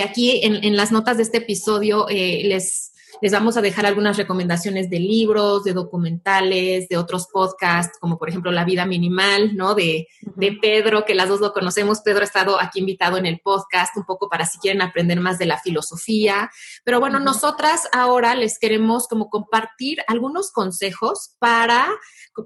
aquí 0.05 0.43
en, 0.43 0.77
las 0.77 0.93
notas 0.93 1.17
de 1.17 1.23
este 1.23 1.39
episodio 1.39 2.11
eh, 2.11 2.43
les 2.45 2.90
les 3.21 3.33
vamos 3.33 3.57
a 3.57 3.63
dejar 3.63 3.87
algunas 3.87 4.17
recomendaciones 4.17 4.91
de 4.91 5.01
libros, 5.01 5.65
de 5.65 5.73
documentales, 5.73 6.89
de 6.89 6.97
otros 6.97 7.27
podcasts, 7.33 7.99
como 8.01 8.19
por 8.19 8.29
ejemplo 8.29 8.51
La 8.51 8.65
vida 8.65 8.87
minimal, 8.87 9.57
¿no? 9.57 9.75
De, 9.75 10.09
de 10.37 10.53
Pedro, 10.53 11.05
que 11.05 11.15
las 11.15 11.29
dos 11.29 11.41
lo 11.41 11.53
conocemos. 11.53 12.01
Pedro 12.01 12.21
ha 12.21 12.25
estado 12.25 12.61
aquí 12.61 12.81
invitado 12.81 13.17
en 13.17 13.27
el 13.27 13.41
podcast 13.41 13.97
un 13.97 14.05
poco 14.05 14.29
para 14.29 14.47
si 14.47 14.59
quieren 14.59 14.83
aprender 14.83 15.21
más 15.21 15.39
de 15.39 15.47
la 15.47 15.59
filosofía. 15.59 16.51
Pero 16.85 17.01
bueno, 17.01 17.21
nosotras 17.21 17.89
ahora 17.93 18.35
les 18.35 18.59
queremos 18.59 19.09
como 19.09 19.29
compartir 19.29 19.99
algunos 20.07 20.53
consejos 20.53 21.37
para 21.39 21.89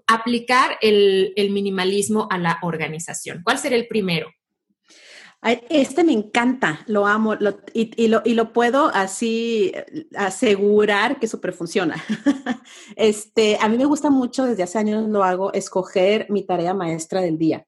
aplicar 0.07 0.79
el, 0.81 1.33
el 1.37 1.51
minimalismo 1.51 2.27
a 2.31 2.39
la 2.39 2.59
organización. 2.63 3.41
¿Cuál 3.45 3.59
sería 3.59 3.79
el 3.79 3.89
primero? 3.89 4.31
Este 5.45 6.05
me 6.05 6.13
encanta, 6.13 6.81
lo 6.87 7.07
amo 7.07 7.35
y, 7.75 8.09
lo, 8.09 8.23
y, 8.25 8.33
lo, 8.33 8.53
puedo 8.55 8.87
así 8.89 9.73
eh, 9.75 10.07
asegurar 10.17 11.21
que 11.21 11.29
súper 11.29 11.53
funciona. 11.53 12.03
este, 12.97 13.59
a 13.61 13.69
mí 13.69 13.77
me 13.77 13.85
gusta 13.85 14.09
mucho, 14.09 14.47
desde 14.47 14.63
hace 14.63 14.79
años 14.79 15.07
lo 15.07 15.23
hago, 15.23 15.53
escoger 15.53 16.27
mi 16.31 16.45
tarea 16.45 16.73
maestra 16.73 17.21
del 17.21 17.37
día. 17.37 17.67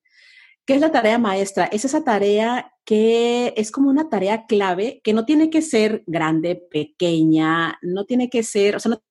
¿Qué 0.65 0.75
es 0.75 0.81
la 0.81 0.91
tarea 0.91 1.19
maestra? 1.19 1.67
Es 1.67 1.85
esa 1.85 2.03
tarea 2.03 2.73
que 2.87 3.53
es 3.59 3.71
como 3.71 3.91
una 3.91 4.09
tarea 4.09 4.47
clave, 4.47 5.03
que 5.05 5.13
no 5.13 5.27
tiene 5.27 5.51
que 5.51 5.61
ser 5.61 6.03
grande, 6.07 6.57
pequeña, 6.57 7.79
no 7.83 8.07
tiene 8.07 8.31
que 8.31 8.43
ser, 8.43 8.77
o 8.77 8.81
sea, 8.81 8.91
no 8.91 9.03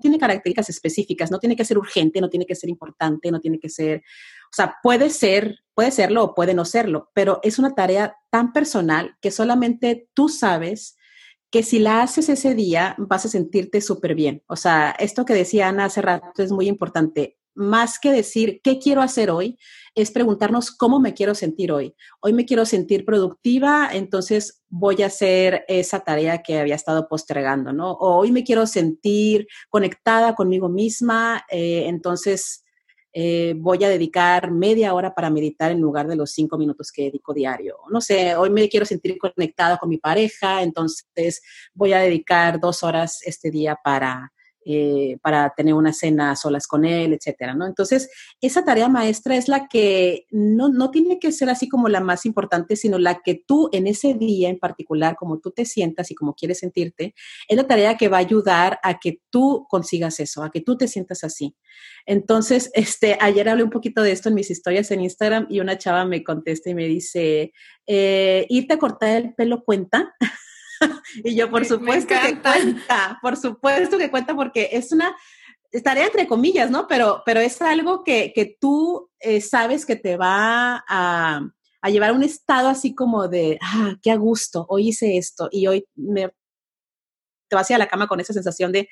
tiene 0.00 0.18
características 0.18 0.70
específicas, 0.70 1.30
no 1.30 1.38
tiene 1.38 1.54
que 1.54 1.64
ser 1.64 1.78
urgente, 1.78 2.20
no 2.20 2.28
tiene 2.28 2.46
que 2.46 2.54
ser 2.54 2.68
importante, 2.68 3.30
no 3.30 3.40
tiene 3.40 3.60
que 3.60 3.68
ser, 3.68 3.98
o 3.98 4.54
sea, 4.54 4.76
puede 4.82 5.10
ser 5.10 5.60
Puede 5.80 5.92
serlo 5.92 6.24
o 6.24 6.34
puede 6.34 6.52
no 6.52 6.66
serlo, 6.66 7.10
pero 7.14 7.40
es 7.42 7.58
una 7.58 7.74
tarea 7.74 8.14
tan 8.28 8.52
personal 8.52 9.16
que 9.22 9.30
solamente 9.30 10.10
tú 10.12 10.28
sabes 10.28 10.98
que 11.50 11.62
si 11.62 11.78
la 11.78 12.02
haces 12.02 12.28
ese 12.28 12.54
día 12.54 12.94
vas 12.98 13.24
a 13.24 13.30
sentirte 13.30 13.80
súper 13.80 14.14
bien. 14.14 14.42
O 14.46 14.56
sea, 14.56 14.94
esto 14.98 15.24
que 15.24 15.32
decía 15.32 15.68
Ana 15.68 15.86
hace 15.86 16.02
rato 16.02 16.42
es 16.42 16.52
muy 16.52 16.68
importante. 16.68 17.38
Más 17.54 17.98
que 17.98 18.12
decir 18.12 18.60
qué 18.62 18.78
quiero 18.78 19.00
hacer 19.00 19.30
hoy, 19.30 19.58
es 19.94 20.10
preguntarnos 20.10 20.70
cómo 20.70 21.00
me 21.00 21.14
quiero 21.14 21.34
sentir 21.34 21.72
hoy. 21.72 21.94
Hoy 22.20 22.32
me 22.32 22.44
quiero 22.44 22.64
sentir 22.64 23.04
productiva, 23.04 23.90
entonces 23.92 24.62
voy 24.68 25.02
a 25.02 25.06
hacer 25.06 25.64
esa 25.68 26.00
tarea 26.00 26.42
que 26.42 26.58
había 26.58 26.74
estado 26.74 27.08
postergando, 27.08 27.72
¿no? 27.72 27.92
O 27.92 28.16
hoy 28.18 28.32
me 28.32 28.44
quiero 28.44 28.66
sentir 28.66 29.46
conectada 29.68 30.34
conmigo 30.34 30.68
misma, 30.68 31.44
eh, 31.50 31.84
entonces 31.86 32.64
eh, 33.12 33.54
voy 33.56 33.82
a 33.82 33.88
dedicar 33.88 34.52
media 34.52 34.94
hora 34.94 35.14
para 35.14 35.30
meditar 35.30 35.72
en 35.72 35.80
lugar 35.80 36.06
de 36.06 36.14
los 36.14 36.30
cinco 36.30 36.56
minutos 36.56 36.92
que 36.92 37.04
dedico 37.04 37.34
diario. 37.34 37.78
No 37.90 38.00
sé, 38.00 38.36
hoy 38.36 38.50
me 38.50 38.68
quiero 38.68 38.86
sentir 38.86 39.18
conectada 39.18 39.78
con 39.78 39.88
mi 39.88 39.98
pareja, 39.98 40.62
entonces 40.62 41.42
voy 41.74 41.92
a 41.92 41.98
dedicar 41.98 42.60
dos 42.60 42.84
horas 42.84 43.20
este 43.24 43.50
día 43.50 43.76
para 43.82 44.32
eh, 44.64 45.16
para 45.22 45.54
tener 45.56 45.72
una 45.74 45.92
cena 45.92 46.36
solas 46.36 46.66
con 46.66 46.84
él, 46.84 47.14
etcétera, 47.14 47.54
¿no? 47.54 47.66
Entonces, 47.66 48.10
esa 48.40 48.64
tarea 48.64 48.88
maestra 48.88 49.36
es 49.36 49.48
la 49.48 49.68
que 49.68 50.26
no, 50.30 50.68
no 50.68 50.90
tiene 50.90 51.18
que 51.18 51.32
ser 51.32 51.48
así 51.48 51.68
como 51.68 51.88
la 51.88 52.00
más 52.00 52.26
importante, 52.26 52.76
sino 52.76 52.98
la 52.98 53.22
que 53.22 53.42
tú 53.46 53.70
en 53.72 53.86
ese 53.86 54.14
día 54.14 54.50
en 54.50 54.58
particular, 54.58 55.16
como 55.16 55.38
tú 55.38 55.50
te 55.50 55.64
sientas 55.64 56.10
y 56.10 56.14
como 56.14 56.34
quieres 56.34 56.58
sentirte, 56.58 57.14
es 57.48 57.56
la 57.56 57.66
tarea 57.66 57.96
que 57.96 58.08
va 58.08 58.18
a 58.18 58.20
ayudar 58.20 58.78
a 58.82 58.98
que 58.98 59.20
tú 59.30 59.66
consigas 59.68 60.20
eso, 60.20 60.42
a 60.42 60.50
que 60.50 60.60
tú 60.60 60.76
te 60.76 60.88
sientas 60.88 61.24
así. 61.24 61.56
Entonces, 62.06 62.70
este, 62.74 63.16
ayer 63.20 63.48
hablé 63.48 63.62
un 63.64 63.70
poquito 63.70 64.02
de 64.02 64.12
esto 64.12 64.28
en 64.28 64.34
mis 64.34 64.50
historias 64.50 64.90
en 64.90 65.00
Instagram 65.00 65.46
y 65.48 65.60
una 65.60 65.78
chava 65.78 66.04
me 66.04 66.22
contesta 66.22 66.70
y 66.70 66.74
me 66.74 66.86
dice, 66.86 67.52
eh, 67.86 68.46
¿irte 68.48 68.74
a 68.74 68.78
cortar 68.78 69.16
el 69.16 69.34
pelo 69.34 69.64
cuenta? 69.64 70.14
y 71.24 71.34
yo, 71.34 71.50
por 71.50 71.64
supuesto 71.64 72.14
que 72.22 72.40
cuenta, 72.40 73.18
por 73.22 73.36
supuesto 73.36 73.98
que 73.98 74.10
cuenta 74.10 74.34
porque 74.34 74.70
es 74.72 74.92
una 74.92 75.14
tarea 75.84 76.06
entre 76.06 76.26
comillas, 76.26 76.70
¿no? 76.70 76.86
Pero, 76.88 77.22
pero 77.24 77.40
es 77.40 77.60
algo 77.62 78.02
que, 78.02 78.32
que 78.34 78.56
tú 78.60 79.10
eh, 79.20 79.40
sabes 79.40 79.86
que 79.86 79.96
te 79.96 80.16
va 80.16 80.84
a, 80.88 81.40
a, 81.82 81.90
llevar 81.90 82.10
a 82.10 82.14
un 82.14 82.22
estado 82.22 82.68
así 82.68 82.94
como 82.94 83.28
de, 83.28 83.58
ah, 83.62 83.94
qué 84.02 84.10
a 84.10 84.16
gusto, 84.16 84.66
hoy 84.68 84.88
hice 84.88 85.16
esto 85.16 85.48
y 85.52 85.66
hoy 85.66 85.86
me, 85.94 86.28
te 87.48 87.56
vas 87.56 87.70
a 87.70 87.78
la 87.78 87.88
cama 87.88 88.08
con 88.08 88.20
esa 88.20 88.32
sensación 88.32 88.72
de, 88.72 88.88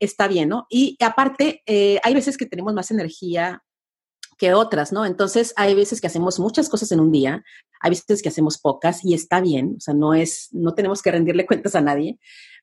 está 0.00 0.28
bien, 0.28 0.48
¿no? 0.48 0.66
Y 0.68 0.96
aparte, 1.00 1.62
eh, 1.66 1.98
hay 2.02 2.14
veces 2.14 2.36
que 2.36 2.46
tenemos 2.46 2.74
más 2.74 2.90
energía 2.90 3.62
que 4.38 4.54
otras, 4.54 4.92
¿no? 4.92 5.04
Entonces, 5.04 5.52
hay 5.56 5.74
veces 5.74 6.00
que 6.00 6.06
hacemos 6.06 6.38
muchas 6.38 6.68
cosas 6.68 6.92
en 6.92 7.00
un 7.00 7.12
día, 7.12 7.44
hay 7.80 7.90
veces 7.90 8.22
que 8.22 8.28
hacemos 8.28 8.58
pocas 8.58 9.04
y 9.04 9.14
está 9.14 9.40
bien, 9.40 9.74
o 9.76 9.80
sea, 9.80 9.94
no 9.94 10.14
es, 10.14 10.48
no 10.52 10.74
tenemos 10.74 11.02
que 11.02 11.10
rendirle 11.10 11.46
cuentas 11.46 11.74
a 11.74 11.80
nadie, 11.80 12.18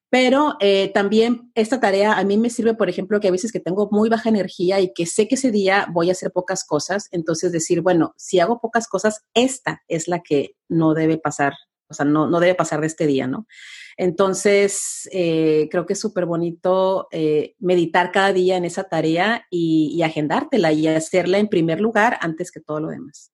pero 0.09 0.55
eh, 0.61 0.91
también 0.93 1.51
esta 1.55 1.79
tarea 1.79 2.13
a 2.13 2.23
mí 2.23 2.37
me 2.37 2.49
sirve, 2.49 2.75
por 2.75 2.89
ejemplo, 2.89 3.19
que 3.19 3.27
hay 3.27 3.31
veces 3.31 3.51
que 3.51 3.59
tengo 3.59 3.89
muy 3.91 4.07
baja 4.07 4.29
energía 4.29 4.79
y 4.79 4.93
que 4.93 5.05
sé 5.05 5.27
que 5.27 5.35
ese 5.35 5.51
día 5.51 5.87
voy 5.91 6.09
a 6.09 6.13
hacer 6.13 6.31
pocas 6.31 6.63
cosas, 6.63 7.09
entonces 7.11 7.51
decir, 7.51 7.81
bueno, 7.81 8.13
si 8.17 8.39
hago 8.39 8.61
pocas 8.61 8.87
cosas, 8.87 9.25
esta 9.33 9.81
es 9.87 10.07
la 10.07 10.21
que 10.21 10.55
no 10.69 10.93
debe 10.93 11.17
pasar 11.17 11.53
o 11.87 11.93
sea, 11.93 12.05
no, 12.05 12.27
no 12.27 12.39
debe 12.39 12.55
pasar 12.55 12.81
de 12.81 12.87
este 12.87 13.07
día, 13.07 13.27
¿no? 13.27 13.47
Entonces, 13.97 15.09
eh, 15.13 15.69
creo 15.71 15.85
que 15.85 15.93
es 15.93 15.99
súper 15.99 16.25
bonito 16.25 17.07
eh, 17.11 17.55
meditar 17.59 18.11
cada 18.11 18.33
día 18.33 18.57
en 18.57 18.65
esa 18.65 18.85
tarea 18.85 19.47
y, 19.49 20.01
agendártela 20.03 20.71
y 20.73 20.87
hacerla 20.87 21.37
en 21.37 21.47
primer 21.47 21.79
lugar 21.79 22.17
antes 22.21 22.51
que 22.51 22.59
todo 22.59 22.81
lo 22.81 22.89
demás. 22.89 23.31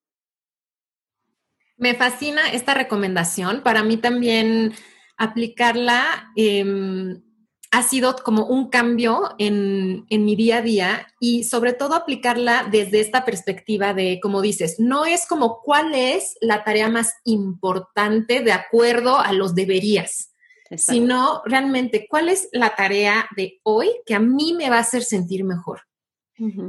Me 1.77 1.95
fascina 1.95 2.51
esta 2.51 2.75
recomendación. 2.75 3.63
Para 3.63 3.83
mí 3.83 3.97
también 3.97 4.73
aplicarla 5.17 6.31
em, 6.35 7.23
ha 7.71 7.83
sido 7.83 8.15
como 8.17 8.45
un 8.45 8.69
cambio 8.69 9.33
en, 9.37 10.05
en, 10.09 10.25
mi 10.25 10.35
día 10.35 10.57
a 10.57 10.61
día 10.61 11.07
y 11.21 11.45
sobre 11.45 11.71
todo 11.71 11.95
aplicarla 11.95 12.67
desde 12.69 12.99
esta 12.99 13.23
perspectiva 13.23 13.93
de, 13.93 14.19
como 14.21 14.41
dices, 14.41 14.75
no 14.77 15.05
es 15.05 15.25
como 15.25 15.61
cuál 15.61 15.95
es 15.95 16.35
la 16.41 16.65
tarea 16.65 16.89
más 16.89 17.13
importante 17.23 18.41
de 18.41 18.51
acuerdo 18.51 19.17
a 19.19 19.31
los 19.31 19.55
deberías, 19.55 20.33
sino 20.75 21.41
realmente 21.45 22.07
cuál 22.09 22.27
es 22.27 22.49
la 22.51 22.75
tarea 22.75 23.29
de 23.37 23.61
hoy 23.63 23.89
que 24.05 24.15
a 24.15 24.19
mí 24.19 24.53
me 24.53 24.69
va 24.69 24.77
a 24.77 24.81
hacer 24.81 25.03
sentir 25.03 25.45
mejor 25.45 25.81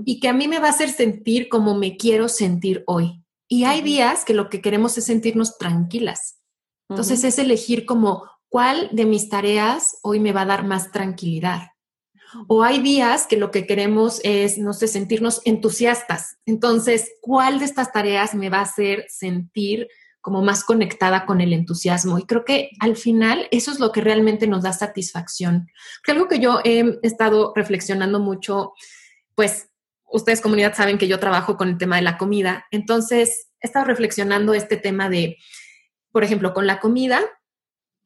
y 0.05 0.21
que 0.21 0.29
a 0.29 0.33
mí 0.33 0.49
me 0.49 0.59
va 0.59 0.69
a 0.69 0.73
hacer 0.73 0.91
sentir 0.91 1.49
como 1.49 1.75
me 1.75 1.97
quiero 1.97 2.29
sentir 2.29 2.85
hoy. 2.87 3.25
Y 3.49 3.65
hay 3.65 3.81
días 3.81 4.25
que 4.25 4.35
lo 4.35 4.51
que 4.51 4.61
queremos 4.61 4.99
es 4.99 5.05
sentirnos 5.05 5.57
tranquilas. 5.57 6.38
Entonces 6.91 7.25
es 7.25 7.38
elegir 7.38 7.87
como 7.87 8.25
cuál 8.53 8.91
de 8.93 9.07
mis 9.07 9.31
tareas 9.31 9.99
hoy 10.03 10.21
me 10.21 10.33
va 10.33 10.43
a 10.43 10.47
dar 10.47 10.67
más 10.67 10.93
tranquilidad. 10.93 11.69
O 12.49 12.62
hay 12.62 12.83
días 12.83 13.27
que 13.27 13.38
lo 13.38 13.51
que 13.51 13.67
queremos 13.67 14.21
es, 14.25 14.59
no 14.59 14.75
sé, 14.75 14.88
sentirnos 14.88 15.41
entusiastas. 15.47 16.37
Entonces, 16.45 17.12
¿cuál 17.23 17.61
de 17.61 17.65
estas 17.65 17.93
tareas 17.93 18.35
me 18.35 18.51
va 18.51 18.59
a 18.59 18.65
hacer 18.65 19.07
sentir 19.09 19.88
como 20.21 20.43
más 20.43 20.65
conectada 20.65 21.25
con 21.25 21.41
el 21.41 21.55
entusiasmo? 21.55 22.19
Y 22.19 22.27
creo 22.27 22.45
que 22.45 22.69
al 22.79 22.97
final 22.97 23.49
eso 23.53 23.71
es 23.71 23.81
lo 23.81 23.91
que 23.91 24.03
realmente 24.03 24.47
nos 24.47 24.65
da 24.65 24.75
satisfacción. 24.75 25.71
Algo 26.07 26.29
que 26.29 26.38
yo 26.38 26.61
he 26.62 26.99
estado 27.03 27.55
reflexionando 27.57 28.21
mucho, 28.21 28.75
pues 29.35 29.71
ustedes 30.11 30.43
comunidad 30.43 30.75
saben 30.75 30.99
que 30.99 31.09
yo 31.09 31.19
trabajo 31.19 31.57
con 31.57 31.71
el 31.71 31.79
tema 31.79 31.97
de 31.97 32.03
la 32.03 32.19
comida, 32.19 32.67
entonces 32.71 33.49
he 33.62 33.67
estado 33.67 33.87
reflexionando 33.87 34.53
este 34.53 34.77
tema 34.77 35.09
de, 35.09 35.38
por 36.11 36.23
ejemplo, 36.23 36.53
con 36.53 36.67
la 36.67 36.81
comida, 36.81 37.23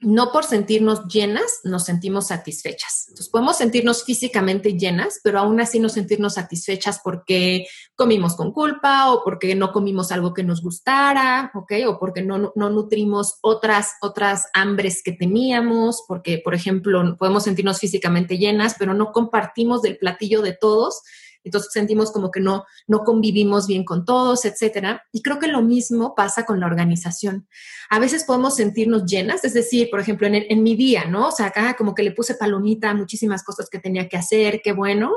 no 0.00 0.30
por 0.30 0.44
sentirnos 0.44 1.06
llenas 1.08 1.60
nos 1.64 1.84
sentimos 1.84 2.26
satisfechas. 2.26 3.06
Entonces 3.08 3.30
podemos 3.30 3.56
sentirnos 3.56 4.04
físicamente 4.04 4.76
llenas, 4.76 5.20
pero 5.24 5.38
aún 5.38 5.58
así 5.60 5.80
no 5.80 5.88
sentirnos 5.88 6.34
satisfechas 6.34 7.00
porque 7.02 7.66
comimos 7.94 8.36
con 8.36 8.52
culpa 8.52 9.10
o 9.10 9.24
porque 9.24 9.54
no 9.54 9.72
comimos 9.72 10.12
algo 10.12 10.34
que 10.34 10.44
nos 10.44 10.60
gustara, 10.60 11.50
¿ok? 11.54 11.72
O 11.88 11.98
porque 11.98 12.20
no, 12.20 12.52
no 12.54 12.70
nutrimos 12.70 13.38
otras, 13.40 13.92
otras 14.02 14.48
hambres 14.52 15.02
que 15.02 15.12
teníamos, 15.12 16.04
porque, 16.06 16.40
por 16.44 16.54
ejemplo, 16.54 17.16
podemos 17.18 17.44
sentirnos 17.44 17.78
físicamente 17.78 18.36
llenas, 18.36 18.76
pero 18.78 18.92
no 18.92 19.12
compartimos 19.12 19.80
del 19.80 19.96
platillo 19.96 20.42
de 20.42 20.52
todos 20.52 21.02
entonces 21.46 21.72
sentimos 21.72 22.12
como 22.12 22.30
que 22.30 22.40
no, 22.40 22.64
no 22.86 23.00
convivimos 23.00 23.66
bien 23.66 23.84
con 23.84 24.04
todos, 24.04 24.44
etcétera. 24.44 25.04
Y 25.12 25.22
creo 25.22 25.38
que 25.38 25.48
lo 25.48 25.62
mismo 25.62 26.14
pasa 26.14 26.44
con 26.44 26.60
la 26.60 26.66
organización. 26.66 27.48
A 27.88 27.98
veces 27.98 28.24
podemos 28.24 28.56
sentirnos 28.56 29.04
llenas, 29.06 29.44
es 29.44 29.54
decir, 29.54 29.88
por 29.90 30.00
ejemplo, 30.00 30.26
en, 30.26 30.34
en 30.34 30.62
mi 30.62 30.76
día, 30.76 31.06
¿no? 31.06 31.28
O 31.28 31.32
sea, 31.32 31.46
acá 31.46 31.74
como 31.76 31.94
que 31.94 32.02
le 32.02 32.12
puse 32.12 32.34
palomita 32.34 32.90
a 32.90 32.94
muchísimas 32.94 33.42
cosas 33.42 33.68
que 33.70 33.78
tenía 33.78 34.08
que 34.08 34.16
hacer, 34.16 34.60
qué 34.62 34.72
bueno, 34.72 35.12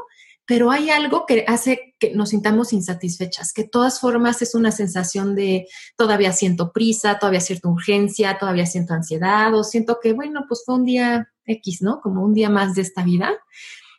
pero 0.49 0.71
hay 0.71 0.89
algo 0.89 1.27
que 1.27 1.45
hace 1.47 1.93
que 1.99 2.15
nos 2.15 2.29
sintamos 2.29 2.73
insatisfechas, 2.73 3.53
que 3.53 3.63
de 3.63 3.69
todas 3.69 3.99
formas 3.99 4.41
es 4.41 4.55
una 4.55 4.71
sensación 4.71 5.35
de 5.35 5.67
todavía 5.95 6.31
siento 6.31 6.71
prisa, 6.71 7.19
todavía 7.19 7.39
siento 7.39 7.69
urgencia, 7.69 8.35
todavía 8.39 8.65
siento 8.65 8.95
ansiedad 8.95 9.53
o 9.53 9.63
siento 9.63 9.99
que, 10.01 10.13
bueno, 10.13 10.45
pues 10.47 10.63
fue 10.65 10.73
un 10.73 10.85
día 10.85 11.29
X, 11.45 11.83
¿no? 11.83 12.01
Como 12.01 12.23
un 12.23 12.33
día 12.33 12.49
más 12.49 12.73
de 12.73 12.81
esta 12.81 13.03
vida. 13.03 13.37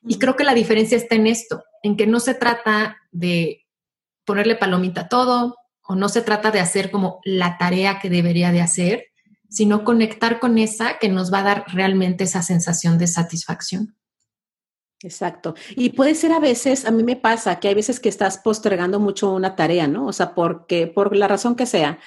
Y 0.02 0.18
creo 0.18 0.34
que 0.34 0.42
la 0.42 0.54
diferencia 0.54 0.96
está 0.96 1.14
en 1.14 1.28
esto, 1.28 1.62
en 1.82 1.96
que 1.96 2.06
no 2.06 2.20
se 2.20 2.34
trata 2.34 2.98
de 3.10 3.66
ponerle 4.24 4.56
palomita 4.56 5.02
a 5.02 5.08
todo 5.08 5.56
o 5.82 5.94
no 5.94 6.08
se 6.08 6.22
trata 6.22 6.50
de 6.50 6.60
hacer 6.60 6.90
como 6.90 7.20
la 7.24 7.58
tarea 7.58 7.98
que 7.98 8.10
debería 8.10 8.52
de 8.52 8.60
hacer, 8.60 9.06
sino 9.48 9.84
conectar 9.84 10.38
con 10.38 10.58
esa 10.58 10.98
que 10.98 11.08
nos 11.08 11.32
va 11.32 11.40
a 11.40 11.44
dar 11.44 11.64
realmente 11.68 12.24
esa 12.24 12.42
sensación 12.42 12.98
de 12.98 13.08
satisfacción. 13.08 13.96
Exacto. 15.02 15.54
Y 15.76 15.90
puede 15.90 16.14
ser 16.14 16.32
a 16.32 16.38
veces, 16.38 16.84
a 16.84 16.90
mí 16.90 17.02
me 17.02 17.16
pasa 17.16 17.58
que 17.58 17.68
hay 17.68 17.74
veces 17.74 18.00
que 18.00 18.10
estás 18.10 18.38
postergando 18.38 19.00
mucho 19.00 19.32
una 19.32 19.56
tarea, 19.56 19.88
¿no? 19.88 20.06
O 20.06 20.12
sea, 20.12 20.34
porque 20.34 20.86
por 20.86 21.16
la 21.16 21.26
razón 21.26 21.56
que 21.56 21.66
sea. 21.66 21.98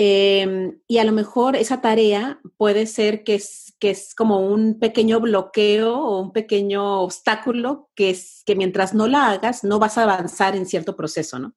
Em, 0.00 0.78
y 0.86 0.98
a 0.98 1.04
lo 1.04 1.10
mejor 1.10 1.56
esa 1.56 1.80
tarea 1.80 2.40
puede 2.56 2.86
ser 2.86 3.24
que 3.24 3.34
es, 3.34 3.74
que 3.80 3.90
es 3.90 4.14
como 4.14 4.38
un 4.38 4.78
pequeño 4.78 5.18
bloqueo 5.18 5.98
o 5.98 6.20
un 6.20 6.32
pequeño 6.32 7.00
obstáculo 7.00 7.90
que 7.96 8.10
es 8.10 8.44
que 8.46 8.54
mientras 8.54 8.94
no 8.94 9.08
la 9.08 9.28
hagas 9.30 9.64
no 9.64 9.80
vas 9.80 9.98
a 9.98 10.04
avanzar 10.04 10.54
en 10.54 10.66
cierto 10.66 10.94
proceso, 10.94 11.40
¿no? 11.40 11.56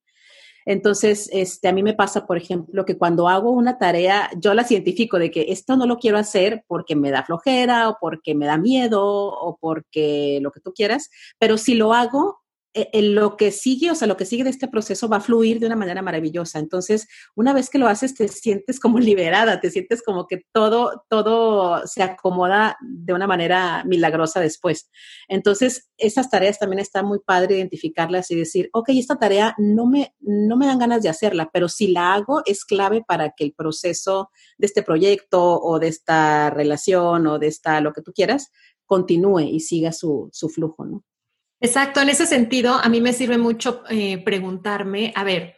Entonces, 0.66 1.30
este, 1.32 1.68
a 1.68 1.72
mí 1.72 1.84
me 1.84 1.94
pasa, 1.94 2.26
por 2.26 2.38
ejemplo, 2.38 2.84
que 2.84 2.98
cuando 2.98 3.30
hago 3.30 3.52
una 3.52 3.78
tarea, 3.78 4.32
yo 4.38 4.56
la 4.56 4.66
identifico 4.68 5.20
de 5.20 5.30
que 5.30 5.46
esto 5.50 5.78
no 5.78 5.86
lo 5.86 5.98
quiero 5.98 6.18
hacer 6.18 6.64
porque 6.68 6.96
me 6.96 7.12
da 7.12 7.24
flojera 7.24 7.90
o 7.90 7.98
porque 8.02 8.34
me 8.34 8.48
da 8.48 8.58
miedo 8.58 9.04
o 9.04 9.58
porque 9.62 10.40
lo 10.42 10.52
que 10.52 10.62
tú 10.62 10.74
quieras, 10.74 11.12
pero 11.38 11.60
si 11.60 11.76
lo 11.76 11.94
hago, 11.94 12.41
en 12.74 12.88
eh, 12.94 13.02
lo 13.02 13.36
que 13.36 13.52
sigue, 13.52 13.92
o 13.92 13.96
sea, 13.96 14.08
lo 14.08 14.16
que 14.16 14.26
sigue 14.26 14.46
de 14.46 14.50
este 14.50 14.68
proceso 14.68 15.10
va 15.10 15.18
a 15.18 15.22
fluir 15.22 15.60
de 15.60 15.66
una 15.66 15.76
manera 15.76 16.02
maravillosa. 16.02 16.60
Entonces, 16.60 17.08
una 17.36 17.54
vez 17.54 17.70
que 17.70 17.78
lo 17.78 17.88
haces, 17.88 18.16
te 18.16 18.28
sientes 18.30 18.80
como 18.80 19.00
liberada, 19.00 19.60
te 19.60 19.70
sientes 19.70 20.02
como 20.02 20.28
que 20.28 20.46
todo, 20.54 21.04
todo 21.10 21.86
se 21.86 22.02
acomoda 22.04 22.78
de 22.82 23.14
una 23.14 23.28
manera 23.28 23.84
milagrosa 23.86 24.40
después. 24.40 24.90
Entonces, 25.28 25.90
esas 25.98 26.30
tareas 26.30 26.60
también 26.60 26.80
está 26.80 27.04
muy 27.04 27.20
padre 27.20 27.58
identificarlas 27.58 28.32
y 28.32 28.36
decir, 28.36 28.70
ok, 28.74 28.90
esta 28.90 29.18
tarea 29.18 29.54
no 29.58 29.86
me, 29.86 30.16
no 30.22 30.56
me 30.56 30.68
dan 30.68 30.80
ganas 30.80 31.02
de 31.02 31.10
hacerla, 31.10 31.50
pero 31.52 31.68
si 31.68 31.88
la 31.88 32.14
hago 32.14 32.42
es 32.46 32.64
clave 32.64 33.04
para 33.06 33.32
que 33.32 33.44
el 33.44 33.54
proceso 33.54 34.32
de 34.58 34.68
este 34.68 34.84
proyecto 34.84 35.60
o 35.60 35.80
de 35.80 35.90
esta 35.90 36.50
relación 36.50 37.28
o 37.28 37.38
de 37.38 37.48
esta, 37.48 37.82
lo 37.82 37.92
que 37.92 38.02
tú 38.02 38.14
quieras, 38.14 38.52
continúe 38.86 39.42
y 39.42 39.60
siga 39.60 39.92
su, 39.92 40.30
su 40.32 40.50
flujo, 40.50 40.86
¿no? 40.86 41.04
Exacto, 41.62 42.02
en 42.02 42.10
ese 42.10 42.26
sentido, 42.26 42.74
a 42.74 42.90
mí 42.90 43.02
me 43.02 43.14
sirve 43.14 43.38
mucho 43.38 43.84
eh, 43.90 44.18
preguntarme, 44.24 45.14
a 45.16 45.24
ver, 45.24 45.56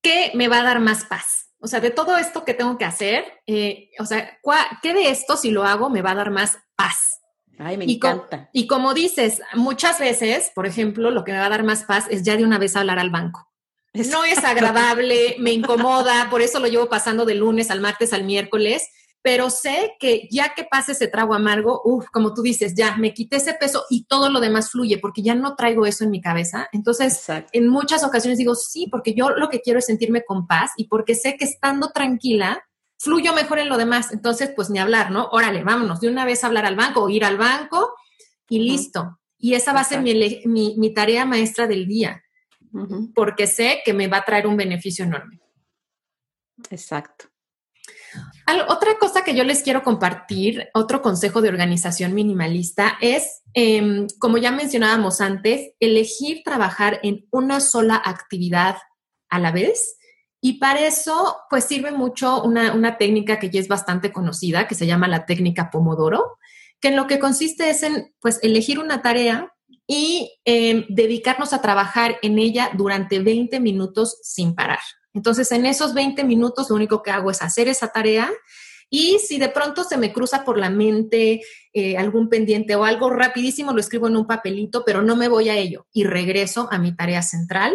¿qué 0.00 0.30
me 0.34 0.46
va 0.46 0.60
a 0.60 0.62
dar 0.62 0.78
más 0.78 1.04
paz? 1.04 1.50
O 1.58 1.66
sea, 1.66 1.80
de 1.80 1.90
todo 1.90 2.16
esto 2.16 2.44
que 2.44 2.54
tengo 2.54 2.78
que 2.78 2.84
hacer, 2.84 3.24
eh, 3.46 3.90
o 3.98 4.06
sea, 4.06 4.38
¿qué 4.80 4.94
de 4.94 5.10
esto 5.10 5.36
si 5.36 5.50
lo 5.50 5.64
hago 5.64 5.90
me 5.90 6.02
va 6.02 6.12
a 6.12 6.14
dar 6.14 6.30
más 6.30 6.58
paz? 6.76 7.20
Ay, 7.58 7.76
me 7.76 7.84
encanta. 7.84 8.48
y 8.52 8.66
como 8.66 8.94
dices, 8.94 9.40
muchas 9.54 9.98
veces, 9.98 10.52
por 10.54 10.66
ejemplo, 10.66 11.10
lo 11.10 11.24
que 11.24 11.32
me 11.32 11.38
va 11.38 11.46
a 11.46 11.50
dar 11.50 11.64
más 11.64 11.84
paz 11.84 12.06
es 12.10 12.22
ya 12.22 12.36
de 12.36 12.44
una 12.44 12.58
vez 12.58 12.76
hablar 12.76 12.98
al 12.98 13.10
banco. 13.10 13.50
No 13.92 14.24
es 14.24 14.42
agradable, 14.44 15.36
me 15.38 15.52
incomoda, 15.52 16.28
por 16.30 16.42
eso 16.42 16.58
lo 16.58 16.66
llevo 16.66 16.88
pasando 16.88 17.24
de 17.24 17.36
lunes 17.36 17.70
al 17.70 17.80
martes 17.80 18.12
al 18.12 18.24
miércoles 18.24 18.88
pero 19.24 19.48
sé 19.48 19.96
que 19.98 20.28
ya 20.30 20.52
que 20.54 20.64
pase 20.64 20.92
ese 20.92 21.08
trago 21.08 21.32
amargo, 21.32 21.80
uff, 21.82 22.10
como 22.12 22.34
tú 22.34 22.42
dices, 22.42 22.74
ya 22.74 22.98
me 22.98 23.14
quité 23.14 23.36
ese 23.36 23.54
peso 23.54 23.86
y 23.88 24.04
todo 24.04 24.28
lo 24.28 24.38
demás 24.38 24.70
fluye 24.70 24.98
porque 24.98 25.22
ya 25.22 25.34
no 25.34 25.56
traigo 25.56 25.86
eso 25.86 26.04
en 26.04 26.10
mi 26.10 26.20
cabeza. 26.20 26.68
Entonces, 26.72 27.24
en 27.52 27.68
muchas 27.68 28.04
ocasiones 28.04 28.36
digo, 28.36 28.54
sí, 28.54 28.86
porque 28.90 29.14
yo 29.14 29.30
lo 29.30 29.48
que 29.48 29.62
quiero 29.62 29.78
es 29.78 29.86
sentirme 29.86 30.26
con 30.26 30.46
paz 30.46 30.72
y 30.76 30.88
porque 30.88 31.14
sé 31.14 31.38
que 31.38 31.46
estando 31.46 31.88
tranquila, 31.88 32.62
fluyo 32.98 33.32
mejor 33.32 33.60
en 33.60 33.70
lo 33.70 33.78
demás. 33.78 34.12
Entonces, 34.12 34.52
pues 34.54 34.68
ni 34.68 34.78
hablar, 34.78 35.10
¿no? 35.10 35.30
Órale, 35.32 35.64
vámonos, 35.64 36.00
de 36.00 36.10
una 36.10 36.26
vez 36.26 36.44
a 36.44 36.48
hablar 36.48 36.66
al 36.66 36.76
banco 36.76 37.02
o 37.02 37.08
ir 37.08 37.24
al 37.24 37.38
banco 37.38 37.94
y 38.50 38.58
listo. 38.58 39.20
Y 39.38 39.54
esa 39.54 39.72
va 39.72 39.80
a 39.80 39.84
ser 39.84 40.02
mi, 40.02 40.92
tarea 40.92 41.24
maestra 41.24 41.66
del 41.66 41.86
día, 41.86 42.22
porque 43.14 43.46
sé 43.46 43.80
que 43.86 43.94
me 43.94 44.06
va 44.06 44.18
a 44.18 44.24
traer 44.26 44.46
un 44.46 44.58
beneficio 44.58 45.06
enorme. 45.06 45.40
Exacto 46.68 47.33
otra 48.68 48.98
cosa 48.98 49.24
que 49.24 49.34
yo 49.34 49.44
les 49.44 49.62
quiero 49.62 49.82
compartir, 49.82 50.68
otro 50.74 51.02
consejo 51.02 51.40
de 51.40 51.48
organización 51.48 52.14
minimalista 52.14 52.96
es, 53.00 53.42
em, 53.54 54.06
como 54.18 54.38
ya 54.38 54.52
mencionábamos 54.52 55.20
antes, 55.20 55.72
elegir 55.80 56.42
trabajar 56.44 57.00
en 57.02 57.26
una 57.30 57.60
sola 57.60 58.00
actividad 58.04 58.76
a 59.28 59.38
la 59.38 59.50
vez. 59.50 59.96
Y 60.40 60.58
para 60.58 60.80
eso, 60.86 61.38
pues 61.48 61.64
sirve 61.64 61.90
mucho 61.90 62.42
una, 62.42 62.98
técnica 62.98 63.38
que 63.38 63.50
ya 63.50 63.60
es 63.60 63.68
bastante 63.68 64.12
conocida, 64.12 64.68
que 64.68 64.74
se 64.74 64.86
llama 64.86 65.08
la 65.08 65.24
técnica 65.24 65.70
Pomodoro, 65.70 66.36
que 66.80 66.88
en 66.88 66.96
lo 66.96 67.06
que 67.06 67.18
consiste 67.18 67.70
es 67.70 67.82
en, 67.82 68.14
pues, 68.20 68.40
elegir 68.42 68.78
una 68.78 69.00
tarea 69.00 69.50
y 69.86 70.30
em, 70.44 70.84
dedicarnos 70.88 71.52
a 71.52 71.62
trabajar 71.62 72.18
en 72.22 72.38
ella 72.38 72.70
durante 72.74 73.20
20 73.20 73.58
minutos 73.60 74.18
sin 74.22 74.54
parar. 74.54 74.80
Entonces, 75.14 75.50
en 75.52 75.64
esos 75.64 75.94
20 75.94 76.24
minutos 76.24 76.68
lo 76.68 76.76
único 76.76 77.02
que 77.02 77.10
hago 77.10 77.30
es 77.30 77.40
hacer 77.40 77.68
esa 77.68 77.88
tarea 77.88 78.30
y 78.90 79.18
si 79.18 79.38
de 79.38 79.48
pronto 79.48 79.84
se 79.84 79.96
me 79.96 80.12
cruza 80.12 80.44
por 80.44 80.58
la 80.58 80.70
mente 80.70 81.40
eh, 81.72 81.96
algún 81.96 82.28
pendiente 82.28 82.76
o 82.76 82.84
algo 82.84 83.10
rapidísimo, 83.10 83.72
lo 83.72 83.80
escribo 83.80 84.06
en 84.08 84.16
un 84.16 84.26
papelito, 84.26 84.84
pero 84.84 85.02
no 85.02 85.16
me 85.16 85.28
voy 85.28 85.48
a 85.48 85.56
ello 85.56 85.86
y 85.92 86.04
regreso 86.04 86.68
a 86.70 86.78
mi 86.78 86.94
tarea 86.94 87.22
central. 87.22 87.74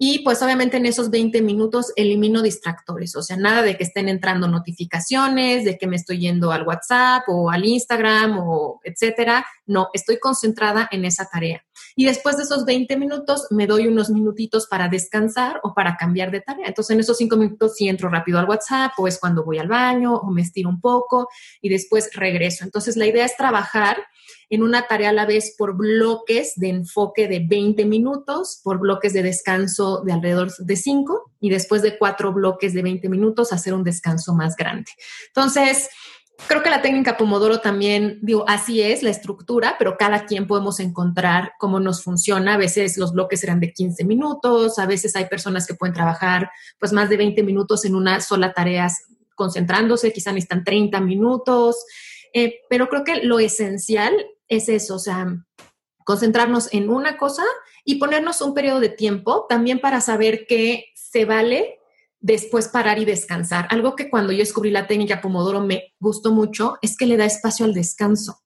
Y 0.00 0.20
pues 0.20 0.40
obviamente 0.42 0.76
en 0.76 0.86
esos 0.86 1.10
20 1.10 1.42
minutos 1.42 1.92
elimino 1.96 2.40
distractores, 2.40 3.16
o 3.16 3.22
sea, 3.22 3.36
nada 3.36 3.62
de 3.62 3.76
que 3.76 3.82
estén 3.82 4.08
entrando 4.08 4.46
notificaciones, 4.46 5.64
de 5.64 5.76
que 5.76 5.88
me 5.88 5.96
estoy 5.96 6.20
yendo 6.20 6.52
al 6.52 6.66
WhatsApp 6.66 7.24
o 7.26 7.50
al 7.50 7.64
Instagram 7.64 8.38
o 8.38 8.80
etcétera. 8.84 9.44
No, 9.66 9.88
estoy 9.92 10.20
concentrada 10.20 10.88
en 10.92 11.04
esa 11.04 11.26
tarea. 11.26 11.64
Y 11.98 12.04
después 12.04 12.36
de 12.36 12.44
esos 12.44 12.64
20 12.64 12.96
minutos 12.96 13.48
me 13.50 13.66
doy 13.66 13.88
unos 13.88 14.08
minutitos 14.08 14.68
para 14.68 14.88
descansar 14.88 15.58
o 15.64 15.74
para 15.74 15.96
cambiar 15.96 16.30
de 16.30 16.40
tarea. 16.40 16.68
Entonces 16.68 16.94
en 16.94 17.00
esos 17.00 17.16
5 17.16 17.36
minutos 17.36 17.74
sí 17.74 17.88
entro 17.88 18.08
rápido 18.08 18.38
al 18.38 18.48
WhatsApp 18.48 18.92
o 18.98 19.08
es 19.08 19.18
cuando 19.18 19.42
voy 19.42 19.58
al 19.58 19.66
baño 19.66 20.14
o 20.14 20.30
me 20.30 20.42
estiro 20.42 20.68
un 20.68 20.80
poco 20.80 21.28
y 21.60 21.68
después 21.68 22.08
regreso. 22.14 22.62
Entonces 22.62 22.96
la 22.96 23.08
idea 23.08 23.24
es 23.24 23.36
trabajar 23.36 23.96
en 24.48 24.62
una 24.62 24.86
tarea 24.86 25.10
a 25.10 25.12
la 25.12 25.26
vez 25.26 25.56
por 25.58 25.76
bloques 25.76 26.52
de 26.54 26.68
enfoque 26.68 27.26
de 27.26 27.40
20 27.40 27.84
minutos, 27.84 28.60
por 28.62 28.78
bloques 28.78 29.12
de 29.12 29.24
descanso 29.24 30.02
de 30.04 30.12
alrededor 30.12 30.56
de 30.56 30.76
5 30.76 31.32
y 31.40 31.50
después 31.50 31.82
de 31.82 31.98
cuatro 31.98 32.32
bloques 32.32 32.74
de 32.74 32.82
20 32.82 33.08
minutos 33.08 33.52
hacer 33.52 33.74
un 33.74 33.82
descanso 33.82 34.34
más 34.34 34.54
grande. 34.54 34.90
Entonces, 35.26 35.90
creo 36.46 36.62
que 36.62 36.70
la 36.70 36.82
técnica 36.82 37.16
Pomodoro 37.16 37.60
también, 37.60 38.18
digo, 38.22 38.44
así 38.46 38.80
es 38.80 39.02
la 39.02 39.10
estructura, 39.10 39.76
pero 39.78 39.96
cada 39.98 40.24
quien 40.26 40.46
podemos 40.46 40.80
encontrar 40.80 41.52
cómo 41.58 41.80
nos 41.80 42.02
funciona. 42.02 42.54
A 42.54 42.58
veces 42.58 42.96
los 42.96 43.12
bloques 43.12 43.40
serán 43.40 43.60
de 43.60 43.72
15 43.72 44.04
minutos, 44.04 44.78
a 44.78 44.86
veces 44.86 45.16
hay 45.16 45.26
personas 45.26 45.66
que 45.66 45.74
pueden 45.74 45.94
trabajar 45.94 46.50
pues 46.78 46.92
más 46.92 47.08
de 47.08 47.16
20 47.16 47.42
minutos 47.42 47.84
en 47.84 47.94
una 47.94 48.20
sola 48.20 48.52
tarea 48.52 48.88
concentrándose, 49.34 50.12
quizá 50.12 50.32
necesitan 50.32 50.64
30 50.64 51.00
minutos, 51.00 51.84
eh, 52.32 52.60
pero 52.68 52.88
creo 52.88 53.04
que 53.04 53.22
lo 53.22 53.38
esencial 53.38 54.14
es 54.48 54.68
eso, 54.68 54.96
o 54.96 54.98
sea, 54.98 55.26
concentrarnos 56.04 56.72
en 56.72 56.88
una 56.90 57.16
cosa 57.16 57.44
y 57.84 57.96
ponernos 57.96 58.40
un 58.40 58.54
periodo 58.54 58.80
de 58.80 58.88
tiempo 58.88 59.46
también 59.48 59.80
para 59.80 60.00
saber 60.00 60.46
que 60.46 60.86
se 60.94 61.24
vale 61.24 61.77
después 62.20 62.68
parar 62.68 62.98
y 62.98 63.04
descansar. 63.04 63.66
Algo 63.70 63.96
que 63.96 64.10
cuando 64.10 64.32
yo 64.32 64.38
descubrí 64.38 64.70
la 64.70 64.86
técnica 64.86 65.20
Pomodoro 65.20 65.60
me 65.60 65.94
gustó 65.98 66.32
mucho 66.32 66.76
es 66.82 66.96
que 66.96 67.06
le 67.06 67.16
da 67.16 67.24
espacio 67.24 67.64
al 67.64 67.74
descanso. 67.74 68.40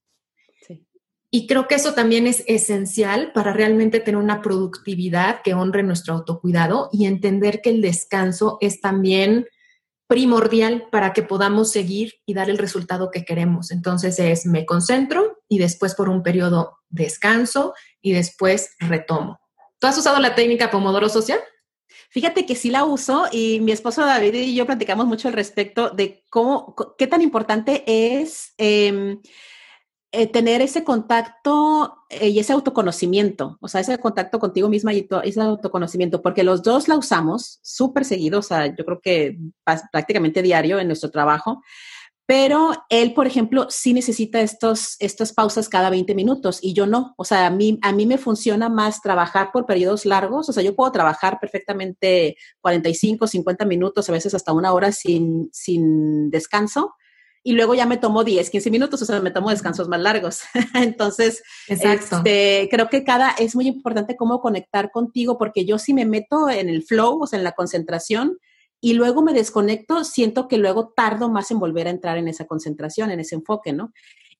Y 1.35 1.47
creo 1.47 1.67
que 1.67 1.77
eso 1.77 1.95
también 1.95 2.27
es 2.27 2.45
esencial 2.47 3.33
para 3.33 3.55
realmente 3.55 4.01
tener 4.01 4.21
una 4.21 4.43
productividad 4.43 5.41
que 5.43 5.55
honre 5.55 5.83
nuestro 5.83 6.13
autocuidado 6.13 6.91
y 6.93 7.07
entender 7.07 7.63
que 7.63 7.71
el 7.71 7.81
descanso 7.81 8.59
es 8.61 8.83
también 8.83 9.47
primordial 10.07 10.89
para 10.93 11.15
que 11.15 11.23
podamos 11.23 11.71
seguir 11.71 12.13
y 12.27 12.35
dar 12.35 12.51
el 12.51 12.59
resultado 12.59 13.11
que 13.11 13.25
queremos. 13.25 13.71
Entonces 13.71 14.19
es 14.19 14.45
me 14.45 14.67
concentro 14.67 15.39
y 15.49 15.57
después 15.57 15.95
por 15.95 16.11
un 16.11 16.23
periodo 16.23 16.77
descanso 16.91 17.73
y 18.03 18.13
después 18.13 18.75
retomo. 18.79 19.41
¿Tú 19.79 19.87
has 19.87 19.97
usado 19.97 20.21
la 20.21 20.35
técnica 20.35 20.71
Pomodoro 20.71 21.09
Social? 21.09 21.39
Fíjate 22.13 22.45
que 22.45 22.57
sí 22.57 22.69
la 22.69 22.85
uso 22.85 23.25
y 23.33 23.61
mi 23.61 23.73
esposo 23.73 24.05
David 24.05 24.35
y 24.35 24.55
yo 24.55 24.67
platicamos 24.67 25.07
mucho 25.07 25.29
al 25.29 25.35
respecto 25.35 25.89
de 25.89 26.23
cómo, 26.29 26.77
qué 26.99 27.07
tan 27.07 27.23
importante 27.23 27.85
es 27.87 28.53
em, 28.59 29.19
eh, 30.13 30.27
tener 30.27 30.61
ese 30.61 30.85
contacto 30.85 32.05
eh, 32.11 32.29
y 32.29 32.39
ese 32.39 32.53
autoconocimiento, 32.53 33.57
o 33.63 33.69
sea, 33.69 33.81
ese 33.81 33.97
contacto 33.97 34.39
contigo 34.39 34.69
misma 34.69 34.93
y 34.93 35.09
ese 35.25 35.41
autoconocimiento, 35.41 36.21
porque 36.21 36.45
los 36.45 36.63
dos 36.63 36.87
la 36.87 36.99
usamos 36.99 37.61
súper 37.63 38.05
seguido, 38.05 38.41
o 38.41 38.43
sea, 38.43 38.67
yo 38.67 38.85
creo 38.85 39.01
que 39.01 39.39
prácticamente 39.91 40.43
diario 40.43 40.79
en 40.79 40.89
nuestro 40.89 41.11
trabajo, 41.11 41.63
pero 42.33 42.73
él, 42.89 43.13
por 43.13 43.27
ejemplo, 43.27 43.67
sí 43.69 43.93
necesita 43.93 44.41
estos, 44.41 44.97
estas 45.01 45.35
pausas 45.35 45.69
cada 45.69 45.91
20 45.91 46.15
minutos 46.15 46.61
y 46.63 46.73
yo 46.73 46.87
no, 46.87 47.13
o 47.19 47.27
sea, 47.27 47.45
a 47.45 47.51
mí, 47.51 47.79
a 47.83 47.93
mí 47.93 48.07
me 48.07 48.17
funciona 48.17 48.71
más 48.71 49.03
trabajar 49.03 49.51
por 49.53 49.67
periodos 49.67 50.07
largos, 50.07 50.49
o 50.49 50.53
sea, 50.55 50.63
yo 50.63 50.75
puedo 50.75 50.91
trabajar 50.93 51.39
perfectamente 51.39 52.39
45, 52.63 53.27
50 53.27 53.67
minutos, 53.67 54.09
a 54.09 54.13
veces 54.13 54.33
hasta 54.33 54.55
una 54.55 54.73
hora 54.73 54.93
sin, 54.93 55.51
sin 55.53 56.31
descanso. 56.31 56.95
Y 57.45 57.53
luego 57.53 57.75
ya 57.75 57.85
me 57.85 57.99
tomo 57.99 58.25
10, 58.25 58.49
15 58.49 58.71
minutos, 58.71 59.03
o 59.03 59.05
sea, 59.05 59.21
me 59.21 59.31
tomo 59.31 59.51
descansos 59.51 59.89
más 59.89 60.01
largos. 60.01 60.41
Entonces, 60.75 61.43
este, 61.69 62.67
creo 62.71 62.89
que 62.89 63.05
cada, 63.05 63.33
es 63.33 63.55
muy 63.55 63.67
importante 63.67 64.17
cómo 64.17 64.41
conectar 64.41 64.91
contigo, 64.91 65.37
porque 65.37 65.67
yo 65.67 65.79
si 65.79 65.93
me 65.93 66.07
meto 66.07 66.49
en 66.49 66.71
el 66.71 66.83
flow, 66.83 67.25
o 67.25 67.27
sea, 67.27 67.39
en 67.39 67.45
la 67.45 67.53
concentración, 67.53 68.39
y 68.85 68.95
luego 68.95 69.23
me 69.23 69.33
desconecto, 69.33 70.03
siento 70.03 70.49
que 70.49 70.59
luego 70.59 70.93
tardo 70.95 71.31
más 71.31 71.53
en 71.53 71.61
volver 71.61 71.87
a 71.87 71.91
entrar 71.91 72.19
en 72.19 72.27
esa 72.27 72.47
concentración, 72.47 73.13
en 73.13 73.21
ese 73.21 73.37
enfoque, 73.37 73.73
¿no? 73.73 73.93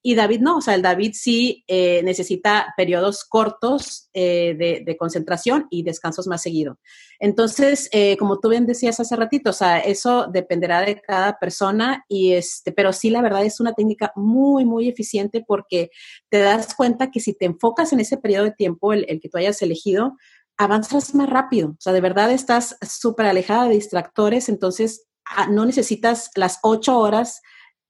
Y 0.05 0.17
David 0.17 0.41
no, 0.41 0.57
o 0.57 0.61
sea, 0.61 0.75
el 0.75 0.83
David 0.83 1.13
sí 1.15 1.63
eh, 1.69 2.03
necesita 2.03 2.75
periodos 2.77 3.25
cortos 3.25 4.11
eh, 4.13 4.83
de, 4.85 4.97
concentración 4.97 5.69
y 5.71 5.85
descansos 5.85 6.27
más 6.27 6.43
seguido. 6.43 6.81
Entonces, 7.21 7.89
eh, 7.93 8.17
como 8.17 8.41
tú 8.41 8.49
bien 8.49 8.67
decías 8.67 8.99
hace 8.99 9.15
ratito, 9.15 9.51
o 9.51 9.53
sea, 9.53 9.79
eso 9.79 10.27
dependerá 10.27 10.81
de 10.81 11.01
cada 11.01 11.39
persona, 11.39 12.05
y 12.09 12.33
este, 12.33 12.73
pero 12.73 12.93
sí, 12.93 13.11
la 13.11 13.23
verdad 13.23 13.45
es 13.45 13.61
una 13.61 13.75
técnica 13.75 14.13
muy, 14.17 14.65
muy 14.65 14.89
eficiente 14.89 15.45
porque 15.47 15.91
te 16.29 16.41
das 16.41 16.75
cuenta 16.75 17.13
que 17.13 17.21
si 17.21 17.33
te 17.33 17.45
enfocas 17.45 17.93
en 17.93 18.01
ese 18.01 18.17
periodo 18.17 18.47
de 18.47 18.53
tiempo, 18.53 18.93
el, 18.93 19.07
el 19.09 19.21
que 19.21 19.29
tú 19.29 19.39
hayas 19.39 19.63
elegido, 19.63 20.17
avanzas 20.63 21.15
más 21.15 21.29
rápido. 21.29 21.71
O 21.71 21.81
sea, 21.81 21.93
de 21.93 22.01
verdad 22.01 22.31
estás 22.31 22.77
súper 22.89 23.27
alejada 23.27 23.69
de 23.69 23.75
distractores, 23.75 24.49
entonces 24.49 25.07
ah, 25.25 25.49
no 25.51 25.67
necesitas 25.67 26.31
las 26.37 26.59
ocho 26.63 26.99
horas 26.99 27.41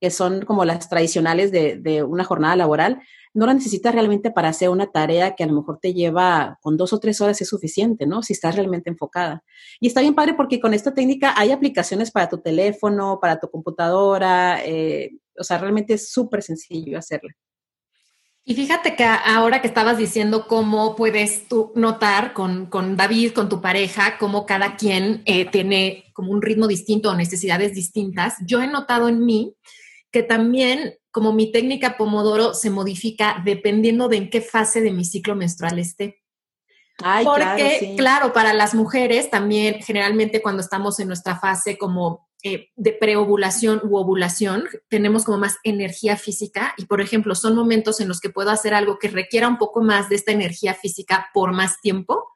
que 0.00 0.10
son 0.10 0.44
como 0.44 0.64
las 0.64 0.88
tradicionales 0.88 1.52
de, 1.52 2.02
una 2.02 2.24
jornada 2.24 2.56
laboral, 2.56 3.00
no 3.34 3.46
la 3.46 3.54
necesitas 3.54 3.94
realmente 3.94 4.32
para 4.32 4.48
hacer 4.48 4.68
una 4.68 4.90
tarea 4.90 5.36
que 5.36 5.44
a 5.44 5.46
lo 5.46 5.54
mejor 5.54 5.78
te 5.80 5.94
lleva 5.94 6.58
con 6.60 6.76
dos 6.76 6.92
o 6.92 6.98
tres 6.98 7.20
horas 7.20 7.40
es 7.40 7.48
suficiente, 7.48 8.04
¿no? 8.04 8.20
Si 8.24 8.32
estás 8.32 8.56
realmente 8.56 8.90
enfocada. 8.90 9.44
Y 9.80 9.86
está 9.86 10.00
bien 10.00 10.16
padre 10.16 10.34
porque 10.34 10.58
con 10.58 10.74
esta 10.74 10.92
técnica 10.92 11.34
hay 11.36 11.52
aplicaciones 11.52 12.10
para 12.10 12.28
tu 12.28 12.38
teléfono, 12.38 13.20
para 13.20 13.38
tu 13.38 13.48
computadora, 13.48 14.60
eh, 14.64 15.12
o 15.38 15.44
sea, 15.44 15.58
realmente 15.58 15.94
es 15.94 16.10
súper 16.10 16.42
sencillo 16.42 16.98
hacerla. 16.98 17.32
Y 18.44 18.54
fíjate 18.54 18.96
que 18.96 19.04
ahora 19.04 19.60
que 19.60 19.68
estabas 19.68 19.98
diciendo 19.98 20.48
cómo 20.48 20.96
puedes 20.96 21.46
tú 21.46 21.72
notar 21.76 22.32
con, 22.32 22.68
David, 22.96 23.32
con 23.32 23.48
tu 23.48 23.60
pareja, 23.60 24.18
cómo 24.18 24.46
cada 24.46 24.76
quien 24.76 25.22
eh, 25.26 25.44
tiene 25.44 26.10
como 26.12 26.32
un 26.32 26.42
ritmo 26.42 26.66
distinto 26.66 27.10
o 27.10 27.14
necesidades 27.14 27.72
distintas, 27.72 28.34
yo 28.44 28.60
he 28.60 28.66
notado 28.66 29.08
en 29.08 29.24
mí 29.24 29.54
que 30.10 30.24
también 30.24 30.94
como 31.12 31.32
mi 31.32 31.52
técnica 31.52 31.96
Pomodoro 31.96 32.52
se 32.54 32.70
modifica 32.70 33.40
dependiendo 33.44 34.08
de 34.08 34.16
en 34.16 34.30
qué 34.30 34.40
fase 34.40 34.80
de 34.80 34.90
mi 34.90 35.04
ciclo 35.04 35.36
menstrual 35.36 35.78
esté. 35.78 36.22
Porque, 37.24 37.94
claro, 37.96 38.32
para 38.32 38.52
las 38.52 38.74
mujeres 38.74 39.30
también 39.30 39.82
generalmente 39.82 40.42
cuando 40.42 40.62
estamos 40.62 40.98
en 41.00 41.08
nuestra 41.08 41.38
fase 41.38 41.78
como 41.78 42.28
eh, 42.44 42.70
de 42.74 42.92
preovulación 42.92 43.80
u 43.84 43.96
ovulación, 43.96 44.64
tenemos 44.88 45.24
como 45.24 45.38
más 45.38 45.58
energía 45.62 46.16
física 46.16 46.74
y, 46.76 46.86
por 46.86 47.00
ejemplo, 47.00 47.34
son 47.34 47.54
momentos 47.54 48.00
en 48.00 48.08
los 48.08 48.20
que 48.20 48.30
puedo 48.30 48.50
hacer 48.50 48.74
algo 48.74 48.98
que 48.98 49.08
requiera 49.08 49.46
un 49.46 49.58
poco 49.58 49.80
más 49.82 50.08
de 50.08 50.16
esta 50.16 50.32
energía 50.32 50.74
física 50.74 51.28
por 51.32 51.52
más 51.52 51.80
tiempo, 51.80 52.26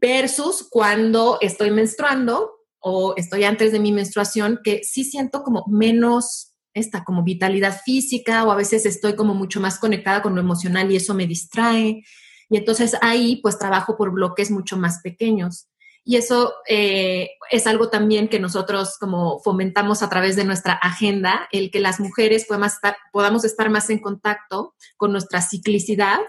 versus 0.00 0.66
cuando 0.70 1.38
estoy 1.40 1.70
menstruando 1.72 2.52
o 2.78 3.14
estoy 3.16 3.44
antes 3.44 3.72
de 3.72 3.80
mi 3.80 3.92
menstruación, 3.92 4.60
que 4.62 4.82
sí 4.84 5.04
siento 5.04 5.42
como 5.42 5.64
menos 5.66 6.54
esta 6.74 7.04
como 7.04 7.22
vitalidad 7.22 7.80
física 7.84 8.44
o 8.44 8.50
a 8.50 8.56
veces 8.56 8.86
estoy 8.86 9.14
como 9.14 9.34
mucho 9.34 9.60
más 9.60 9.78
conectada 9.78 10.22
con 10.22 10.34
lo 10.34 10.40
emocional 10.40 10.90
y 10.90 10.96
eso 10.96 11.12
me 11.12 11.26
distrae. 11.26 12.02
Y 12.48 12.56
entonces 12.56 12.96
ahí 13.02 13.40
pues 13.42 13.58
trabajo 13.58 13.96
por 13.96 14.12
bloques 14.12 14.50
mucho 14.50 14.76
más 14.76 15.00
pequeños. 15.02 15.68
Y 16.08 16.16
eso 16.16 16.54
eh, 16.66 17.32
es 17.50 17.66
algo 17.66 17.90
también 17.90 18.28
que 18.28 18.40
nosotros 18.40 18.96
como 18.98 19.40
fomentamos 19.40 20.02
a 20.02 20.08
través 20.08 20.36
de 20.36 20.44
nuestra 20.46 20.72
agenda, 20.72 21.46
el 21.52 21.70
que 21.70 21.80
las 21.80 22.00
mujeres 22.00 22.46
podamos 22.46 23.44
estar, 23.44 23.68
más 23.68 23.90
en 23.90 23.98
contacto 23.98 24.74
con 24.96 25.12
nuestra 25.12 25.42
ciclicidad 25.42 26.20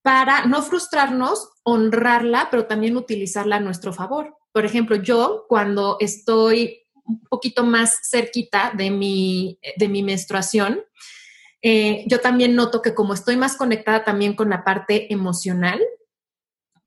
para 0.00 0.46
no 0.46 0.62
frustrarnos, 0.62 1.50
honrarla, 1.62 2.48
pero 2.50 2.64
también 2.64 2.96
utilizarla 2.96 3.56
a 3.56 3.60
nuestro 3.60 3.92
favor. 3.92 4.34
Por 4.50 4.64
ejemplo, 4.64 4.96
yo 4.96 5.44
cuando 5.46 5.98
estoy 6.00 6.86
un 7.04 7.20
poquito 7.28 7.64
más 7.64 7.98
cerquita 8.10 8.72
de 8.74 8.90
mi, 8.90 9.58
de 9.76 9.88
mi 9.88 10.02
menstruación, 10.02 10.80
eh, 11.60 12.02
yo 12.06 12.20
también 12.20 12.54
noto 12.54 12.80
que 12.80 12.94
como 12.94 13.12
estoy 13.12 13.36
más 13.36 13.58
conectada 13.58 14.04
también 14.04 14.34
con 14.34 14.48
la 14.48 14.64
parte 14.64 15.12
emocional, 15.12 15.82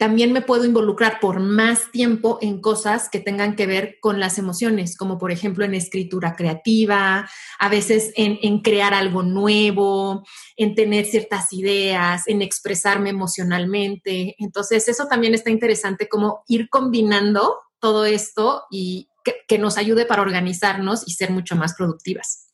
también 0.02 0.34
me 0.34 0.42
puedo 0.42 0.66
involucrar 0.66 1.20
por 1.20 1.40
más 1.40 1.92
tiempo 1.92 2.40
en 2.42 2.60
cosas 2.60 3.08
que 3.08 3.20
tengan 3.20 3.56
que 3.56 3.68
ver 3.68 4.00
con 4.00 4.20
las 4.20 4.40
emociones, 4.40 4.98
como 4.98 5.20
por 5.20 5.32
ejemplo 5.32 5.64
en 5.64 5.76
escritura 5.76 6.36
creativa, 6.36 7.30
a 7.60 7.70
veces 7.70 8.12
en, 8.16 8.64
crear 8.64 8.96
algo 8.96 9.22
nuevo, 9.22 10.24
en 10.58 10.74
tener 10.74 11.06
ciertas 11.06 11.54
ideas, 11.54 12.24
en 12.26 12.42
expresarme 12.42 13.12
emocionalmente. 13.12 14.34
Entonces, 14.40 14.88
eso 14.88 15.06
también 15.06 15.36
está 15.36 15.52
interesante, 15.52 16.10
como 16.10 16.42
ir 16.48 16.68
combinando 16.70 17.60
todo 17.80 18.06
esto 18.06 18.64
y, 18.72 19.08
que, 19.48 19.60
nos 19.60 19.78
ayude 19.78 20.08
para 20.08 20.24
organizarnos 20.24 21.08
y 21.08 21.12
ser 21.12 21.30
mucho 21.30 21.56
más 21.56 21.76
productivas. 21.76 22.51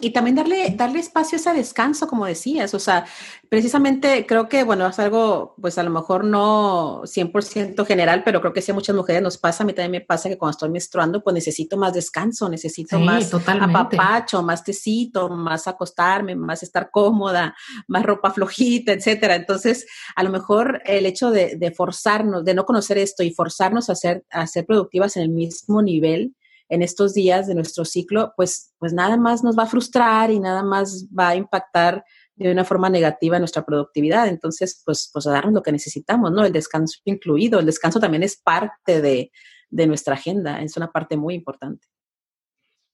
Y 0.00 0.10
también 0.10 0.34
darle, 0.34 0.74
darle 0.76 0.98
espacio 0.98 1.36
a 1.36 1.40
ese 1.40 1.52
descanso, 1.52 2.08
como 2.08 2.26
decías. 2.26 2.74
O 2.74 2.80
sea, 2.80 3.04
precisamente 3.48 4.26
creo 4.26 4.48
que, 4.48 4.64
bueno, 4.64 4.88
es 4.88 4.98
algo, 4.98 5.54
pues 5.60 5.78
a 5.78 5.84
lo 5.84 5.90
mejor 5.90 6.24
no 6.24 7.02
100% 7.04 7.86
general, 7.86 8.24
pero 8.24 8.40
creo 8.40 8.52
que 8.52 8.60
sí 8.60 8.72
a 8.72 8.74
muchas 8.74 8.96
mujeres 8.96 9.22
nos 9.22 9.38
pasa. 9.38 9.62
A 9.62 9.66
mí 9.66 9.72
también 9.72 9.92
me 9.92 10.00
pasa 10.00 10.28
que 10.28 10.36
cuando 10.36 10.50
estoy 10.50 10.70
menstruando, 10.70 11.22
pues 11.22 11.34
necesito 11.34 11.76
más 11.76 11.94
descanso, 11.94 12.48
necesito 12.48 12.98
más 12.98 13.30
totalmente. 13.30 13.76
apapacho, 13.76 14.42
más 14.42 14.64
tecito, 14.64 15.28
más 15.28 15.68
acostarme, 15.68 16.34
más 16.34 16.64
estar 16.64 16.90
cómoda, 16.90 17.54
más 17.86 18.02
ropa 18.02 18.32
flojita, 18.32 18.92
etcétera. 18.92 19.36
Entonces, 19.36 19.86
a 20.16 20.24
lo 20.24 20.30
mejor 20.30 20.82
el 20.86 21.06
hecho 21.06 21.30
de, 21.30 21.54
de 21.54 21.70
forzarnos, 21.70 22.44
de 22.44 22.54
no 22.54 22.64
conocer 22.64 22.98
esto 22.98 23.22
y 23.22 23.30
forzarnos 23.30 23.90
a 23.90 23.94
ser, 23.94 24.24
a 24.30 24.44
ser 24.48 24.66
productivas 24.66 25.16
en 25.16 25.22
el 25.22 25.28
mismo 25.28 25.82
nivel, 25.82 26.34
en 26.72 26.80
estos 26.80 27.12
días 27.12 27.46
de 27.46 27.54
nuestro 27.54 27.84
ciclo, 27.84 28.32
pues, 28.34 28.72
pues 28.78 28.94
nada 28.94 29.18
más 29.18 29.44
nos 29.44 29.58
va 29.58 29.64
a 29.64 29.66
frustrar 29.66 30.30
y 30.30 30.40
nada 30.40 30.62
más 30.62 31.06
va 31.16 31.28
a 31.28 31.36
impactar 31.36 32.02
de 32.34 32.50
una 32.50 32.64
forma 32.64 32.88
negativa 32.88 33.38
nuestra 33.38 33.62
productividad. 33.62 34.26
Entonces, 34.26 34.80
pues, 34.82 35.10
pues 35.12 35.26
a 35.26 35.32
darnos 35.32 35.52
lo 35.52 35.62
que 35.62 35.70
necesitamos, 35.70 36.32
¿no? 36.32 36.46
El 36.46 36.52
descanso 36.52 36.98
incluido. 37.04 37.60
El 37.60 37.66
descanso 37.66 38.00
también 38.00 38.22
es 38.22 38.38
parte 38.38 39.02
de, 39.02 39.30
de 39.68 39.86
nuestra 39.86 40.14
agenda, 40.14 40.62
es 40.62 40.74
una 40.78 40.90
parte 40.90 41.18
muy 41.18 41.34
importante. 41.34 41.86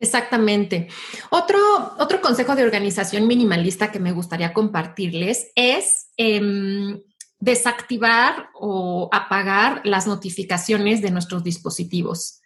Exactamente. 0.01 0.89
Otro, 1.31 1.59
otro 1.99 2.21
consejo 2.21 2.57
de 2.57 2.65
organización 2.65 3.29
minimalista 3.29 3.93
que 3.93 4.01
me 4.01 4.11
gustaría 4.11 4.53
compartirles 4.53 5.53
es 5.55 6.09
em, 6.17 7.01
desactivar 7.39 8.49
o 8.55 9.09
apagar 9.13 9.83
las 9.85 10.09
notificaciones 10.09 11.01
de 11.01 11.13
nuestros 11.13 11.45
dispositivos. 11.45 12.41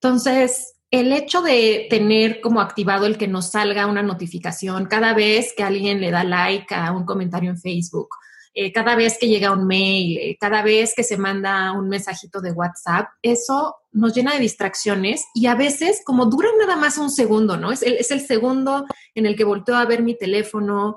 Entonces, 0.00 0.74
el 0.90 1.12
hecho 1.12 1.42
de 1.42 1.86
tener 1.90 2.40
como 2.40 2.60
activado 2.60 3.06
el 3.06 3.18
que 3.18 3.28
nos 3.28 3.50
salga 3.50 3.86
una 3.86 4.02
notificación 4.02 4.86
cada 4.86 5.12
vez 5.12 5.52
que 5.56 5.62
alguien 5.62 6.00
le 6.00 6.10
da 6.10 6.24
like 6.24 6.74
a 6.74 6.92
un 6.92 7.04
comentario 7.04 7.50
en 7.50 7.58
Facebook, 7.58 8.08
eh, 8.54 8.72
cada 8.72 8.96
vez 8.96 9.18
que 9.20 9.28
llega 9.28 9.52
un 9.52 9.66
mail, 9.66 10.18
eh, 10.18 10.36
cada 10.40 10.62
vez 10.62 10.94
que 10.96 11.04
se 11.04 11.16
manda 11.16 11.72
un 11.72 11.88
mensajito 11.88 12.40
de 12.40 12.52
WhatsApp, 12.52 13.08
eso 13.22 13.76
nos 13.92 14.14
llena 14.14 14.32
de 14.32 14.40
distracciones 14.40 15.26
y 15.34 15.46
a 15.46 15.54
veces 15.54 16.02
como 16.04 16.26
dura 16.26 16.48
nada 16.58 16.76
más 16.76 16.98
un 16.98 17.10
segundo, 17.10 17.56
¿no? 17.56 17.70
Es 17.70 17.82
el, 17.82 17.94
es 17.94 18.10
el 18.10 18.20
segundo 18.20 18.86
en 19.14 19.26
el 19.26 19.36
que 19.36 19.44
volteo 19.44 19.76
a 19.76 19.84
ver 19.84 20.02
mi 20.02 20.16
teléfono, 20.16 20.96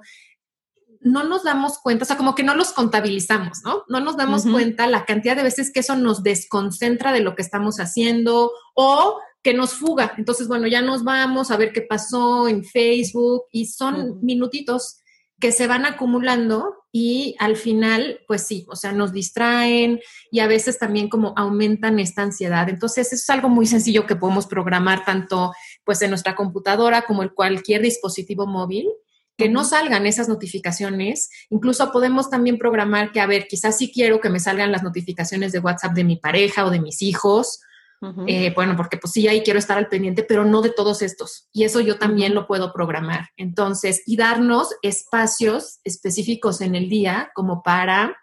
no 1.02 1.24
nos 1.24 1.44
damos 1.44 1.80
cuenta, 1.80 2.04
o 2.04 2.08
sea, 2.08 2.18
como 2.18 2.36
que 2.36 2.44
no 2.44 2.56
los 2.56 2.74
contabilizamos, 2.74 3.64
¿no? 3.64 3.84
No 3.90 4.00
nos 4.00 4.18
damos 4.18 4.44
cuenta 4.46 4.88
la 4.88 5.06
cantidad 5.06 5.36
de 5.36 5.44
veces 5.44 5.72
que 5.72 5.80
eso 5.80 5.96
nos 5.96 6.24
desconcentra 6.24 7.12
de 7.12 7.22
lo 7.22 7.36
que 7.36 7.42
estamos 7.42 7.80
haciendo 7.80 8.52
o 8.76 9.20
que 9.42 9.54
nos 9.54 9.74
fuga. 9.74 10.14
Entonces, 10.18 10.48
bueno, 10.48 10.68
ya 10.68 10.82
nos 10.82 11.04
vamos 11.04 11.50
a 11.50 11.58
ver 11.58 11.74
qué 11.74 11.82
pasó 11.82 12.48
en 12.48 12.64
Facebook 12.64 13.44
y 13.52 13.66
son 13.66 14.24
minutitos 14.24 15.00
que 15.40 15.52
se 15.52 15.66
van 15.66 15.86
acumulando 15.86 16.76
y 16.92 17.36
al 17.40 17.56
final, 17.56 18.20
pues 18.28 18.46
sí, 18.46 18.66
o 18.70 18.76
sea, 18.76 18.92
nos 18.92 19.12
distraen 19.12 20.00
y 20.30 20.40
a 20.40 20.48
veces 20.48 20.78
también 20.78 21.10
como 21.10 21.34
aumentan 21.36 21.98
esta 22.00 22.22
ansiedad. 22.22 22.70
Entonces, 22.70 23.08
eso 23.08 23.16
es 23.16 23.30
algo 23.32 23.50
muy 23.50 23.66
sencillo 23.66 24.06
que 24.06 24.16
podemos 24.16 24.46
programar 24.46 25.04
tanto 25.04 25.52
pues 25.84 26.00
en 26.04 26.12
nuestra 26.12 26.36
computadora 26.36 27.02
como 27.04 27.24
en 27.24 27.30
cualquier 27.30 27.82
dispositivo 27.82 28.46
móvil 28.46 28.88
que 29.38 29.50
no 29.50 29.64
salgan 29.64 30.06
esas 30.06 30.30
notificaciones. 30.30 31.30
Incluso 31.50 31.92
podemos 31.92 32.30
también 32.30 32.58
programar 32.58 33.12
que, 33.12 33.20
a 33.20 33.28
ver, 33.28 33.48
quizás 33.48 33.78
sí 33.78 33.92
quiero 33.92 34.20
que 34.20 34.30
me 34.30 34.40
salgan 34.40 34.72
las 34.72 34.84
notificaciones 34.84 35.52
de 35.52 35.60
WhatsApp 35.60 35.94
de 35.94 36.04
mi 36.04 36.18
pareja 36.18 36.66
o 36.66 36.70
de 36.70 36.80
mis 36.80 37.02
hijos. 37.02 37.62
Eh, 38.26 38.52
bueno, 38.56 38.76
porque 38.76 38.98
pues 38.98 39.14
sí, 39.14 39.28
ahí 39.28 39.44
quiero 39.44 39.60
estar 39.60 39.78
al 39.78 39.88
pendiente, 39.88 40.24
pero 40.24 40.44
no 40.44 40.64
de 40.64 40.72
todos 40.72 41.04
estos. 41.04 41.48
Y 41.54 41.66
eso 41.66 41.82
yo 41.82 42.00
también 42.00 42.34
lo 42.34 42.48
puedo 42.48 42.74
programar. 42.74 43.30
Entonces, 43.38 44.02
y 44.08 44.18
darnos 44.18 44.70
espacios 44.82 45.80
específicos 45.84 46.62
en 46.62 46.74
el 46.74 46.90
día 46.90 47.32
como 47.36 47.62
para 47.62 48.18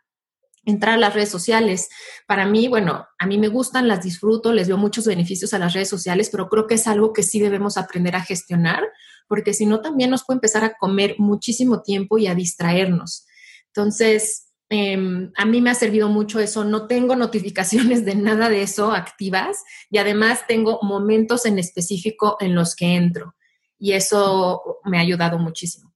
entrar 0.69 0.95
a 0.95 0.99
las 0.99 1.15
redes 1.15 1.31
sociales. 1.31 1.89
Para 2.27 2.47
mí, 2.47 2.69
bueno, 2.69 3.07
a 3.19 3.27
mí 3.27 3.39
me 3.39 3.49
gustan, 3.49 3.89
las 3.89 4.03
disfruto, 4.03 4.53
les 4.53 4.69
veo 4.69 4.77
muchos 4.77 5.07
beneficios 5.07 5.55
a 5.55 5.59
las 5.59 5.73
redes 5.73 5.89
sociales, 5.89 6.29
pero 6.31 6.49
creo 6.49 6.67
que 6.67 6.75
es 6.75 6.87
algo 6.87 7.13
que 7.13 7.23
sí 7.23 7.41
debemos 7.41 7.77
aprender 7.77 8.15
a 8.17 8.23
gestionar 8.23 8.85
porque 9.29 9.55
si 9.55 9.67
no 9.67 9.81
también 9.81 10.11
nos 10.11 10.25
puede 10.25 10.39
empezar 10.39 10.65
a 10.65 10.75
comer 10.75 11.15
muchísimo 11.19 11.83
tiempo 11.83 12.19
y 12.19 12.27
a 12.27 12.35
distraernos. 12.35 13.27
Entonces, 13.67 14.49
em, 14.71 15.31
a 15.37 15.45
mí 15.45 15.61
me 15.61 15.71
ha 15.71 15.75
servido 15.75 16.09
mucho 16.09 16.41
eso, 16.41 16.65
no 16.65 16.87
tengo 16.87 17.15
notificaciones 17.15 18.05
de 18.05 18.17
nada 18.17 18.49
de 18.49 18.63
eso 18.63 18.93
activas 18.93 19.63
y 19.91 19.99
además 19.99 20.47
tengo 20.49 20.81
momentos 20.83 21.47
en 21.47 21.59
específico 21.59 22.37
en 22.41 22.55
los 22.55 22.75
que 22.75 22.97
entro 22.97 23.35
y 23.79 23.93
eso 23.93 24.81
me 24.85 24.99
ha 24.99 25.03
ayudado 25.03 25.39
muchísimo. 25.39 25.88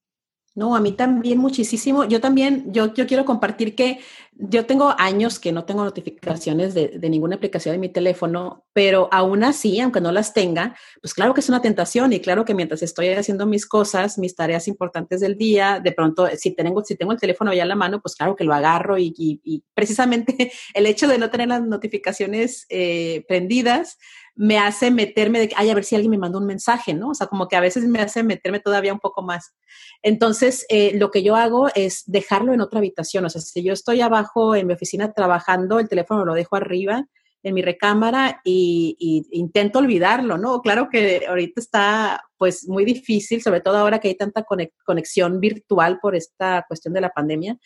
No, 0.55 0.76
a 0.76 0.80
mí 0.80 0.92
también 0.92 1.38
muchísimo. 1.38 2.05
Yo 2.05 2.20
también, 2.20 2.72
yo, 2.72 2.92
yo 2.92 3.07
quiero 3.07 3.24
compartir 3.24 3.74
que 3.74 4.00
yo 4.34 4.66
tengo 4.66 4.94
años 4.98 5.38
que 5.38 5.53
no 5.53 5.64
tengo 5.64 5.84
notificaciones 5.84 6.74
de, 6.74 6.98
ninguna 7.09 7.36
aplicación 7.36 7.74
de 7.74 7.78
mi 7.78 7.88
teléfono, 7.88 8.64
pero 8.72 9.09
aún 9.12 9.44
así, 9.44 9.78
aunque 9.80 10.00
no 10.00 10.11
las 10.11 10.34
tenga, 10.34 10.74
pues 11.00 11.14
claro 11.14 11.32
que 11.32 11.40
es 11.40 11.48
una 11.48 11.62
tentación 11.62 12.12
y 12.12 12.20
claro 12.20 12.44
que 12.44 12.55
mientras 12.55 12.82
estoy 12.82 13.09
haciendo 13.09 13.46
mis 13.46 13.66
cosas, 13.66 14.18
mis 14.18 14.34
tareas 14.34 14.68
importantes 14.68 15.20
del 15.20 15.36
día, 15.36 15.80
de 15.82 15.92
pronto, 15.92 16.28
si 16.36 16.50
tengo, 16.55 16.82
si 16.82 16.96
tengo 16.96 17.12
el 17.12 17.20
teléfono 17.20 17.53
ya 17.53 17.62
en 17.62 17.68
la 17.68 17.76
mano, 17.76 18.00
pues 18.00 18.16
claro 18.16 18.34
que 18.34 18.44
lo 18.44 18.55
agarro 18.55 18.98
y, 18.98 19.14
y, 19.16 19.62
precisamente 19.74 20.53
el 20.74 20.86
hecho 20.86 21.09
de 21.09 21.18
no 21.18 21.30
tener 21.30 21.48
las 21.48 21.62
notificaciones 21.62 22.66
eh, 22.68 23.24
prendidas, 23.28 23.98
me 24.35 24.59
hace 24.59 24.91
meterme 24.91 25.41
de, 25.41 25.51
ay, 25.57 25.70
a 25.70 25.74
ver 25.74 25.85
si 25.85 25.95
alguien 25.95 26.11
me 26.11 26.18
mandó 26.18 26.39
un 26.39 26.47
mensaje, 26.47 26.95
¿no? 26.95 27.11
O 27.11 27.14
sea, 27.14 27.26
como 27.26 27.49
que 27.49 27.57
a 27.57 27.61
veces 27.61 27.85
me 27.85 28.01
hace 28.01 28.22
meterme 28.22 28.61
todavía 28.61 28.93
un 28.93 29.01
poco 29.01 29.22
más. 29.22 29.55
Entonces, 30.03 30.64
eh, 30.68 30.93
lo 30.97 31.11
que 31.11 31.22
yo 31.22 31.37
hago 31.37 31.68
es 31.74 32.03
dejarlo 32.07 32.55
en 32.55 32.61
otra 32.61 32.78
habitación. 32.78 33.24
O 33.24 33.30
sea, 33.30 33.41
si 33.41 33.62
yo 33.62 33.72
estoy 33.72 34.01
abajo 34.01 34.55
en 34.55 34.66
mi 34.66 34.72
oficina 34.72 35.12
trabajando, 35.12 35.78
el 35.78 35.89
teléfono 35.89 36.24
lo 36.24 36.35
dejo 36.35 36.57
arriba 36.57 37.07
en 37.43 37.55
mi 37.55 37.62
recámara 37.62 38.41
y, 38.45 39.26
intento 39.33 39.80
olvidarlo, 39.80 40.39
¿no? 40.39 40.62
Claro 40.62 40.89
que 40.91 41.24
ahorita 41.28 41.61
está 41.61 42.24
pues 42.37 42.68
muy 42.68 42.85
difícil, 42.85 43.43
sobre 43.43 43.61
todo 43.61 43.78
ahora 43.78 43.99
que 43.99 44.09
hay 44.09 44.14
tanta 44.14 44.45
conexión 44.85 45.41
virtual 45.41 45.99
por 46.01 46.14
esta 46.14 46.64
cuestión 46.68 46.95
de 46.95 47.01
la 47.01 47.11
pandemia. 47.11 47.59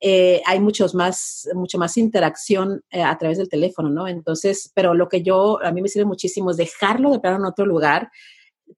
Eh, 0.00 0.42
hay 0.46 0.60
muchos 0.60 0.94
más, 0.94 1.48
mucho 1.54 1.78
más 1.78 1.96
interacción 1.96 2.82
eh, 2.90 3.02
a 3.02 3.16
través 3.16 3.38
del 3.38 3.48
teléfono, 3.48 3.90
¿no? 3.90 4.06
Entonces, 4.06 4.70
pero 4.74 4.94
lo 4.94 5.08
que 5.08 5.22
yo, 5.22 5.58
a 5.62 5.72
mí 5.72 5.80
me 5.80 5.88
sirve 5.88 6.04
muchísimo 6.04 6.50
es 6.50 6.56
dejarlo 6.56 7.10
de 7.10 7.20
plano 7.20 7.38
en 7.38 7.44
otro 7.46 7.64
lugar, 7.64 8.10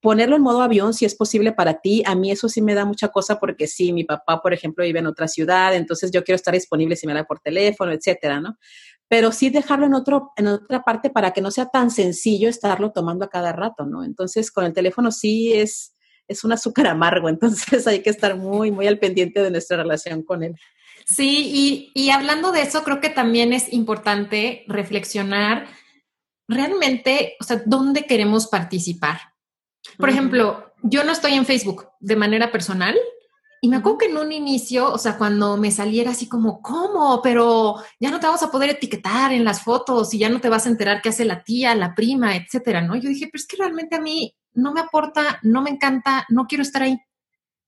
ponerlo 0.01 0.37
en 0.37 0.43
modo 0.43 0.63
avión 0.63 0.95
si 0.95 1.05
es 1.05 1.15
posible 1.15 1.53
para 1.53 1.81
ti. 1.81 2.03
A 2.07 2.15
mí 2.15 2.31
eso 2.31 2.49
sí 2.49 2.63
me 2.63 2.75
da 2.75 2.85
mucha 2.85 3.09
cosa 3.09 3.39
porque 3.39 3.67
sí, 3.67 3.93
mi 3.93 4.05
papá, 4.05 4.41
por 4.41 4.53
ejemplo, 4.53 4.85
vive 4.85 4.99
en 4.99 5.07
otra 5.07 5.29
ciudad, 5.29 5.75
entonces 5.75 6.11
yo 6.11 6.25
quiero 6.25 6.37
estar 6.37 6.55
disponible 6.55 6.97
si 6.97 7.07
me 7.07 7.15
da 7.15 7.25
por 7.25 7.41
teléfono, 7.41 7.93
etcétera, 7.93 8.41
¿no? 8.41 8.57
Pero 9.09 9.31
sí 9.31 9.51
dejarlo 9.51 9.87
en, 9.87 9.95
otro, 9.95 10.33
en 10.37 10.49
otra 10.49 10.83
parte 10.83 11.11
para 11.11 11.33
que 11.33 11.41
no 11.41 11.51
sea 11.51 11.67
tan 11.67 11.91
sencillo 11.91 12.49
estarlo 12.49 12.91
tomando 12.91 13.25
a 13.25 13.31
cada 13.31 13.53
rato, 13.53 13.87
¿no? 13.87 14.05
Entonces, 14.05 14.51
con 14.51 14.65
el 14.65 14.73
teléfono 14.73 15.13
sí 15.13 15.53
es, 15.53 15.95
es 16.27 16.45
un 16.45 16.53
azúcar 16.53 16.87
amargo, 16.89 17.29
entonces 17.29 17.87
hay 17.87 18.03
que 18.03 18.11
estar 18.11 18.37
muy, 18.37 18.71
muy 18.73 18.87
al 18.87 18.99
pendiente 18.99 19.43
de 19.43 19.51
nuestra 19.51 19.77
relación 19.77 20.23
con 20.23 20.43
él. 20.43 20.55
Sí, 21.07 21.93
y, 21.95 22.11
hablando 22.11 22.51
de 22.51 22.63
eso, 22.63 22.83
creo 22.83 23.01
que 23.01 23.09
también 23.09 23.53
es 23.53 23.73
importante 23.73 24.65
reflexionar 24.67 25.69
realmente, 26.49 27.37
o 27.41 27.45
sea, 27.45 27.63
dónde 27.65 28.07
queremos 28.07 28.49
participar. 28.49 29.21
Por 29.99 30.11
ejemplo, 30.11 30.73
yo 30.83 31.05
no 31.05 31.13
estoy 31.13 31.35
en 31.35 31.47
Facebook 31.47 31.89
de 32.01 32.17
manera 32.17 32.51
personal, 32.51 32.97
y 33.61 33.69
me 33.69 33.77
acuerdo 33.77 33.99
que 33.99 34.07
en 34.07 34.17
un 34.17 34.33
inicio, 34.33 34.93
o 34.93 34.99
sea, 34.99 35.17
cuando 35.17 35.57
me 35.57 35.71
saliera 35.71 36.11
así 36.11 36.29
como, 36.29 36.61
¿cómo? 36.61 37.21
Pero 37.23 37.77
ya 37.99 38.11
no 38.11 38.21
te 38.21 38.27
vamos 38.27 38.43
a 38.43 38.51
poder 38.51 38.71
etiquetar 38.71 39.33
en 39.33 39.45
las 39.45 39.63
fotos 39.63 40.13
y 40.13 40.19
ya 40.19 40.29
no 40.29 40.41
te 40.41 40.49
vas 40.49 40.67
a 40.67 40.69
enterar 40.69 41.01
qué 41.03 41.09
hace 41.09 41.25
la 41.25 41.43
tía, 41.43 41.75
la 41.75 41.95
prima, 41.95 42.37
etcétera, 42.37 42.83
¿no? 42.83 42.97
Yo 42.97 43.09
dije, 43.09 43.29
pero 43.31 43.41
es 43.41 43.47
que 43.47 43.57
realmente 43.57 43.97
a 43.97 44.01
mí 44.01 44.35
no 44.55 44.73
me 44.73 44.81
aporta, 44.81 45.39
no 45.43 45.63
me 45.63 45.71
encanta, 45.71 46.27
no 46.29 46.47
quiero 46.47 46.63
estar 46.63 46.83
ahí 46.83 46.99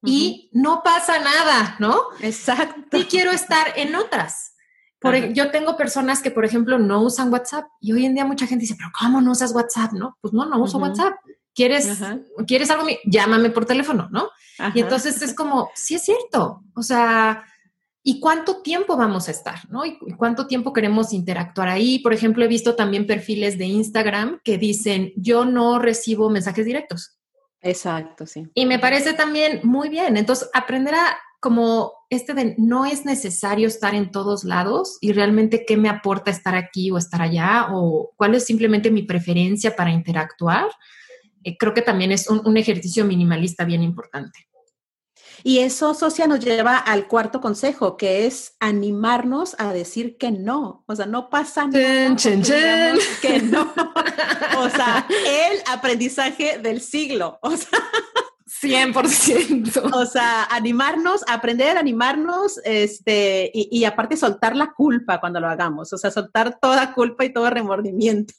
y 0.03 0.51
no 0.53 0.83
pasa 0.83 1.19
nada, 1.19 1.77
¿no? 1.79 1.97
Exacto. 2.21 2.97
Y 2.97 3.05
quiero 3.05 3.31
estar 3.33 3.73
en 3.77 3.95
otras. 3.95 4.55
Por, 5.01 5.33
yo 5.33 5.51
tengo 5.51 5.77
personas 5.77 6.21
que, 6.23 6.31
por 6.31 6.45
ejemplo, 6.45 6.79
no 6.79 7.03
usan 7.03 7.33
WhatsApp 7.33 7.67
y 7.81 7.93
hoy 7.93 8.05
en 8.05 8.15
día 8.15 8.25
mucha 8.25 8.47
gente 8.47 8.63
dice, 8.63 8.75
pero 8.77 8.91
¿cómo 8.99 9.21
no 9.21 9.33
usas 9.33 9.53
WhatsApp? 9.53 9.93
No, 9.93 10.17
pues 10.21 10.33
no, 10.35 10.45
no 10.45 10.61
uso 10.61 10.79
WhatsApp. 10.79 11.15
¿Quieres, 11.55 12.01
¿Quieres 12.47 12.71
algo? 12.71 12.87
Llámame 13.05 13.51
por 13.51 13.65
teléfono, 13.65 14.09
¿no? 14.11 14.29
Y 14.75 14.81
entonces 14.81 15.21
es 15.23 15.35
como, 15.35 15.71
sí 15.75 15.95
es 15.95 16.03
cierto. 16.03 16.63
O 16.75 16.83
sea, 16.83 17.45
¿y 18.03 18.21
cuánto 18.21 18.63
tiempo 18.63 18.97
vamos 18.97 19.29
a 19.29 19.33
estar? 19.33 19.69
¿no? 19.71 19.85
¿Y 19.85 19.99
cuánto 20.17 20.47
tiempo 20.47 20.73
queremos 20.73 21.13
interactuar 21.13 21.69
ahí? 21.69 21.99
Por 21.99 22.13
ejemplo, 22.13 22.45
he 22.45 22.49
visto 22.49 22.75
también 22.75 23.07
perfiles 23.07 23.59
de 23.59 23.67
Instagram 23.67 24.41
que 24.43 24.59
dicen, 24.59 25.13
yo 25.17 25.45
no 25.45 25.79
recibo 25.79 26.31
mensajes 26.31 26.65
directos. 26.65 27.18
Exacto, 27.61 28.27
sí. 28.27 28.47
Y 28.55 28.67
me 28.67 28.79
parece 28.79 29.15
también 29.15 29.61
muy 29.65 29.89
bien. 29.89 30.17
Entonces, 30.17 30.49
aprender 30.53 30.95
a 30.95 31.19
como 31.41 31.93
este 32.11 32.35
de 32.35 32.55
no 32.59 32.85
es 32.85 33.05
necesario 33.05 33.69
estar 33.69 33.95
en 33.95 34.11
todos 34.11 34.45
lados 34.45 34.99
y 35.01 35.13
realmente 35.13 35.65
qué 35.67 35.77
me 35.77 35.89
aporta 35.89 36.31
estar 36.31 36.55
aquí 36.55 36.91
o 36.91 36.99
estar 36.99 37.23
allá 37.23 37.69
o 37.71 38.13
cuál 38.17 38.35
es 38.35 38.45
simplemente 38.45 38.91
mi 38.91 39.03
preferencia 39.03 39.77
para 39.77 39.93
interactuar. 39.93 40.67
eh, 41.45 41.57
creo 41.57 41.75
que 41.75 41.83
también 41.83 42.13
es 42.13 42.29
un, 42.29 42.57
ejercicio 42.57 43.05
minimalista 43.05 43.65
bien 43.65 43.83
importante. 43.83 44.49
Y 45.43 45.61
eso, 45.61 45.95
Socia, 45.95 46.27
nos 46.27 46.41
lleva 46.41 46.77
al 46.77 47.07
cuarto 47.07 47.41
consejo, 47.41 47.97
que 47.97 48.27
es 48.27 48.55
animarnos 48.61 49.57
a 49.59 49.73
decir 49.73 50.17
que 50.19 50.31
no. 50.31 50.85
O 50.87 50.97
sea, 50.97 51.07
no 51.07 51.31
pasa 51.31 51.67
nada. 51.67 51.79
Que 53.23 53.41
no. 53.41 53.73
O 54.59 54.69
sea, 54.71 55.07
el 55.09 55.61
aprendizaje 55.71 56.59
del 56.59 56.81
siglo. 56.81 57.39
O 57.43 57.57
sea. 57.57 57.79
100%. 58.49 59.91
O 59.93 60.07
sea, 60.07 60.45
animarnos, 60.45 61.23
aprender 61.29 61.77
a 61.77 61.81
animarnos, 61.81 62.59
este, 62.65 63.51
y, 63.53 63.69
y, 63.71 63.85
aparte 63.85 64.17
soltar 64.17 64.57
la 64.57 64.73
culpa 64.73 65.21
cuando 65.21 65.41
lo 65.41 65.49
hagamos, 65.49 65.93
o 65.93 65.99
sea, 65.99 66.11
soltar 66.11 66.59
toda 66.61 66.95
culpa 66.95 67.25
y 67.25 67.33
todo 67.33 67.51
remordimiento. 67.51 68.35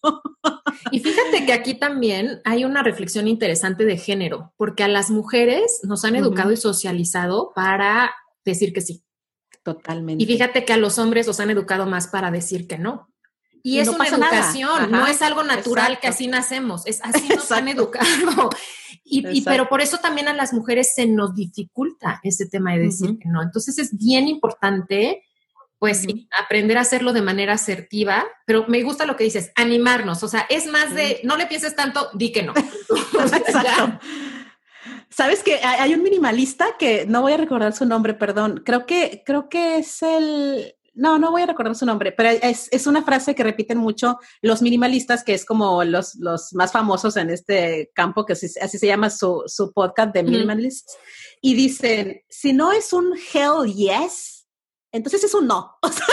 Y 0.92 1.00
fíjate 1.00 1.46
que 1.46 1.54
aquí 1.54 1.78
también 1.78 2.42
hay 2.46 2.64
una 2.64 2.84
reflexión 2.84 3.28
interesante 3.28 3.86
de 3.86 3.98
género, 3.98 4.54
porque 4.58 4.84
a 4.84 4.88
las 4.88 5.10
mujeres 5.10 5.82
nos 5.84 6.06
han 6.06 6.16
educado 6.16 6.52
y 6.52 6.58
socializado 6.58 7.52
para 7.54 8.12
decir 8.46 8.74
que 8.74 8.82
sí. 8.82 9.04
Totalmente. 9.64 10.24
Y 10.24 10.28
fíjate 10.28 10.66
que 10.66 10.74
a 10.74 10.78
los 10.78 10.98
hombres 10.98 11.28
los 11.28 11.40
han 11.40 11.50
educado 11.50 11.86
más 11.86 12.08
para 12.08 12.32
decir 12.32 12.68
que 12.68 12.78
no. 12.78 13.10
Y, 13.64 13.80
es 13.80 13.88
una 13.88 14.08
educación, 14.08 14.92
no 14.92 15.08
es 15.08 15.22
algo 15.22 15.44
natural 15.44 16.00
que 16.00 16.08
así 16.08 16.28
nacemos, 16.28 16.86
es 16.86 17.00
así 17.04 17.28
nos 17.36 17.52
han 17.52 17.68
educado. 17.68 18.50
Y, 19.04 19.42
pero 19.42 19.68
por 19.68 19.82
eso 19.82 19.98
también 19.98 20.28
a 20.28 20.34
las 20.34 20.54
mujeres 20.54 20.94
se 20.94 21.08
nos 21.08 21.34
dificulta 21.36 22.20
ese 22.24 22.48
tema 22.48 22.74
de 22.74 22.80
decir 22.80 23.18
que 23.20 23.28
no. 23.28 23.42
Entonces 23.42 23.80
es 23.80 23.98
bien 23.98 24.28
importante, 24.28 25.24
pues, 25.80 26.06
aprender 26.40 26.78
a 26.78 26.82
hacerlo 26.82 27.12
de 27.12 27.22
manera 27.22 27.54
asertiva, 27.54 28.26
pero 28.46 28.66
me 28.68 28.84
gusta 28.84 29.06
lo 29.06 29.16
que 29.16 29.24
dices, 29.24 29.52
animarnos, 29.56 30.22
o 30.24 30.28
sea, 30.28 30.46
es 30.50 30.68
más 30.68 30.94
de, 30.94 31.22
no 31.24 31.38
le 31.38 31.48
pienses 31.48 31.76
tanto, 31.76 32.10
di 32.14 32.32
que 32.32 32.44
no. 32.44 32.54
Exacto. 33.14 34.00
Sabes 35.10 35.42
que 35.42 35.56
hay 35.56 35.94
un 35.94 36.04
minimalista 36.04 36.78
que 36.78 37.06
no 37.08 37.22
voy 37.22 37.34
a 37.34 37.38
recordar 37.38 37.74
su 37.74 37.86
nombre, 37.86 38.14
perdón. 38.14 38.62
Creo 38.64 38.86
que 38.86 39.24
creo 39.26 39.50
que 39.50 39.78
es 39.78 40.04
el 40.04 40.76
no, 41.00 41.18
no 41.18 41.32
voy 41.32 41.44
a 41.44 41.46
recordar 41.46 41.76
su 41.76 41.86
nombre, 41.86 42.12
pero 42.12 42.30
es, 42.30 42.88
una 42.88 43.04
frase 43.04 43.34
que 43.34 43.44
repiten 43.44 43.78
mucho 43.78 44.20
los 44.42 44.62
minimalistas, 44.62 45.24
que 45.24 45.34
es 45.34 45.46
como 45.46 45.84
los, 45.84 46.16
los 46.16 46.54
más 46.54 46.72
famosos 46.72 47.16
en 47.16 47.30
este 47.30 47.90
campo, 47.96 48.26
que 48.26 48.34
así, 48.34 48.50
se 48.50 48.88
llama 48.88 49.10
su, 49.10 49.44
podcast 49.74 50.14
de 50.14 50.24
Minimalists. 50.24 50.98
Y 51.42 51.56
dicen, 51.56 52.22
si 52.30 52.52
no 52.52 52.74
es 52.74 52.92
un 52.92 53.14
hell 53.34 53.74
yes, 53.74 54.46
entonces 54.92 55.24
es 55.24 55.34
un 55.34 55.48
no. 55.48 55.78
O 55.82 55.90
sea, 55.90 56.06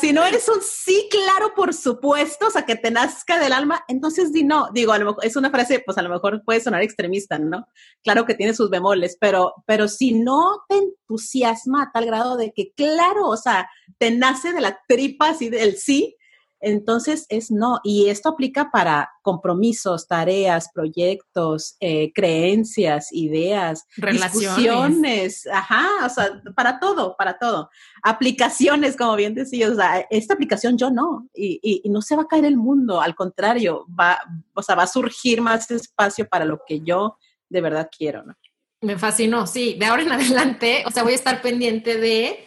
si 0.00 0.12
no 0.12 0.24
eres 0.24 0.48
un 0.48 0.60
sí, 0.60 1.08
claro, 1.10 1.54
por 1.54 1.74
supuesto, 1.74 2.46
o 2.46 2.50
sea, 2.50 2.62
que 2.62 2.76
te 2.76 2.90
nazca 2.90 3.38
del 3.38 3.52
alma, 3.52 3.84
entonces 3.88 4.32
di 4.32 4.44
no. 4.44 4.68
Digo, 4.72 4.92
a 4.92 4.98
lo 4.98 5.06
mejor 5.06 5.24
es 5.24 5.36
una 5.36 5.50
frase, 5.50 5.82
pues 5.84 5.98
a 5.98 6.02
lo 6.02 6.10
mejor 6.10 6.42
puede 6.44 6.60
sonar 6.60 6.82
extremista, 6.82 7.38
¿no? 7.38 7.66
Claro 8.02 8.26
que 8.26 8.34
tiene 8.34 8.54
sus 8.54 8.70
bemoles, 8.70 9.16
pero, 9.20 9.54
pero 9.66 9.88
si 9.88 10.12
no 10.12 10.64
te 10.68 10.76
entusiasma 10.76 11.84
a 11.84 11.90
tal 11.92 12.06
grado 12.06 12.36
de 12.36 12.52
que, 12.52 12.72
claro, 12.72 13.28
o 13.28 13.36
sea, 13.36 13.68
te 13.98 14.10
nace 14.10 14.52
de 14.52 14.60
la 14.60 14.80
tripa 14.86 15.30
así 15.30 15.48
del 15.48 15.76
sí, 15.76 16.16
entonces 16.60 17.26
es 17.28 17.50
no, 17.50 17.80
y 17.84 18.08
esto 18.08 18.30
aplica 18.30 18.70
para 18.70 19.10
compromisos, 19.22 20.08
tareas, 20.08 20.70
proyectos, 20.72 21.76
eh, 21.80 22.12
creencias, 22.14 23.12
ideas, 23.12 23.84
relaciones, 23.96 25.46
ajá, 25.46 25.88
o 26.04 26.08
sea, 26.08 26.42
para 26.54 26.80
todo, 26.80 27.14
para 27.16 27.38
todo. 27.38 27.70
Aplicaciones, 28.02 28.96
como 28.96 29.16
bien 29.16 29.34
decía, 29.34 29.70
o 29.70 29.74
sea, 29.74 30.06
esta 30.10 30.34
aplicación 30.34 30.78
yo 30.78 30.90
no, 30.90 31.28
y, 31.34 31.60
y, 31.62 31.88
no 31.90 32.02
se 32.02 32.16
va 32.16 32.22
a 32.22 32.28
caer 32.28 32.44
el 32.44 32.56
mundo, 32.56 33.00
al 33.00 33.14
contrario, 33.14 33.86
va, 33.98 34.18
o 34.54 34.62
sea, 34.62 34.74
va 34.74 34.84
a 34.84 34.88
surgir 34.88 35.40
más 35.40 35.70
espacio 35.70 36.28
para 36.28 36.44
lo 36.44 36.60
que 36.66 36.80
yo 36.80 37.18
de 37.48 37.60
verdad 37.60 37.88
quiero, 37.96 38.24
¿no? 38.24 38.34
Me 38.82 38.98
fascinó, 38.98 39.46
sí, 39.46 39.76
de 39.78 39.86
ahora 39.86 40.02
en 40.02 40.12
adelante, 40.12 40.84
o 40.86 40.90
sea, 40.90 41.02
voy 41.02 41.12
a 41.12 41.16
estar 41.16 41.40
pendiente 41.40 41.96
de 41.96 42.46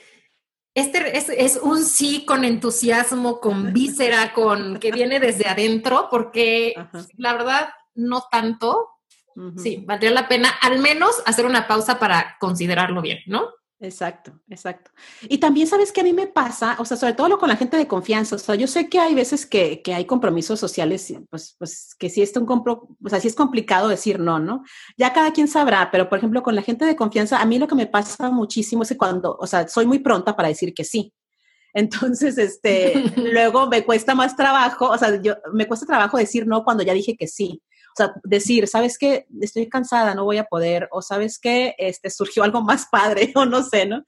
este 0.73 1.17
es, 1.17 1.59
un 1.61 1.83
sí 1.83 2.25
con 2.25 2.45
entusiasmo, 2.45 3.39
con 3.39 3.73
víscera, 3.73 4.33
con 4.33 4.77
que 4.79 4.91
viene 4.91 5.19
desde 5.19 5.47
adentro, 5.47 6.07
porque 6.09 6.73
la 7.17 7.33
verdad 7.33 7.69
no 7.95 8.23
tanto. 8.31 8.89
Sí, 9.55 9.83
valdría 9.87 10.11
la 10.11 10.27
pena 10.27 10.49
al 10.61 10.79
menos 10.79 11.23
hacer 11.25 11.45
una 11.45 11.65
pausa 11.65 11.97
para 11.97 12.35
considerarlo 12.41 13.01
bien, 13.01 13.19
¿no? 13.25 13.47
Exacto, 13.81 14.33
exacto. 14.49 14.91
Y 15.29 15.37
también 15.37 15.65
sabes 15.65 15.93
que 15.93 16.01
a 16.01 16.03
mí 16.03 16.11
me 16.11 16.27
pasa, 16.27 16.75
o 16.79 16.85
sea, 16.85 16.97
sobre 16.97 17.13
todo 17.13 17.37
con 17.37 17.47
la 17.47 17.55
gente 17.55 17.77
de 17.77 17.87
confianza, 17.87 18.35
o 18.35 18.39
sea, 18.39 18.55
yo 18.55 18.67
sé 18.67 18.89
que 18.89 18.99
hay 18.99 19.15
veces 19.15 19.45
que, 19.45 19.81
hay 19.93 20.03
compromisos 20.03 20.59
sociales, 20.59 21.13
pues, 21.29 21.55
pues 21.57 21.95
que 21.97 22.09
sí 22.09 22.21
es 22.21 22.35
un 22.35 22.45
compro, 22.45 22.89
o 23.01 23.09
sea, 23.09 23.21
sí 23.21 23.29
es 23.29 23.35
complicado 23.35 23.87
decir 23.87 24.19
no, 24.19 24.37
¿no? 24.37 24.63
Ya 24.97 25.13
cada 25.13 25.31
quien 25.31 25.47
sabrá, 25.47 25.91
pero 25.91 26.09
por 26.09 26.17
ejemplo, 26.17 26.43
con 26.43 26.55
la 26.55 26.61
gente 26.61 26.83
de 26.83 26.97
confianza, 26.97 27.39
a 27.39 27.45
mí 27.45 27.57
lo 27.57 27.67
que 27.67 27.75
me 27.75 27.87
pasa 27.87 28.29
muchísimo 28.29 28.83
es 28.83 28.89
que 28.89 28.97
cuando, 28.97 29.37
o 29.39 29.47
sea, 29.47 29.65
soy 29.69 29.85
muy 29.85 29.99
pronta 29.99 30.35
para 30.35 30.49
decir 30.49 30.73
que 30.73 30.83
sí. 30.83 31.13
Entonces, 31.73 32.37
este, 32.37 32.93
luego 33.15 33.67
me 33.67 33.85
cuesta 33.85 34.13
más 34.13 34.35
trabajo, 34.35 34.89
o 34.89 34.97
sea, 34.97 35.21
yo, 35.21 35.35
me 35.53 35.67
cuesta 35.67 35.85
trabajo 35.85 36.17
decir 36.17 36.47
no 36.47 36.65
cuando 36.65 36.83
ya 36.83 36.93
dije 36.93 37.15
que 37.15 37.27
sí. 37.27 37.61
Sea, 37.99 38.13
decir, 38.23 38.67
¿sabes 38.67 38.97
qué? 38.97 39.27
Estoy 39.41 39.67
cansada, 39.67 40.15
no 40.15 40.23
voy 40.23 40.37
a 40.37 40.45
poder, 40.45 40.87
o 40.91 41.01
¿sabes 41.01 41.37
qué? 41.37 41.75
Este, 41.77 42.09
surgió 42.09 42.43
algo 42.43 42.61
más 42.61 42.87
padre, 42.91 43.31
o 43.35 43.45
no 43.45 43.63
sé, 43.63 43.85
¿no? 43.85 44.03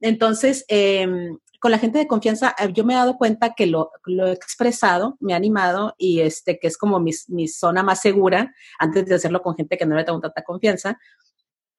Entonces, 0.00 0.64
em, 0.68 1.38
con 1.60 1.70
la 1.70 1.78
gente 1.78 1.98
de 1.98 2.06
confianza, 2.06 2.54
eh, 2.58 2.70
yo 2.72 2.84
me 2.84 2.92
he 2.92 2.96
dado 2.96 3.16
cuenta 3.16 3.54
que 3.54 3.66
lo, 3.66 3.90
lo 4.04 4.26
he 4.26 4.32
expresado, 4.32 5.16
me 5.20 5.32
ha 5.32 5.36
animado 5.36 5.94
y 5.98 6.20
este, 6.20 6.58
que 6.58 6.66
es 6.66 6.76
como 6.76 6.98
mi, 6.98 7.12
mi, 7.28 7.48
zona 7.48 7.82
más 7.82 8.00
segura 8.00 8.52
antes 8.78 9.06
de 9.06 9.14
hacerlo 9.14 9.42
con 9.42 9.56
gente 9.56 9.78
que 9.78 9.86
no 9.86 9.96
le 9.96 10.04
tengo 10.04 10.20
tanta 10.20 10.42
confianza. 10.42 10.98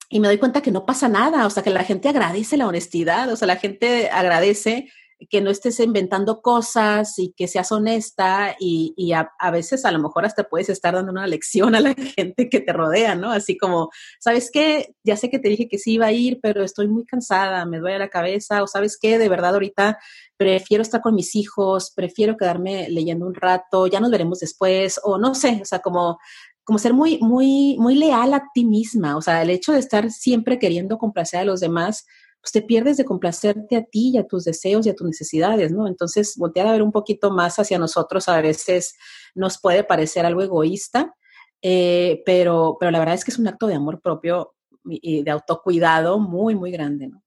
Y 0.09 0.19
me 0.19 0.27
doy 0.27 0.37
cuenta 0.37 0.61
que 0.61 0.71
no 0.71 0.85
pasa 0.85 1.09
nada, 1.09 1.45
o 1.45 1.49
sea, 1.49 1.63
que 1.63 1.69
la 1.69 1.83
gente 1.83 2.07
agradece 2.07 2.55
la 2.55 2.67
honestidad, 2.67 3.29
o 3.29 3.35
sea, 3.35 3.47
la 3.47 3.55
gente 3.57 4.09
agradece 4.09 4.89
que 5.29 5.41
no 5.41 5.49
estés 5.49 5.79
inventando 5.79 6.41
cosas 6.41 7.17
y 7.17 7.33
que 7.33 7.47
seas 7.47 7.71
honesta 7.71 8.55
y, 8.59 8.93
y 8.97 9.13
a, 9.13 9.29
veces 9.51 9.85
a 9.85 9.91
lo 9.91 9.99
mejor 9.99 10.25
hasta 10.25 10.43
puedes 10.43 10.69
estar 10.69 10.93
dando 10.93 11.11
una 11.11 11.27
lección 11.27 11.75
a 11.75 11.79
la 11.79 11.93
gente 11.93 12.49
que 12.49 12.59
te 12.59 12.73
rodea, 12.73 13.15
¿no? 13.15 13.31
Así 13.31 13.57
como, 13.57 13.89
¿sabes 14.19 14.49
qué? 14.51 14.95
Ya 15.03 15.17
sé 15.17 15.29
que 15.29 15.39
te 15.39 15.49
dije 15.49 15.67
que 15.67 15.77
sí 15.77 15.93
iba 15.93 16.07
a 16.07 16.11
ir, 16.11 16.39
pero 16.41 16.63
estoy 16.63 16.87
muy 16.87 17.05
cansada, 17.05 17.65
me 17.65 17.79
duele 17.79 17.99
la 17.99 18.09
cabeza, 18.09 18.63
o 18.63 18.67
¿sabes 18.67 18.97
qué? 18.99 19.17
De 19.17 19.29
verdad 19.29 19.53
ahorita 19.53 19.99
prefiero 20.37 20.81
estar 20.81 21.01
con 21.01 21.15
mis 21.15 21.35
hijos, 21.35 21.91
prefiero 21.95 22.37
quedarme 22.37 22.89
leyendo 22.89 23.25
un 23.25 23.35
rato, 23.35 23.87
ya 23.87 23.99
nos 23.99 24.11
veremos 24.11 24.39
después, 24.39 24.99
o 25.03 25.17
no 25.17 25.35
sé, 25.35 25.59
o 25.61 25.65
sea, 25.65 25.79
como 25.79 26.17
como 26.63 26.79
ser 26.79 26.93
muy, 26.93 27.19
muy, 27.19 27.75
muy 27.77 27.95
leal 27.95 28.33
a 28.33 28.43
ti 28.53 28.65
misma. 28.65 29.17
O 29.17 29.21
sea, 29.21 29.41
el 29.41 29.49
hecho 29.49 29.73
de 29.73 29.79
estar 29.79 30.09
siempre 30.11 30.59
queriendo 30.59 30.97
complacer 30.97 31.41
a 31.41 31.45
los 31.45 31.59
demás, 31.59 32.05
pues 32.43 32.51
te 32.51 32.61
pierdes 32.61 32.97
de 32.97 33.05
complacerte 33.05 33.77
a 33.77 33.85
ti 33.85 34.11
y 34.13 34.17
a 34.17 34.27
tus 34.27 34.43
deseos 34.43 34.85
y 34.85 34.89
a 34.89 34.95
tus 34.95 35.07
necesidades, 35.07 35.71
¿no? 35.71 35.87
Entonces, 35.87 36.35
voltear 36.35 36.67
a 36.67 36.73
ver 36.73 36.81
un 36.81 36.91
poquito 36.91 37.31
más 37.31 37.57
hacia 37.57 37.79
nosotros 37.79 38.27
a 38.27 38.41
veces 38.41 38.97
nos 39.33 39.61
puede 39.61 39.85
parecer 39.85 40.25
algo 40.25 40.41
egoísta, 40.41 41.15
eh, 41.61 42.21
pero, 42.25 42.75
pero 42.77 42.91
la 42.91 42.99
verdad 42.99 43.15
es 43.15 43.23
que 43.23 43.31
es 43.31 43.39
un 43.39 43.47
acto 43.47 43.65
de 43.67 43.75
amor 43.75 44.01
propio 44.01 44.55
y 44.83 45.23
de 45.23 45.31
autocuidado 45.31 46.19
muy, 46.19 46.53
muy 46.53 46.69
grande, 46.71 47.07
¿no? 47.07 47.23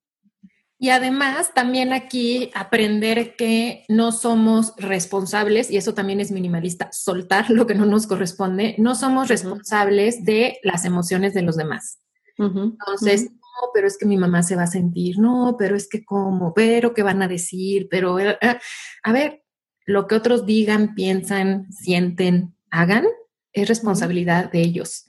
Y 0.79 0.91
además, 0.91 1.55
también 1.55 1.95
aquí 1.95 2.51
aprender 2.55 3.37
que 3.37 3.87
no 3.89 4.13
somos 4.13 4.75
responsables, 4.77 5.71
y 5.71 5.79
eso 5.79 5.95
también 5.95 6.21
es 6.21 6.31
minimalista, 6.31 6.91
soltar 6.93 7.49
lo 7.49 7.67
que 7.67 7.75
no 7.75 7.87
nos 7.87 8.07
corresponde, 8.07 8.75
no 8.77 8.95
somos 8.95 9.29
responsables 9.29 10.27
de 10.27 10.59
las 10.63 10.85
emociones 10.85 11.33
de 11.33 11.41
los 11.41 11.57
demás. 11.57 12.01
Entonces, 12.37 13.31
pero 13.73 13.87
es 13.87 13.99
que 13.99 14.07
mi 14.07 14.17
mamá 14.17 14.43
se 14.43 14.57
va 14.57 14.65
a 14.65 14.69
sentir, 14.69 15.19
no, 15.19 15.57
pero 15.59 15.77
es 15.77 15.89
que 15.89 16.05
cómo, 16.05 16.53
pero 16.55 16.95
qué 16.95 17.03
van 17.03 17.23
a 17.23 17.29
decir, 17.29 17.89
pero 17.91 18.19
eh, 18.19 18.39
eh, 18.41 18.59
a 19.03 19.13
ver, 19.13 19.43
lo 19.87 20.07
que 20.07 20.15
otros 20.15 20.47
digan, 20.47 20.95
piensan, 20.95 21.71
sienten, 21.73 22.55
hagan, 22.71 23.07
es 23.53 23.69
responsabilidad 23.69 24.51
de 24.51 24.61
ellos. 24.61 25.07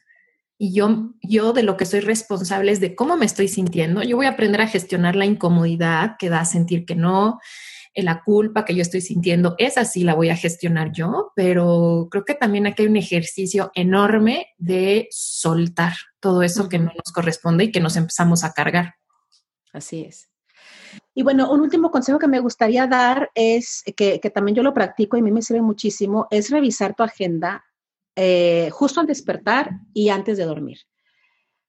Y 0.60 0.74
yo, 0.74 1.14
yo 1.22 1.54
de 1.54 1.64
lo 1.64 1.78
que 1.78 1.86
soy 1.86 2.00
responsable 2.00 2.72
es 2.72 2.80
de 2.80 2.96
cómo 2.96 3.16
me 3.18 3.26
estoy 3.26 3.48
sintiendo. 3.48 4.02
Yo 4.02 4.16
voy 4.16 4.26
a 4.26 4.32
aprender 4.32 4.62
a 4.62 4.68
gestionar 4.68 5.16
la 5.16 5.26
incomodidad 5.26 6.16
que 6.18 6.30
da 6.30 6.46
sentir 6.46 6.86
que 6.86 6.96
no, 6.96 7.40
la 8.06 8.24
culpa 8.24 8.66
que 8.66 8.76
yo 8.76 8.82
estoy 8.82 9.02
sintiendo, 9.02 9.56
esa 9.58 9.86
sí 9.86 10.04
la 10.04 10.14
voy 10.14 10.30
a 10.30 10.36
gestionar 10.36 10.92
yo, 10.92 11.32
pero 11.36 12.08
creo 12.12 12.26
que 12.26 12.36
también 12.36 12.68
aquí 12.68 12.84
hay 12.84 12.90
un 12.90 12.98
ejercicio 12.98 13.72
enorme 13.74 14.48
de 14.58 15.08
soltar 15.12 15.94
todo 16.20 16.44
eso 16.44 16.70
que 16.70 16.80
no 16.80 16.92
nos 16.96 17.12
corresponde 17.14 17.66
y 17.66 17.72
que 17.72 17.80
nos 17.80 17.96
empezamos 17.96 18.44
a 18.44 18.54
cargar. 18.54 18.96
Así 19.74 20.04
es. 20.04 20.30
Y 21.14 21.24
bueno, 21.24 21.52
un 21.52 21.62
último 21.62 21.92
consejo 21.92 22.20
que 22.20 22.28
me 22.28 22.40
gustaría 22.40 22.88
dar 22.88 23.32
es 23.34 23.84
que, 23.96 24.20
también 24.34 24.56
yo 24.56 24.64
lo 24.64 24.74
practico 24.74 25.18
y 25.18 25.22
a 25.22 25.24
mí 25.24 25.32
me 25.32 25.42
sirve 25.42 25.62
muchísimo, 25.62 26.28
es 26.30 26.50
revisar 26.50 26.96
tu 26.96 27.04
agenda 27.04 27.66
eh, 28.16 28.70
justo 28.72 29.00
al 29.00 29.08
despertar 29.08 29.72
y 29.94 30.10
antes 30.10 30.38
de 30.38 30.46
dormir. 30.46 30.80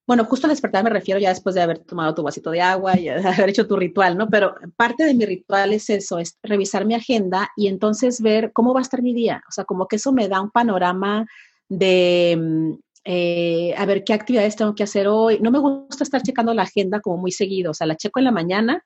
Bueno, 0.09 0.25
justo 0.25 0.47
al 0.47 0.53
despertar 0.53 0.83
me 0.83 0.91
refiero 0.91 1.21
ya 1.21 1.29
después 1.29 1.55
de 1.55 1.61
haber 1.61 1.81
tomado 1.81 2.15
tu 2.15 2.23
vasito 2.23 2.51
de 2.51 2.63
agua 2.63 2.99
y 2.99 3.09
haber 3.09 3.51
hecho 3.51 3.67
tu 3.67 3.77
ritual, 3.77 4.17
¿no? 4.17 4.27
Pero 4.29 4.55
parte 4.75 5.05
de 5.05 5.13
mi 5.13 5.27
ritual 5.27 5.75
es 5.75 5.91
eso, 5.91 6.19
es 6.19 6.39
revisar 6.43 6.87
mi 6.87 6.95
agenda 6.95 7.51
y 7.57 7.69
entonces 7.69 8.23
ver 8.23 8.51
cómo 8.55 8.73
va 8.73 8.81
a 8.81 8.83
estar 8.83 9.03
mi 9.03 9.13
día. 9.13 9.43
O 9.47 9.53
sea, 9.53 9.65
como 9.65 9.87
que 9.87 9.97
eso 9.97 10.11
me 10.13 10.27
da 10.29 10.41
un 10.41 10.51
panorama 10.51 11.27
de 11.69 12.39
mm, 12.41 12.73
eh, 13.05 13.75
a 13.77 13.85
ver 13.85 14.03
qué 14.03 14.15
actividades 14.15 14.57
tengo 14.57 14.75
que 14.75 14.83
hacer 14.83 15.09
hoy. 15.09 15.41
No 15.41 15.51
me 15.51 15.59
gusta 15.59 16.05
estar 16.05 16.23
checando 16.23 16.55
la 16.55 16.63
agenda 16.63 17.01
como 17.01 17.19
muy 17.19 17.31
seguido, 17.31 17.73
o 17.73 17.75
sea, 17.75 17.87
la 17.87 17.97
checo 17.97 18.19
en 18.19 18.25
la 18.25 18.33
mañana 18.33 18.83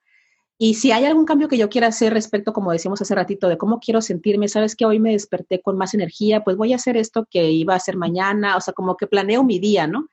y 0.57 0.75
si 0.75 0.91
hay 0.91 1.05
algún 1.05 1.25
cambio 1.25 1.47
que 1.47 1.57
yo 1.57 1.69
quiera 1.69 1.87
hacer 1.87 2.13
respecto, 2.13 2.51
como 2.51 2.71
decíamos 2.73 3.01
hace 3.01 3.15
ratito, 3.15 3.47
de 3.47 3.57
cómo 3.57 3.79
quiero 3.79 4.01
sentirme, 4.01 4.47
sabes 4.49 4.75
que 4.75 4.85
hoy 4.85 4.99
me 4.99 5.11
desperté 5.11 5.61
con 5.61 5.77
más 5.77 5.93
energía, 5.93 6.43
pues 6.43 6.57
voy 6.57 6.73
a 6.73 6.75
hacer 6.75 6.97
esto 6.97 7.27
que 7.29 7.51
iba 7.51 7.73
a 7.73 7.77
hacer 7.77 7.97
mañana, 7.97 8.57
o 8.57 8.61
sea, 8.61 8.73
como 8.73 8.97
que 8.97 9.07
planeo 9.07 9.43
mi 9.43 9.59
día, 9.59 9.87
¿no? 9.87 10.09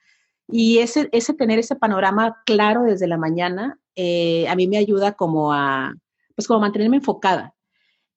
Y 0.52 0.78
ese, 0.78 1.08
ese 1.12 1.34
tener 1.34 1.58
ese 1.58 1.76
panorama 1.76 2.38
claro 2.44 2.84
desde 2.84 3.06
la 3.06 3.18
mañana, 3.18 3.78
eh, 3.96 4.48
a 4.48 4.54
mí 4.54 4.66
me 4.66 4.78
ayuda 4.78 5.12
como 5.12 5.52
a, 5.52 5.94
pues 6.34 6.46
como 6.46 6.58
a 6.58 6.62
mantenerme 6.62 6.96
enfocada. 6.96 7.54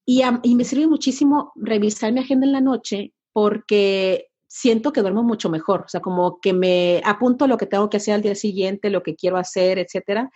Y, 0.05 0.21
y 0.43 0.55
me 0.55 0.63
sirve 0.63 0.88
muchísimo 0.88 1.53
revisar 1.55 2.11
mi 2.11 2.19
agenda 2.19 2.45
en 2.45 2.51
la 2.51 2.61
noche 2.61 3.13
porque 3.31 4.27
siento 4.47 4.93
que 4.93 5.01
duermo 5.01 5.23
mucho 5.23 5.49
mejor, 5.49 5.81
o 5.86 5.89
sea, 5.89 5.99
como 5.99 6.39
que 6.39 6.53
me 6.53 7.01
apunto 7.05 7.47
lo 7.47 7.57
que 7.57 7.65
tengo 7.65 7.89
que 7.89 7.97
hacer 7.97 8.13
al 8.13 8.21
día 8.21 8.36
siguiente, 8.36 8.91
lo 8.91 9.01
que 9.01 9.15
quiero 9.15 9.38
hacer, 9.38 9.79
etcétera. 9.79 10.29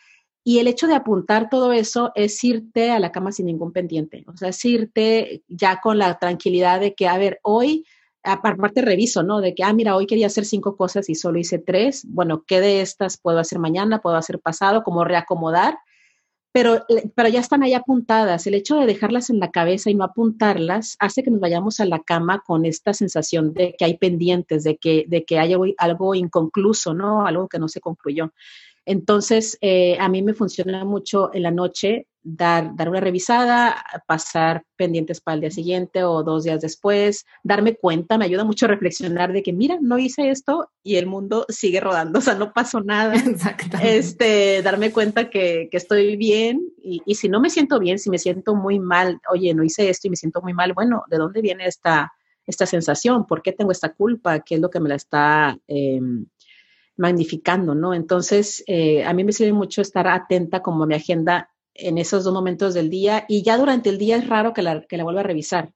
Y 0.44 0.58
el 0.58 0.68
hecho 0.68 0.88
de 0.88 0.96
apuntar 0.96 1.50
todo 1.50 1.72
eso 1.72 2.12
es 2.16 2.44
irte 2.44 2.90
a 2.90 3.00
la 3.00 3.12
cama 3.12 3.32
sin 3.32 3.46
ningún 3.46 3.72
pendiente, 3.74 4.24
o 4.28 4.36
sea, 4.36 4.50
es 4.50 4.66
irte 4.66 5.44
ya 5.48 5.82
con 5.82 6.00
la 6.00 6.18
tranquilidad 6.18 6.80
de 6.80 6.96
que, 6.96 7.08
a 7.08 7.18
ver, 7.20 7.40
hoy, 7.44 7.86
aparte 8.28 8.82
reviso, 8.82 9.24
¿no? 9.24 9.42
De 9.42 9.56
que, 9.56 9.64
ah, 9.64 9.74
mira, 9.74 9.96
hoy 9.96 10.06
quería 10.06 10.28
hacer 10.28 10.46
cinco 10.46 10.76
cosas 10.76 11.10
y 11.10 11.16
solo 11.16 11.40
hice 11.40 11.60
tres, 11.60 12.06
bueno, 12.08 12.44
¿qué 12.46 12.60
de 12.60 12.82
estas 12.82 13.18
puedo 13.18 13.40
hacer 13.40 13.60
mañana, 13.60 14.02
puedo 14.02 14.16
hacer 14.16 14.40
pasado, 14.40 14.84
como 14.84 15.04
reacomodar? 15.04 15.78
Pero, 16.52 16.86
pero 17.16 17.30
ya 17.30 17.40
están 17.40 17.62
ahí 17.62 17.74
apuntadas. 17.74 18.48
El 18.48 18.56
hecho 18.56 18.78
de 18.78 18.88
dejarlas 18.88 19.30
en 19.30 19.40
la 19.40 19.52
cabeza 19.52 19.92
y 19.92 19.96
no 19.96 20.04
apuntarlas 20.04 20.96
hace 21.00 21.22
que 21.22 21.30
nos 21.30 21.40
vayamos 21.40 21.80
a 21.80 21.86
la 21.86 22.00
cama 22.00 22.42
con 22.46 22.66
esta 22.66 22.94
sensación 22.94 23.54
de 23.54 23.76
que 23.78 23.86
hay 23.86 23.98
pendientes, 23.98 24.64
de 24.64 24.78
que, 24.78 25.06
de 25.08 25.24
que 25.24 25.38
hay 25.38 25.54
algo 25.78 26.16
inconcluso, 26.16 26.94
¿no? 26.94 27.28
Algo 27.28 27.48
que 27.48 27.60
no 27.60 27.68
se 27.68 27.80
concluyó. 27.80 28.32
Entonces, 28.88 29.58
eh, 29.60 29.98
a 30.00 30.08
mí 30.08 30.22
me 30.22 30.34
funciona 30.34 30.86
mucho 30.86 31.30
en 31.34 31.44
la 31.44 31.52
noche 31.52 32.08
dar, 32.30 32.76
dar 32.76 32.90
una 32.90 33.00
revisada, 33.00 33.84
pasar 34.06 34.64
pendientes 34.76 35.22
para 35.22 35.36
el 35.36 35.42
día 35.42 35.52
siguiente 35.52 36.04
o 36.04 36.24
dos 36.24 36.44
días 36.44 36.60
después, 36.62 37.26
darme 37.42 37.76
cuenta, 37.76 38.18
me 38.18 38.26
ayuda 38.26 38.44
mucho 38.44 38.66
a 38.66 38.70
reflexionar 38.70 39.32
de 39.32 39.42
que, 39.42 39.54
mira, 39.54 39.78
no 39.82 39.98
hice 39.98 40.30
esto 40.30 40.70
y 40.84 40.98
el 40.98 41.06
mundo 41.06 41.46
sigue 41.48 41.80
rodando, 41.80 42.20
o 42.20 42.22
sea, 42.22 42.36
no 42.36 42.52
pasó 42.52 42.82
nada. 42.82 43.14
Exactamente. 43.16 43.98
Este, 43.98 44.62
darme 44.62 44.92
cuenta 44.92 45.30
que, 45.30 45.70
que 45.72 45.78
estoy 45.78 46.18
bien 46.18 46.62
y, 46.84 47.02
y, 47.06 47.16
si 47.16 47.30
no 47.30 47.40
me 47.40 47.50
siento 47.50 47.80
bien, 47.80 47.98
si 47.98 48.10
me 48.10 48.20
siento 48.20 48.56
muy 48.56 48.78
mal, 48.78 49.22
oye, 49.32 49.54
no 49.54 49.64
hice 49.64 49.90
esto 49.90 50.08
y 50.08 50.10
me 50.10 50.18
siento 50.18 50.42
muy 50.42 50.54
mal, 50.54 50.74
bueno, 50.74 51.04
¿de 51.10 51.18
dónde 51.18 51.42
viene 51.42 51.66
esta, 51.66 52.12
esta 52.46 52.66
sensación? 52.66 53.26
¿Por 53.26 53.42
qué 53.42 53.54
tengo 53.54 53.72
esta 53.72 53.94
culpa? 53.94 54.40
¿Qué 54.40 54.56
es 54.56 54.62
lo 54.62 54.70
que 54.70 54.82
me 54.82 54.90
la 54.90 54.96
está... 54.96 55.58
Eh, 55.68 56.02
magnificando, 57.00 57.76
¿no? 57.76 57.94
Entonces, 57.94 58.64
eh, 58.66 59.06
a 59.06 59.14
mí 59.14 59.24
me 59.24 59.32
sirve 59.32 59.54
mucho 59.54 59.84
estar 59.84 60.08
atenta 60.08 60.64
como 60.64 60.84
a 60.84 60.88
mi 60.88 60.96
agenda 60.96 61.52
en 61.78 61.98
esos 61.98 62.24
dos 62.24 62.34
momentos 62.34 62.74
del 62.74 62.90
día 62.90 63.26
y 63.28 63.44
ya 63.44 63.58
durante 63.58 63.90
el 63.90 63.98
día 63.98 64.18
es 64.18 64.28
raro 64.28 64.54
que 64.54 64.62
la, 64.62 64.82
que 64.82 64.98
la 64.98 65.04
vuelva 65.04 65.22
a 65.22 65.24
revisar. 65.24 65.72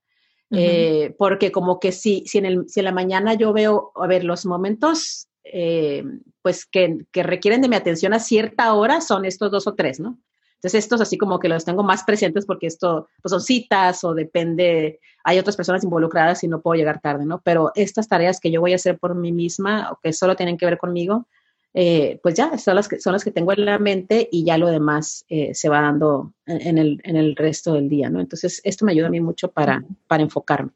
Eh, 0.53 1.15
porque 1.17 1.49
como 1.49 1.79
que 1.79 1.93
si, 1.93 2.25
si, 2.25 2.37
en 2.37 2.45
el, 2.45 2.67
si 2.67 2.81
en 2.81 2.83
la 2.83 2.91
mañana 2.91 3.35
yo 3.35 3.53
veo, 3.53 3.93
a 3.95 4.05
ver, 4.05 4.25
los 4.25 4.45
momentos 4.45 5.29
eh, 5.45 6.03
pues 6.41 6.65
que, 6.65 7.05
que, 7.13 7.23
requieren 7.23 7.61
de 7.61 7.69
mi 7.69 7.77
atención 7.77 8.13
a 8.13 8.19
cierta 8.19 8.73
hora 8.73 8.99
son 8.99 9.23
estos 9.23 9.49
dos 9.49 9.65
o 9.67 9.75
tres, 9.75 10.01
¿no? 10.01 10.19
Entonces, 10.55 10.83
estos 10.83 11.01
así 11.01 11.17
como 11.17 11.39
que 11.39 11.49
los 11.49 11.65
tengo 11.65 11.81
más 11.81 12.03
presentes 12.03 12.45
porque 12.45 12.67
esto 12.67 13.07
pues 13.23 13.31
son 13.31 13.41
citas 13.41 14.03
o 14.03 14.13
depende, 14.13 14.99
hay 15.23 15.39
otras 15.39 15.55
personas 15.55 15.83
involucradas 15.83 16.43
y 16.43 16.47
no 16.47 16.61
puedo 16.61 16.75
llegar 16.75 17.01
tarde, 17.01 17.25
¿no? 17.25 17.41
Pero 17.43 17.71
estas 17.73 18.07
tareas 18.07 18.39
que 18.39 18.51
yo 18.51 18.61
voy 18.61 18.73
a 18.73 18.75
hacer 18.75 18.99
por 18.99 19.15
mí 19.15 19.31
misma 19.31 19.89
o 19.91 19.97
que 20.03 20.13
solo 20.13 20.35
tienen 20.35 20.57
que 20.57 20.67
ver 20.67 20.77
conmigo, 20.77 21.27
eh, 21.73 22.19
pues 22.21 22.35
ya 22.35 22.57
son 22.57 22.75
las, 22.75 22.87
que, 22.87 22.99
son 22.99 23.13
las 23.13 23.23
que 23.23 23.31
tengo 23.31 23.53
en 23.53 23.65
la 23.65 23.79
mente 23.79 24.27
y 24.31 24.43
ya 24.43 24.57
lo 24.57 24.67
demás 24.67 25.25
eh, 25.29 25.53
se 25.53 25.69
va 25.69 25.81
dando 25.81 26.33
en 26.45 26.77
el, 26.77 27.01
en 27.03 27.15
el 27.15 27.35
resto 27.35 27.73
del 27.73 27.87
día, 27.87 28.09
¿no? 28.09 28.19
Entonces, 28.19 28.61
esto 28.63 28.85
me 28.85 28.91
ayuda 28.91 29.07
a 29.07 29.11
mí 29.11 29.21
mucho 29.21 29.51
para, 29.51 29.83
para 30.07 30.23
enfocarme. 30.23 30.71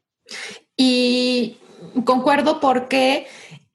Y 0.76 1.58
concuerdo 2.04 2.60
porque 2.60 3.26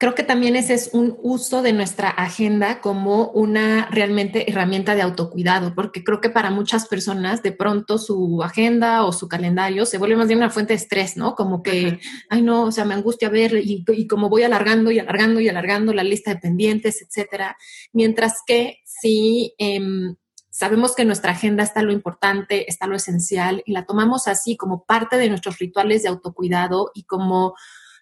creo 0.01 0.15
que 0.15 0.23
también 0.23 0.55
ese 0.55 0.73
es 0.73 0.89
un 0.93 1.15
uso 1.21 1.61
de 1.61 1.73
nuestra 1.73 2.09
agenda 2.09 2.81
como 2.81 3.27
una 3.33 3.85
realmente 3.91 4.49
herramienta 4.49 4.95
de 4.95 5.03
autocuidado, 5.03 5.75
porque 5.75 6.03
creo 6.03 6.19
que 6.19 6.31
para 6.31 6.49
muchas 6.49 6.87
personas 6.87 7.43
de 7.43 7.51
pronto 7.51 7.99
su 7.99 8.41
agenda 8.41 9.05
o 9.05 9.11
su 9.11 9.27
calendario 9.27 9.85
se 9.85 9.99
vuelve 9.99 10.15
más 10.15 10.27
bien 10.27 10.39
una 10.39 10.49
fuente 10.49 10.73
de 10.73 10.77
estrés, 10.77 11.17
¿no? 11.17 11.35
Como 11.35 11.61
que, 11.61 11.99
ay 12.31 12.41
no, 12.41 12.63
o 12.63 12.71
sea, 12.71 12.83
me 12.83 12.95
angustia 12.95 13.29
ver 13.29 13.53
y, 13.63 14.07
como 14.07 14.27
voy 14.27 14.41
alargando 14.41 14.89
y 14.89 14.97
alargando 14.97 15.39
y 15.39 15.49
alargando 15.49 15.93
la 15.93 16.03
lista 16.03 16.33
de 16.33 16.39
pendientes, 16.39 17.03
etcétera. 17.03 17.55
Mientras 17.93 18.39
que 18.47 18.79
si 18.83 19.53
em, 19.59 20.15
sabemos 20.49 20.95
que 20.95 21.03
en 21.03 21.09
nuestra 21.09 21.33
agenda 21.33 21.61
está 21.61 21.83
lo 21.83 21.91
importante, 21.91 22.67
está 22.67 22.87
lo 22.87 22.95
esencial 22.95 23.61
y 23.67 23.73
la 23.73 23.85
tomamos 23.85 24.27
así 24.27 24.57
como 24.57 24.83
parte 24.83 25.17
de 25.17 25.29
nuestros 25.29 25.59
rituales 25.59 26.01
de 26.01 26.09
autocuidado 26.09 26.89
y 26.95 27.03
como 27.03 27.53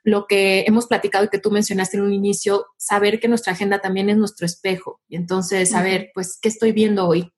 lo 0.04 0.28
que 0.28 0.62
hemos 0.68 0.88
platicado 0.88 1.26
y 1.26 1.30
que 1.30 1.40
tú 1.40 1.52
mencionaste 1.52 1.98
en 1.98 2.04
un 2.04 2.14
inicio, 2.14 2.68
saber 2.78 3.20
que 3.20 3.28
nuestra 3.28 3.54
agenda 3.54 3.80
también 3.80 4.10
es 4.10 4.18
nuestro 4.18 4.46
espejo. 4.46 5.02
Y 5.08 5.16
entonces, 5.16 5.70
saber, 5.70 6.12
pues, 6.14 6.38
¿qué 6.42 6.50
estoy 6.50 6.72
viendo 6.72 7.08
hoy? 7.08 7.32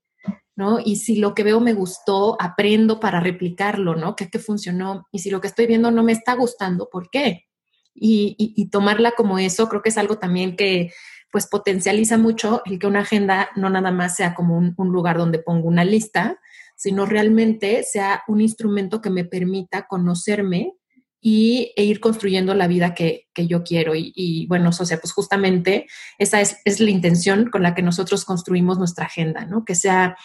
¿No? 0.55 0.79
Y 0.83 0.97
si 0.97 1.15
lo 1.15 1.33
que 1.33 1.43
veo 1.43 1.59
me 1.59 1.73
gustó, 1.73 2.37
aprendo 2.39 2.99
para 2.99 3.19
replicarlo, 3.19 3.95
¿no? 3.95 4.15
¿Qué, 4.15 4.29
qué 4.29 4.37
funcionó? 4.37 5.07
Y 5.11 5.19
si 5.19 5.29
lo 5.29 5.41
que 5.41 5.47
estoy 5.47 5.65
viendo 5.65 5.91
no 5.91 6.03
me 6.03 6.11
está 6.11 6.35
gustando, 6.35 6.89
¿por 6.89 7.09
qué? 7.09 7.47
Y, 7.93 8.35
y, 8.37 8.69
tomarla 8.69 9.11
como 9.11 9.37
eso, 9.37 9.67
creo 9.67 9.81
que 9.81 9.89
es 9.89 9.97
algo 9.97 10.17
también 10.17 10.55
que 10.55 10.93
pues 11.29 11.47
potencializa 11.47 12.17
mucho 12.17 12.61
el 12.65 12.79
que 12.79 12.87
una 12.87 13.01
agenda 13.01 13.49
no 13.55 13.69
nada 13.69 13.91
más 13.91 14.15
sea 14.15 14.33
como 14.33 14.57
un, 14.57 14.73
un 14.77 14.89
lugar 14.89 15.17
donde 15.17 15.39
pongo 15.39 15.67
una 15.67 15.83
lista, 15.83 16.39
sino 16.77 17.05
realmente 17.05 17.83
sea 17.83 18.23
un 18.27 18.41
instrumento 18.41 19.01
que 19.01 19.09
me 19.09 19.25
permita 19.25 19.87
conocerme 19.87 20.73
y, 21.21 21.71
e 21.75 21.83
ir 21.83 21.99
construyendo 21.99 22.55
la 22.55 22.67
vida 22.67 22.95
que, 22.95 23.29
que 23.33 23.45
yo 23.45 23.63
quiero. 23.63 23.93
Y, 23.95 24.47
bueno, 24.47 24.69
o 24.69 24.71
sea, 24.73 24.99
pues 24.99 25.13
justamente 25.13 25.87
esa 26.17 26.41
es, 26.41 26.57
es, 26.65 26.79
la 26.79 26.89
intención 26.89 27.49
con 27.49 27.61
la 27.61 27.75
que 27.75 27.83
nosotros 27.83 28.25
construimos 28.25 28.79
nuestra 28.79 29.05
agenda, 29.05 29.45
¿no? 29.45 29.63
Que 29.63 29.75
sea 29.75 30.17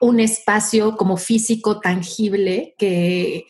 un 0.00 0.18
espacio 0.18 0.96
como 0.96 1.16
físico, 1.16 1.78
tangible, 1.78 2.74
que, 2.76 3.46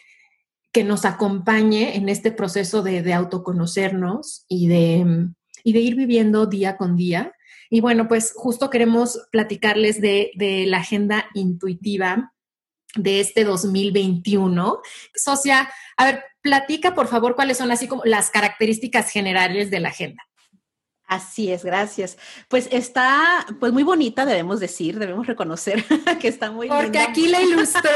que 0.71 0.85
nos 0.85 1.07
acompañe 1.07 1.97
en 1.97 2.11
este 2.11 2.31
proceso 2.31 2.83
de, 2.83 3.03
de 3.03 3.15
autoconocernos 3.15 4.45
y 4.49 4.69
de, 4.69 5.31
y 5.65 5.73
de 5.73 5.81
ir 5.81 5.97
viviendo 5.97 6.45
día 6.45 6.77
con 6.77 6.95
día. 6.95 7.33
Y 7.71 7.81
bueno, 7.81 8.07
pues 8.07 8.35
justo 8.37 8.69
queremos 8.69 9.19
platicarles 9.31 10.03
de, 10.03 10.31
de 10.35 10.67
la 10.67 10.79
agenda 10.79 11.25
intuitiva 11.33 12.32
de 12.97 13.21
este 13.21 13.45
2021. 13.45 14.81
Socia, 15.15 15.71
a 15.97 16.05
ver, 16.05 16.25
platica 16.43 16.95
por 16.95 17.09
favor 17.09 17.35
cuáles 17.35 17.59
son 17.59 17.71
así 17.71 17.89
como 17.89 18.03
las 18.05 18.31
características 18.31 19.11
generales 19.11 19.71
de 19.71 19.81
la 19.81 19.89
agenda. 19.89 20.23
Así 21.13 21.53
es, 21.53 21.63
gracias. 21.63 22.17
Pues 22.49 22.69
está, 22.73 23.45
pues 23.61 23.71
muy 23.71 23.83
bonita, 23.83 24.25
debemos 24.25 24.61
decir, 24.61 24.99
debemos 24.99 25.27
reconocer 25.27 25.85
que 26.21 26.29
está 26.29 26.51
muy 26.51 26.69
Porque 26.69 27.01
aquí 27.01 27.29
la 27.29 27.43
ilustró 27.43 27.91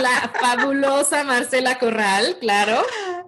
la 0.00 0.32
fabulosa 0.40 1.24
Marcela 1.24 1.78
Corral, 1.78 2.36
claro. 2.40 2.82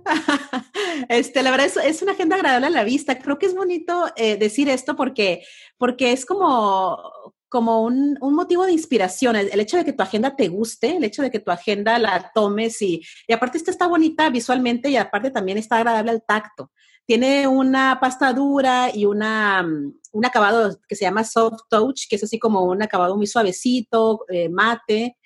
Este, 1.08 1.42
la 1.42 1.50
verdad 1.50 1.66
es, 1.66 1.76
es, 1.76 2.02
una 2.02 2.12
agenda 2.12 2.36
agradable 2.36 2.68
a 2.68 2.70
la 2.70 2.84
vista. 2.84 3.18
Creo 3.18 3.38
que 3.38 3.46
es 3.46 3.54
bonito 3.54 4.12
eh, 4.16 4.36
decir 4.36 4.68
esto 4.68 4.94
porque, 4.96 5.42
porque 5.76 6.12
es 6.12 6.24
como, 6.24 7.34
como 7.50 7.82
un, 7.82 8.16
un, 8.20 8.34
motivo 8.34 8.64
de 8.64 8.72
inspiración, 8.72 9.36
el, 9.36 9.60
hecho 9.60 9.76
de 9.76 9.84
que 9.84 9.92
tu 9.92 10.02
agenda 10.02 10.36
te 10.36 10.48
guste, 10.48 10.96
el 10.96 11.04
hecho 11.04 11.20
de 11.20 11.30
que 11.30 11.40
tu 11.40 11.50
agenda 11.50 11.98
la 11.98 12.30
tomes 12.32 12.80
y, 12.80 13.02
y 13.26 13.32
aparte 13.32 13.58
esta 13.58 13.72
está 13.72 13.88
bonita 13.88 14.30
visualmente 14.30 14.88
y 14.88 14.96
aparte 14.96 15.30
también 15.30 15.58
está 15.58 15.76
agradable 15.76 16.12
al 16.12 16.22
tacto. 16.22 16.70
Tiene 17.04 17.48
una 17.48 17.98
pasta 18.00 18.32
dura 18.32 18.88
y 18.94 19.04
una, 19.04 19.64
mm, 19.64 19.94
un 20.12 20.24
acabado 20.24 20.78
que 20.88 20.94
se 20.94 21.04
llama 21.04 21.24
soft 21.24 21.62
touch, 21.68 22.02
que 22.08 22.16
es 22.16 22.22
así 22.22 22.38
como 22.38 22.62
un 22.62 22.82
acabado 22.82 23.16
muy 23.16 23.26
suavecito, 23.26 24.24
eh, 24.28 24.48
mate, 24.48 25.16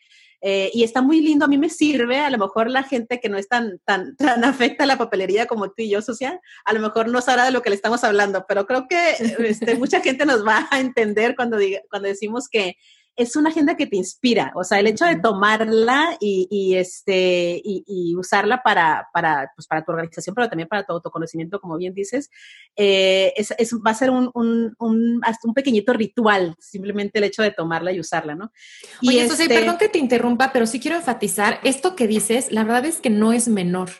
eh, 0.47 0.70
y 0.74 0.84
está 0.84 1.01
muy 1.01 1.22
lindo, 1.22 1.47
a 1.47 1.49
mí 1.49 1.57
me 1.57 1.70
sirve, 1.70 2.20
a 2.20 2.28
lo 2.28 2.36
mejor 2.36 2.70
la 2.70 2.82
gente 2.82 3.18
que 3.18 3.30
no 3.30 3.38
es 3.38 3.49
tan, 3.49 3.78
tan, 3.86 4.14
tan 4.16 4.45
afecta 4.45 4.84
a 4.84 4.86
la 4.86 4.99
papelería 4.99 5.47
como 5.47 5.68
tú 5.68 5.76
y 5.78 5.88
yo, 5.88 6.03
social, 6.03 6.38
a 6.66 6.74
lo 6.74 6.80
mejor 6.80 7.09
no 7.09 7.22
sabrá 7.22 7.47
de 7.47 7.51
lo 7.51 7.62
que 7.62 7.70
le 7.70 7.76
estamos 7.76 8.05
hablando, 8.05 8.45
pero 8.47 8.66
creo 8.66 8.86
que 8.86 9.12
este, 9.38 9.76
mucha 9.76 10.03
gente 10.03 10.26
nos 10.26 10.47
va 10.47 10.68
a 10.70 10.80
entender 10.80 11.34
cuando, 11.34 11.57
diga, 11.57 11.80
cuando 11.88 12.09
decimos 12.09 12.51
que 12.51 12.76
es 13.17 13.37
una 13.37 13.51
agenda 13.51 13.77
que 13.77 13.87
te 13.87 13.97
inspira, 13.97 14.53
o 14.57 14.65
sea, 14.65 14.81
el 14.81 14.89
hecho 14.89 15.05
de 15.05 15.17
tomarla 15.17 16.17
y, 16.21 16.49
y 16.51 16.75
este, 16.75 17.61
y, 17.65 17.85
y, 17.87 18.17
usarla 18.17 18.62
para, 18.62 19.09
para, 19.12 19.53
pues 19.55 19.67
para 19.69 19.85
tu 19.85 19.93
organización, 19.93 20.35
pero 20.35 20.49
también 20.49 20.69
para 20.69 20.85
tu 20.85 20.93
autoconocimiento, 20.93 21.61
como 21.61 21.77
bien 21.77 21.95
dices, 21.95 22.31
eh, 22.77 23.33
es, 23.37 23.55
es, 23.57 23.75
va 23.75 23.93
a 23.93 23.95
ser 23.95 24.11
un, 24.11 24.31
un, 24.35 24.75
un, 24.79 25.21
hasta 25.23 25.47
un 25.47 25.55
pequeñito 25.55 25.93
ritual, 25.93 26.57
simplemente 26.59 27.19
el 27.19 27.25
hecho 27.25 27.43
de 27.43 27.53
tomarla 27.53 27.93
y 27.93 28.01
usarla, 28.01 28.35
¿no? 28.35 28.53
Y 29.01 29.11
Oye, 29.11 29.25
este, 29.25 29.49
perdón 29.49 29.79
que 29.79 29.89
te 29.89 29.99
interrumpa, 29.99 30.53
pero 30.53 30.67
sí 30.67 30.81
quiero 30.81 30.97
enfatizar, 30.97 31.61
esto 31.62 31.95
que 31.95 32.09
dices, 32.09 32.51
la 32.51 32.65
verdad 32.65 32.85
es 32.87 33.01
que 33.01 33.11
no 33.11 33.33
es 33.33 33.49
menor. 33.49 33.91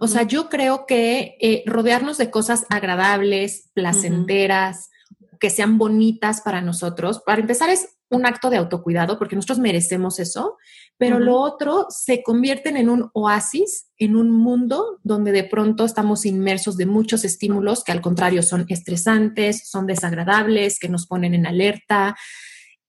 O 0.00 0.06
sea, 0.06 0.22
yo 0.22 0.48
creo 0.48 0.86
que 0.86 1.36
eh, 1.40 1.62
rodearnos 1.66 2.18
de 2.18 2.30
cosas 2.30 2.66
agradables, 2.70 3.70
placenteras, 3.74 4.90
que 5.38 5.50
sean 5.50 5.76
bonitas 5.76 6.40
para 6.40 6.62
nosotros, 6.62 7.20
para 7.24 7.40
empezar 7.40 7.68
es 7.68 7.95
un 8.10 8.26
acto 8.26 8.50
de 8.50 8.56
autocuidado 8.56 9.18
porque 9.18 9.36
nosotros 9.36 9.58
merecemos 9.58 10.18
eso, 10.18 10.56
pero 10.96 11.18
lo 11.18 11.40
otro 11.40 11.86
se 11.90 12.22
convierten 12.22 12.76
en 12.76 12.88
un 12.88 13.10
oasis, 13.12 13.88
en 13.98 14.16
un 14.16 14.30
mundo 14.30 14.98
donde 15.02 15.32
de 15.32 15.44
pronto 15.44 15.84
estamos 15.84 16.24
inmersos 16.24 16.76
de 16.76 16.86
muchos 16.86 17.24
estímulos 17.24 17.84
que 17.84 17.92
al 17.92 18.00
contrario 18.00 18.42
son 18.42 18.64
estresantes, 18.68 19.68
son 19.68 19.86
desagradables, 19.86 20.78
que 20.78 20.88
nos 20.88 21.06
ponen 21.06 21.34
en 21.34 21.46
alerta. 21.46 22.16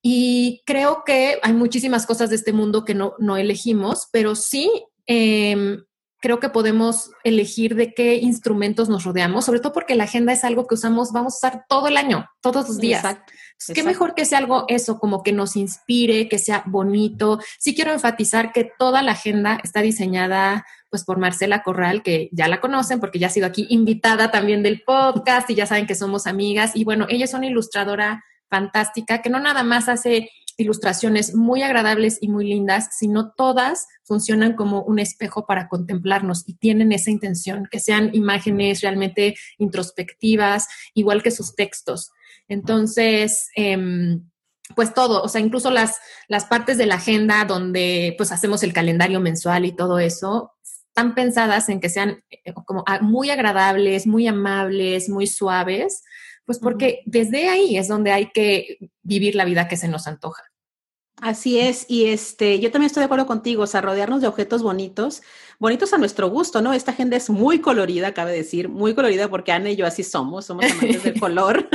Y 0.02 0.62
creo 0.66 1.04
que 1.06 1.40
hay 1.42 1.54
muchísimas 1.54 2.06
cosas 2.06 2.30
de 2.30 2.36
este 2.36 2.54
mundo 2.54 2.86
que 2.86 2.94
no, 2.94 3.16
no 3.20 3.38
elegimos, 3.38 4.08
pero 4.12 4.36
sí 4.36 4.72
eh, 5.08 5.78
creo 6.28 6.42
que 6.42 6.50
podemos 6.50 7.12
elegir 7.24 7.76
de 7.76 7.94
qué 7.94 8.16
instrumentos 8.16 8.90
nos 8.90 9.06
rodeamos, 9.06 9.46
sobre 9.46 9.62
todo 9.62 9.72
porque 9.72 9.96
la 9.96 10.04
agenda 10.04 10.34
es 10.34 10.44
algo 10.44 10.68
que 10.68 10.76
usamos, 10.76 11.14
vamos 11.14 11.36
a 11.36 11.38
usar 11.38 11.66
todo 11.70 11.88
el 11.88 11.96
año, 11.96 12.30
todos 12.42 12.68
los 12.68 12.80
días. 12.80 13.02
Exacto. 13.02 13.32
Qué 13.74 13.82
mejor 13.82 14.14
que 14.14 14.26
sea 14.26 14.40
algo 14.40 14.66
eso, 14.68 15.00
como 15.00 15.24
que 15.24 15.32
nos 15.32 15.56
inspire, 15.56 16.28
que 16.28 16.38
sea 16.38 16.64
bonito. 16.66 17.40
Sí 17.60 17.74
quiero 17.74 17.94
enfatizar 17.94 18.52
que 18.52 18.70
toda 18.78 19.02
la 19.04 19.14
agenda 19.14 19.62
está 19.64 19.82
diseñada 19.82 20.66
pues 20.90 21.06
por 21.06 21.18
Marcela 21.18 21.64
Corral, 21.64 22.04
que 22.04 22.28
ya 22.34 22.50
la 22.50 22.60
conocen 22.60 23.00
porque 23.00 23.20
ya 23.20 23.28
ha 23.28 23.30
sido 23.30 23.48
aquí 23.48 23.66
invitada 23.70 24.30
también 24.30 24.64
del 24.64 24.82
podcast 24.82 25.50
y 25.50 25.56
ya 25.56 25.66
saben 25.66 25.88
que 25.88 25.96
somos 25.96 26.28
amigas. 26.28 26.76
Y 26.76 26.84
bueno, 26.84 27.06
ella 27.08 27.24
es 27.24 27.34
una 27.34 27.48
ilustradora 27.48 28.26
fantástica 28.50 29.22
que 29.22 29.30
no 29.30 29.40
nada 29.40 29.64
más 29.64 29.88
hace 29.88 30.30
ilustraciones 30.58 31.36
muy 31.36 31.62
agradables 31.62 32.18
y 32.20 32.30
muy 32.30 32.48
lindas, 32.48 32.90
sino 32.98 33.32
todas 33.32 33.88
funcionan 34.04 34.56
como 34.56 34.82
un 34.82 35.00
espejo 35.00 35.46
para 35.46 35.68
contemplarnos 35.70 36.44
y 36.48 36.56
tienen 36.56 36.92
esa 36.92 37.12
intención, 37.12 37.68
que 37.72 37.80
sean 37.80 38.10
imágenes 38.14 38.82
realmente 38.82 39.36
introspectivas, 39.60 40.68
igual 40.94 41.22
que 41.22 41.32
sus 41.32 41.56
textos. 41.56 42.12
Entonces, 42.48 43.50
em, 43.56 44.28
pues 44.76 44.94
todo, 44.94 45.22
o 45.24 45.30
sea, 45.30 45.42
incluso 45.42 45.72
las, 45.72 45.98
las 46.28 46.46
partes 46.46 46.78
de 46.78 46.88
la 46.88 46.96
agenda 46.96 47.46
donde 47.46 48.16
pues 48.18 48.32
hacemos 48.32 48.64
el 48.64 48.74
calendario 48.74 49.20
mensual 49.20 49.66
y 49.66 49.76
todo 49.76 50.00
eso, 50.00 50.54
están 50.98 51.14
pensadas 51.14 51.70
en 51.70 51.80
que 51.80 51.90
sean 51.90 52.24
eh, 52.32 52.54
como 52.66 52.84
muy 53.02 53.30
agradables, 53.30 54.08
muy 54.08 54.28
amables, 54.28 55.10
muy 55.10 55.28
suaves, 55.28 56.04
pues 56.48 56.60
porque 56.60 57.04
desde 57.06 57.50
ahí 57.50 57.78
es 57.78 57.90
donde 57.90 58.14
hay 58.14 58.32
que 58.32 58.90
vivir 59.04 59.36
la 59.36 59.44
vida 59.44 59.68
que 59.68 59.76
se 59.76 59.90
nos 59.90 60.08
antoja. 60.08 60.44
Así 61.20 61.60
es, 61.60 61.86
y 61.90 62.06
este, 62.06 62.60
yo 62.60 62.72
también 62.72 62.88
estoy 62.88 63.02
de 63.02 63.06
acuerdo 63.06 63.26
contigo, 63.26 63.64
o 63.64 63.68
sea, 63.68 63.82
rodearnos 63.82 64.22
de 64.22 64.28
objetos 64.28 64.64
bonitos, 64.64 65.24
bonitos 65.60 65.92
a 65.94 65.98
nuestro 65.98 66.30
gusto, 66.30 66.62
¿no? 66.62 66.74
Esta 66.74 66.92
agenda 66.92 67.18
es 67.18 67.30
muy 67.30 67.60
colorida, 67.60 68.14
cabe 68.14 68.32
decir, 68.32 68.70
muy 68.70 68.94
colorida 68.94 69.28
porque 69.28 69.52
Ana 69.52 69.72
y 69.72 69.76
yo 69.76 69.88
así 69.88 70.04
somos, 70.04 70.46
somos 70.46 70.66
amantes 70.66 71.04
del 71.04 71.20
color, 71.20 71.68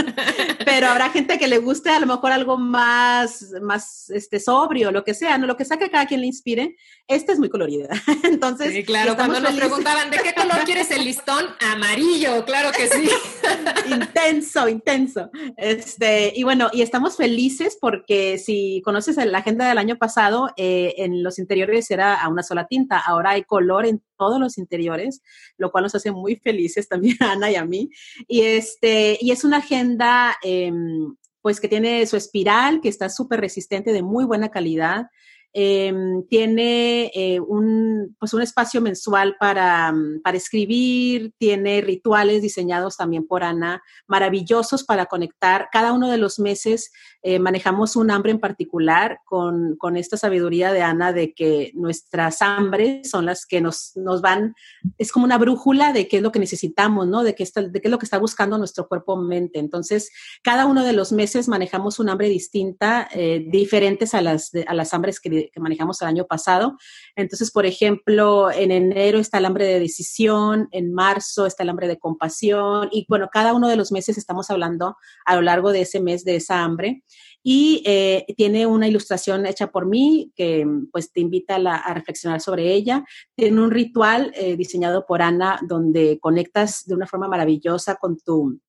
pero 0.64 0.86
habrá 0.88 1.10
gente 1.10 1.38
que 1.38 1.48
le 1.48 1.58
guste 1.58 1.90
a 1.90 1.98
lo 1.98 2.06
mejor 2.06 2.30
algo 2.30 2.56
más, 2.56 3.52
más, 3.60 4.10
este, 4.10 4.38
sobrio, 4.38 4.92
lo 4.92 5.02
que 5.02 5.14
sea, 5.14 5.36
¿no? 5.36 5.46
Lo 5.46 5.56
que 5.56 5.64
sea 5.64 5.78
que 5.78 5.90
cada 5.90 6.06
quien 6.06 6.20
le 6.20 6.28
inspire, 6.28 6.76
esta 7.08 7.32
es 7.32 7.38
muy 7.38 7.48
colorida. 7.48 7.88
Entonces, 8.22 8.72
sí, 8.72 8.84
claro, 8.84 9.16
cuando 9.16 9.40
nos 9.40 9.52
preguntaban, 9.54 10.10
¿de 10.10 10.18
qué 10.18 10.32
color 10.32 10.64
quieres 10.64 10.90
el 10.92 11.04
listón? 11.04 11.44
Amarillo, 11.72 12.44
claro 12.44 12.70
que 12.70 12.86
sí. 12.86 13.08
intenso, 13.90 14.68
intenso. 14.68 15.30
Este, 15.56 16.32
y 16.36 16.44
bueno, 16.44 16.70
y 16.72 16.82
estamos 16.82 17.16
felices 17.16 17.76
porque 17.80 18.38
si 18.38 18.80
conoces 18.84 19.16
la 19.16 19.38
agenda 19.38 19.68
del 19.68 19.78
año 19.78 19.96
pasado, 19.96 20.50
eh, 20.56 20.94
en 20.98 21.24
los 21.24 21.40
interiores 21.40 21.90
era 21.90 22.14
a 22.14 22.28
una 22.28 22.44
sola 22.44 22.66
tinta, 22.68 22.98
ahora 22.98 23.30
hay 23.30 23.42
color 23.42 23.71
en 23.80 24.02
todos 24.18 24.38
los 24.38 24.58
interiores, 24.58 25.22
lo 25.56 25.70
cual 25.70 25.84
nos 25.84 25.94
hace 25.94 26.12
muy 26.12 26.36
felices 26.36 26.88
también 26.88 27.16
a 27.20 27.32
Ana 27.32 27.50
y 27.50 27.56
a 27.56 27.64
mí. 27.64 27.90
Y, 28.28 28.42
este, 28.42 29.18
y 29.20 29.30
es 29.30 29.44
una 29.44 29.58
agenda, 29.58 30.36
em, 30.42 31.16
pues 31.40 31.60
que 31.60 31.68
tiene 31.68 32.06
su 32.06 32.16
espiral, 32.16 32.80
que 32.80 32.88
está 32.88 33.08
súper 33.08 33.40
resistente, 33.40 33.92
de 33.92 34.02
muy 34.02 34.24
buena 34.24 34.50
calidad. 34.50 35.06
Em, 35.54 36.26
tiene 36.28 37.10
eh, 37.14 37.38
un, 37.38 38.16
pues 38.18 38.32
un 38.32 38.40
espacio 38.40 38.80
mensual 38.80 39.36
para, 39.38 39.92
mm, 39.92 40.22
para, 40.22 40.38
escribir, 40.38 41.34
tiene 41.36 41.82
rituales 41.82 42.40
diseñados 42.40 42.96
también 42.96 43.26
por 43.26 43.44
Ana, 43.44 43.82
maravillosos 44.06 44.82
para 44.82 45.06
conectar. 45.06 45.68
Cada 45.70 45.92
uno 45.92 46.10
de 46.10 46.16
los 46.16 46.38
meses 46.38 46.90
eh, 47.22 47.38
manejamos 47.38 47.96
un 47.96 48.10
hambre 48.10 48.32
en 48.32 48.40
particular 48.40 49.18
con, 49.26 49.76
con, 49.76 49.98
esta 49.98 50.16
sabiduría 50.16 50.72
de 50.72 50.80
Ana 50.80 51.12
de 51.12 51.34
que 51.34 51.72
nuestras 51.74 52.40
hambres 52.40 53.10
son 53.10 53.26
las 53.26 53.44
que 53.44 53.60
nos, 53.60 53.92
nos 53.96 54.22
van, 54.22 54.54
es 54.96 55.12
como 55.12 55.26
una 55.26 55.36
brújula 55.36 55.92
de 55.92 56.08
qué 56.08 56.16
es 56.16 56.22
lo 56.22 56.32
que 56.32 56.38
necesitamos, 56.38 57.06
¿no? 57.06 57.22
De 57.22 57.34
qué, 57.34 57.42
está, 57.42 57.60
de 57.60 57.78
qué 57.80 57.88
es 57.88 57.92
lo 57.92 57.98
que 57.98 58.06
está 58.06 58.18
buscando 58.18 58.56
nuestro 58.56 58.88
cuerpo-mente. 58.88 59.58
Entonces, 59.58 60.10
cada 60.42 60.64
uno 60.64 60.82
de 60.82 60.94
los 60.94 61.12
meses 61.12 61.46
manejamos 61.46 61.98
un 61.98 62.08
hambre 62.08 62.30
distinta, 62.30 63.06
eh, 63.12 63.44
diferentes 63.46 64.14
a 64.14 64.22
las, 64.22 64.50
a 64.66 64.72
las 64.72 64.94
hambres 64.94 65.20
que 65.20 65.41
que, 65.50 65.60
manejamos 65.60 66.00
el 66.02 66.08
año 66.08 66.26
pasado. 66.26 66.76
Entonces, 67.16 67.50
por 67.50 67.66
ejemplo, 67.66 68.50
en 68.50 68.70
enero 68.70 69.18
está 69.18 69.38
el 69.38 69.44
hambre 69.44 69.64
de 69.64 69.80
decisión, 69.80 70.68
en 70.72 70.92
marzo 70.92 71.46
está 71.46 71.62
el 71.62 71.68
hambre 71.68 71.88
de 71.88 71.98
compasión 71.98 72.88
y 72.92 73.06
bueno, 73.08 73.28
cada 73.32 73.54
uno 73.54 73.68
de 73.68 73.76
los 73.76 73.92
meses 73.92 74.18
estamos 74.18 74.50
hablando 74.50 74.96
a 75.24 75.36
lo 75.36 75.42
largo 75.42 75.72
de 75.72 75.82
ese 75.82 76.00
mes 76.00 76.24
de 76.24 76.36
esa 76.36 76.62
hambre 76.62 77.02
y 77.42 77.82
eh, 77.84 78.24
tiene 78.36 78.66
una 78.66 78.86
ilustración 78.86 79.46
hecha 79.46 79.68
por 79.68 79.86
mí 79.86 80.32
que 80.36 80.66
pues 80.92 81.12
te 81.12 81.20
invita 81.20 81.56
a, 81.56 81.94
reflexionar 81.94 82.40
sobre 82.40 82.72
ella. 82.72 83.04
Tiene 83.34 83.60
un 83.60 83.70
ritual 83.70 84.32
eh, 84.34 84.56
diseñado 84.56 85.06
por 85.06 85.22
Ana 85.22 85.58
donde 85.66 86.18
conectas 86.20 86.84
de 86.86 86.94
una 86.94 87.06
forma 87.06 87.28
maravillosa 87.28 87.96
con 87.96 88.18
tu 88.18 88.60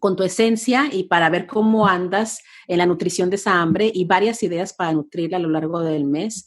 con 0.00 0.16
tu 0.16 0.22
esencia 0.22 0.88
y 0.90 1.04
para 1.04 1.30
ver 1.30 1.46
cómo 1.46 1.86
andas 1.86 2.42
en 2.66 2.78
la 2.78 2.86
nutrición 2.86 3.30
de 3.30 3.36
esa 3.36 3.60
hambre 3.60 3.90
y 3.92 4.04
varias 4.04 4.42
ideas 4.42 4.72
para 4.72 4.92
nutrirla 4.92 5.36
a 5.36 5.40
lo 5.40 5.48
largo 5.48 5.80
del 5.80 6.04
mes. 6.04 6.46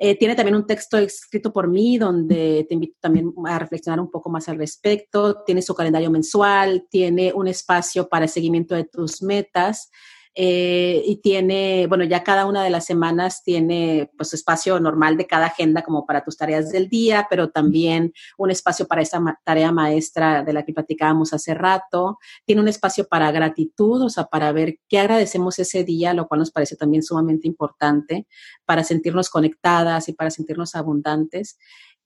Eh, 0.00 0.16
tiene 0.16 0.36
también 0.36 0.54
un 0.54 0.66
texto 0.66 0.96
escrito 0.96 1.52
por 1.52 1.66
mí 1.66 1.98
donde 1.98 2.64
te 2.68 2.74
invito 2.74 2.96
también 3.00 3.32
a 3.46 3.58
reflexionar 3.58 3.98
un 3.98 4.10
poco 4.10 4.30
más 4.30 4.48
al 4.48 4.56
respecto. 4.56 5.42
Tiene 5.44 5.60
su 5.60 5.74
calendario 5.74 6.10
mensual, 6.10 6.86
tiene 6.88 7.32
un 7.34 7.48
espacio 7.48 8.08
para 8.08 8.26
el 8.26 8.30
seguimiento 8.30 8.76
de 8.76 8.84
tus 8.84 9.22
metas. 9.22 9.90
Eh, 10.34 11.02
y 11.04 11.16
tiene, 11.16 11.86
bueno, 11.88 12.04
ya 12.04 12.22
cada 12.22 12.46
una 12.46 12.62
de 12.62 12.70
las 12.70 12.86
semanas 12.86 13.42
tiene 13.42 14.10
pues 14.16 14.34
espacio 14.34 14.78
normal 14.80 15.16
de 15.16 15.26
cada 15.26 15.46
agenda 15.46 15.82
como 15.82 16.06
para 16.06 16.22
tus 16.22 16.36
tareas 16.36 16.70
del 16.70 16.88
día, 16.88 17.26
pero 17.28 17.50
también 17.50 18.12
un 18.36 18.50
espacio 18.50 18.86
para 18.86 19.02
esa 19.02 19.20
tarea 19.44 19.72
maestra 19.72 20.42
de 20.42 20.52
la 20.52 20.64
que 20.64 20.72
platicábamos 20.72 21.32
hace 21.32 21.54
rato. 21.54 22.18
Tiene 22.44 22.62
un 22.62 22.68
espacio 22.68 23.06
para 23.08 23.30
gratitud, 23.30 24.02
o 24.02 24.10
sea, 24.10 24.24
para 24.24 24.52
ver 24.52 24.78
qué 24.88 24.98
agradecemos 24.98 25.58
ese 25.58 25.84
día, 25.84 26.14
lo 26.14 26.28
cual 26.28 26.40
nos 26.40 26.50
parece 26.50 26.76
también 26.76 27.02
sumamente 27.02 27.48
importante 27.48 28.26
para 28.64 28.84
sentirnos 28.84 29.30
conectadas 29.30 30.08
y 30.08 30.12
para 30.12 30.30
sentirnos 30.30 30.74
abundantes 30.74 31.58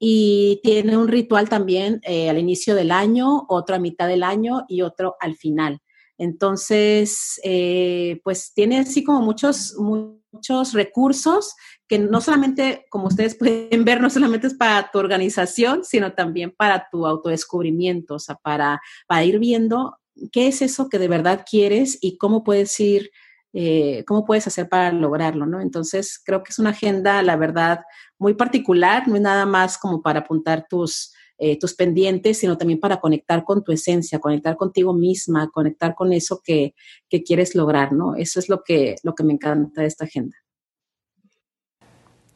y 0.04 0.58
tiene 0.64 0.96
un 0.96 1.06
ritual 1.06 1.48
también 1.48 2.00
eh, 2.02 2.28
al 2.28 2.36
inicio 2.36 2.74
del 2.74 2.90
año, 2.90 3.46
otro 3.48 3.76
a 3.76 3.78
mitad 3.78 4.08
del 4.08 4.24
año 4.24 4.64
y 4.66 4.82
otro 4.82 5.14
al 5.20 5.36
final. 5.36 5.80
Entonces, 6.22 7.40
eh, 7.42 8.20
pues 8.22 8.52
tiene 8.54 8.78
así 8.78 9.02
como 9.02 9.22
muchos, 9.22 9.74
muchos 9.76 10.72
recursos 10.72 11.56
que 11.88 11.98
no 11.98 12.20
solamente, 12.20 12.86
como 12.90 13.08
ustedes 13.08 13.34
pueden 13.38 13.84
ver, 13.84 14.00
no 14.00 14.08
solamente 14.08 14.46
es 14.46 14.54
para 14.54 14.88
tu 14.92 15.00
organización, 15.00 15.82
sino 15.82 16.12
también 16.12 16.54
para 16.56 16.86
tu 16.92 17.06
autodescubrimiento, 17.06 18.14
o 18.14 18.18
sea, 18.20 18.36
para, 18.36 18.80
para 19.08 19.24
ir 19.24 19.40
viendo 19.40 19.98
qué 20.30 20.46
es 20.46 20.62
eso 20.62 20.88
que 20.88 21.00
de 21.00 21.08
verdad 21.08 21.44
quieres 21.44 21.98
y 22.00 22.18
cómo 22.18 22.44
puedes 22.44 22.78
ir, 22.78 23.10
eh, 23.52 24.04
cómo 24.06 24.24
puedes 24.24 24.46
hacer 24.46 24.68
para 24.68 24.92
lograrlo, 24.92 25.44
¿no? 25.46 25.60
Entonces, 25.60 26.22
creo 26.24 26.44
que 26.44 26.50
es 26.50 26.60
una 26.60 26.70
agenda, 26.70 27.20
la 27.22 27.34
verdad, 27.34 27.80
muy 28.16 28.34
particular, 28.34 29.08
no 29.08 29.16
es 29.16 29.22
nada 29.22 29.44
más 29.44 29.76
como 29.76 30.02
para 30.02 30.20
apuntar 30.20 30.68
tus, 30.70 31.12
eh, 31.44 31.58
tus 31.58 31.74
pendientes, 31.74 32.38
sino 32.38 32.56
también 32.56 32.78
para 32.78 33.00
conectar 33.00 33.42
con 33.42 33.64
tu 33.64 33.72
esencia, 33.72 34.20
conectar 34.20 34.56
contigo 34.56 34.94
misma, 34.94 35.50
conectar 35.52 35.96
con 35.96 36.12
eso 36.12 36.40
que, 36.44 36.72
que 37.08 37.24
quieres 37.24 37.56
lograr, 37.56 37.92
¿no? 37.92 38.14
Eso 38.14 38.38
es 38.38 38.48
lo 38.48 38.62
que, 38.62 38.94
lo 39.02 39.16
que 39.16 39.24
me 39.24 39.32
encanta 39.32 39.80
de 39.80 39.88
esta 39.88 40.04
agenda. 40.04 40.36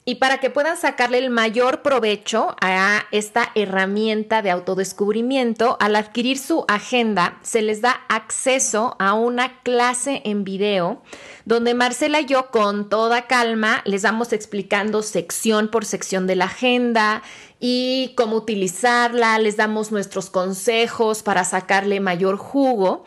Y 0.08 0.14
para 0.14 0.38
que 0.38 0.50
puedan 0.50 0.76
sacarle 0.76 1.18
el 1.18 1.30
mayor 1.30 1.82
provecho 1.82 2.54
a 2.60 3.06
esta 3.10 3.50
herramienta 3.56 4.40
de 4.40 4.52
autodescubrimiento, 4.52 5.76
al 5.80 5.96
adquirir 5.96 6.38
su 6.38 6.64
agenda, 6.68 7.40
se 7.42 7.60
les 7.60 7.80
da 7.80 8.02
acceso 8.08 8.94
a 9.00 9.14
una 9.14 9.60
clase 9.62 10.22
en 10.24 10.44
video 10.44 11.02
donde 11.44 11.74
Marcela 11.74 12.20
y 12.20 12.26
yo 12.26 12.52
con 12.52 12.88
toda 12.88 13.26
calma 13.26 13.82
les 13.84 14.02
vamos 14.02 14.32
explicando 14.32 15.02
sección 15.02 15.72
por 15.72 15.84
sección 15.84 16.28
de 16.28 16.36
la 16.36 16.44
agenda 16.44 17.22
y 17.58 18.14
cómo 18.16 18.36
utilizarla, 18.36 19.40
les 19.40 19.56
damos 19.56 19.90
nuestros 19.90 20.30
consejos 20.30 21.24
para 21.24 21.44
sacarle 21.44 21.98
mayor 21.98 22.36
jugo. 22.36 23.04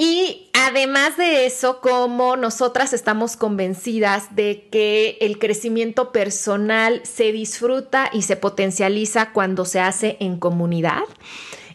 Y 0.00 0.50
Además 0.70 1.16
de 1.16 1.46
eso, 1.46 1.80
como 1.80 2.36
nosotras 2.36 2.92
estamos 2.92 3.36
convencidas 3.36 4.36
de 4.36 4.68
que 4.70 5.16
el 5.20 5.38
crecimiento 5.38 6.12
personal 6.12 7.00
se 7.04 7.32
disfruta 7.32 8.10
y 8.12 8.22
se 8.22 8.36
potencializa 8.36 9.32
cuando 9.32 9.64
se 9.64 9.80
hace 9.80 10.18
en 10.20 10.38
comunidad, 10.38 11.02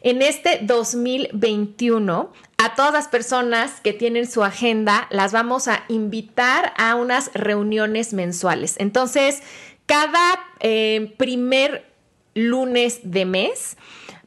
en 0.01 0.21
este 0.21 0.59
2021 0.61 2.31
a 2.57 2.75
todas 2.75 2.93
las 2.93 3.07
personas 3.07 3.81
que 3.81 3.91
tienen 3.91 4.29
su 4.29 4.43
agenda 4.43 5.07
las 5.09 5.31
vamos 5.31 5.67
a 5.67 5.83
invitar 5.89 6.73
a 6.77 6.93
unas 6.95 7.31
reuniones 7.33 8.13
mensuales. 8.13 8.75
Entonces, 8.77 9.41
cada 9.87 10.39
eh, 10.59 11.15
primer 11.17 11.91
lunes 12.35 12.99
de 13.03 13.25
mes, 13.25 13.77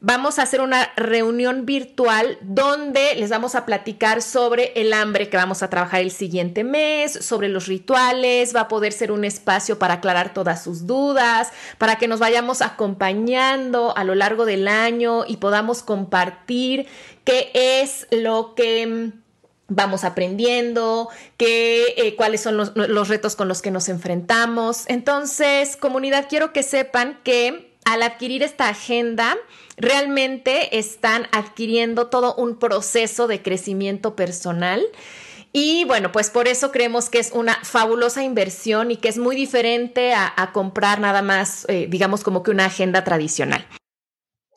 vamos 0.01 0.39
a 0.39 0.43
hacer 0.43 0.61
una 0.61 0.91
reunión 0.95 1.65
virtual 1.65 2.37
donde 2.41 3.15
les 3.15 3.29
vamos 3.29 3.55
a 3.55 3.65
platicar 3.65 4.21
sobre 4.21 4.71
el 4.75 4.93
hambre 4.93 5.29
que 5.29 5.37
vamos 5.37 5.61
a 5.61 5.69
trabajar 5.69 6.01
el 6.01 6.11
siguiente 6.11 6.63
mes, 6.63 7.13
sobre 7.13 7.49
los 7.49 7.67
rituales, 7.67 8.55
va 8.55 8.61
a 8.61 8.67
poder 8.67 8.93
ser 8.93 9.11
un 9.11 9.25
espacio 9.25 9.77
para 9.77 9.95
aclarar 9.95 10.33
todas 10.33 10.63
sus 10.63 10.87
dudas, 10.87 11.51
para 11.77 11.97
que 11.97 12.07
nos 12.07 12.19
vayamos 12.19 12.61
acompañando 12.61 13.95
a 13.97 14.03
lo 14.03 14.15
largo 14.15 14.45
del 14.45 14.67
año 14.67 15.25
y 15.27 15.37
podamos 15.37 15.83
compartir 15.83 16.87
qué 17.25 17.51
es 17.53 18.07
lo 18.11 18.55
que 18.55 18.87
mm, 18.87 19.21
vamos 19.67 20.05
aprendiendo, 20.05 21.09
qué, 21.35 21.93
eh, 21.97 22.15
cuáles 22.15 22.41
son 22.41 22.57
los 22.57 23.07
retos 23.09 23.35
con 23.35 23.49
los 23.49 23.61
que 23.61 23.69
nos 23.69 23.89
enfrentamos. 23.89 24.85
Entonces, 24.87 25.75
comunidad, 25.75 26.27
quiero 26.29 26.53
que 26.53 26.63
sepan 26.63 27.19
que 27.23 27.69
al 27.85 28.03
adquirir 28.03 28.43
esta 28.43 28.69
agenda, 28.69 29.35
realmente 29.79 30.77
están 30.77 31.27
adquiriendo 31.31 32.07
todo 32.07 32.35
un 32.35 32.59
proceso 32.59 33.27
de 33.27 33.41
crecimiento 33.41 34.15
personal. 34.15 34.83
Y 35.51 35.85
bueno, 35.85 36.11
pues 36.11 36.29
por 36.29 36.47
eso 36.47 36.71
creemos 36.71 37.09
que 37.09 37.17
es 37.17 37.31
una 37.31 37.55
fabulosa 37.63 38.23
inversión 38.23 38.91
y 38.91 38.97
que 38.97 39.09
es 39.09 39.17
muy 39.17 39.35
diferente 39.35 40.13
a, 40.13 40.51
comprar 40.53 40.99
nada 40.99 41.21
más, 41.23 41.65
eh, 41.69 41.87
digamos, 41.89 42.23
como 42.23 42.43
que 42.43 42.51
una 42.51 42.65
agenda 42.65 43.03
tradicional. 43.03 43.65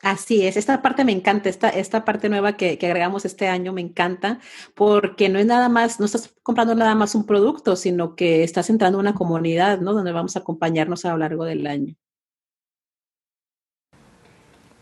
Así 0.03 0.45
es, 0.45 0.57
esta 0.57 0.81
parte 0.81 1.05
me 1.05 1.13
encanta, 1.13 1.47
esta, 1.47 1.69
esta 1.69 2.03
parte 2.03 2.27
nueva 2.27 2.57
que, 2.57 2.77
agregamos 2.83 3.23
este 3.23 3.47
año 3.47 3.71
me 3.71 3.79
encanta, 3.79 4.39
porque 4.75 5.29
no 5.29 5.39
es 5.39 5.45
nada 5.45 5.69
más, 5.69 5.99
no 6.01 6.05
estás 6.05 6.35
comprando 6.43 6.75
nada 6.75 6.93
más 6.93 7.15
un 7.15 7.25
producto, 7.25 7.77
sino 7.77 8.13
que 8.15 8.43
estás 8.43 8.69
entrando 8.69 8.97
en 8.99 9.07
una 9.07 9.15
comunidad, 9.15 9.79
¿no? 9.79 9.93
Donde 9.93 10.11
vamos 10.11 10.35
a 10.35 10.39
acompañarnos 10.39 11.05
a 11.05 11.11
lo 11.11 11.17
largo 11.19 11.45
del 11.45 11.65
año. 11.67 11.95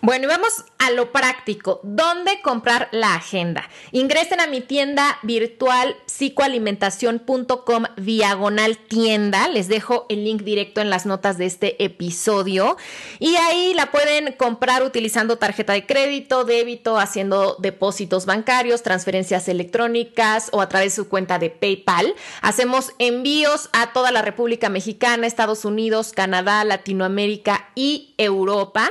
Bueno, 0.03 0.23
y 0.23 0.27
vamos 0.29 0.65
a 0.79 0.89
lo 0.89 1.11
práctico. 1.11 1.79
¿Dónde 1.83 2.41
comprar 2.41 2.89
la 2.91 3.13
agenda? 3.13 3.69
Ingresen 3.91 4.39
a 4.39 4.47
mi 4.47 4.59
tienda 4.59 5.19
virtual 5.21 5.95
psicoalimentación.com 6.07 7.83
diagonal 7.97 8.79
tienda. 8.79 9.47
Les 9.47 9.67
dejo 9.67 10.07
el 10.09 10.23
link 10.23 10.41
directo 10.41 10.81
en 10.81 10.89
las 10.89 11.05
notas 11.05 11.37
de 11.37 11.45
este 11.45 11.83
episodio. 11.83 12.77
Y 13.19 13.35
ahí 13.35 13.75
la 13.75 13.91
pueden 13.91 14.33
comprar 14.33 14.81
utilizando 14.81 15.37
tarjeta 15.37 15.73
de 15.73 15.85
crédito, 15.85 16.45
débito, 16.45 16.97
haciendo 16.97 17.57
depósitos 17.59 18.25
bancarios, 18.25 18.81
transferencias 18.81 19.47
electrónicas 19.49 20.49
o 20.51 20.61
a 20.61 20.69
través 20.69 20.93
de 20.93 21.03
su 21.03 21.09
cuenta 21.09 21.37
de 21.37 21.51
PayPal. 21.51 22.15
Hacemos 22.41 22.93
envíos 22.97 23.69
a 23.71 23.93
toda 23.93 24.09
la 24.09 24.23
República 24.23 24.67
Mexicana, 24.69 25.27
Estados 25.27 25.63
Unidos, 25.63 26.11
Canadá, 26.11 26.63
Latinoamérica 26.63 27.69
y 27.75 28.15
Europa. 28.17 28.89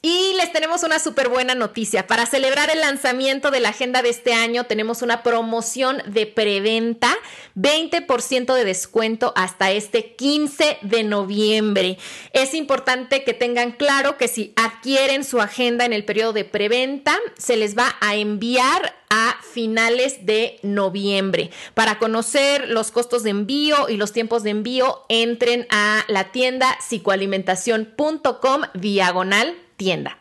Y 0.00 0.34
les 0.36 0.52
tenemos 0.52 0.84
una 0.84 1.00
súper 1.00 1.28
buena 1.28 1.56
noticia. 1.56 2.06
Para 2.06 2.24
celebrar 2.24 2.70
el 2.70 2.82
lanzamiento 2.82 3.50
de 3.50 3.58
la 3.58 3.70
agenda 3.70 4.00
de 4.00 4.10
este 4.10 4.32
año, 4.32 4.62
tenemos 4.62 5.02
una 5.02 5.24
promoción 5.24 6.00
de 6.06 6.24
preventa, 6.26 7.16
20% 7.56 8.54
de 8.54 8.64
descuento 8.64 9.32
hasta 9.34 9.72
este 9.72 10.14
15 10.14 10.78
de 10.82 11.02
noviembre. 11.02 11.98
Es 12.32 12.54
importante 12.54 13.24
que 13.24 13.34
tengan 13.34 13.72
claro 13.72 14.16
que 14.18 14.28
si 14.28 14.52
adquieren 14.54 15.24
su 15.24 15.40
agenda 15.40 15.84
en 15.84 15.92
el 15.92 16.04
periodo 16.04 16.32
de 16.32 16.44
preventa, 16.44 17.18
se 17.36 17.56
les 17.56 17.76
va 17.76 17.96
a 18.00 18.14
enviar 18.14 18.94
a 19.10 19.36
finales 19.52 20.24
de 20.26 20.60
noviembre. 20.62 21.50
Para 21.74 21.98
conocer 21.98 22.68
los 22.68 22.92
costos 22.92 23.24
de 23.24 23.30
envío 23.30 23.88
y 23.88 23.96
los 23.96 24.12
tiempos 24.12 24.44
de 24.44 24.50
envío, 24.50 25.04
entren 25.08 25.66
a 25.70 26.04
la 26.06 26.30
tienda 26.30 26.78
psicoalimentación.com 26.88 28.62
diagonal 28.74 29.56
tienda. 29.78 30.18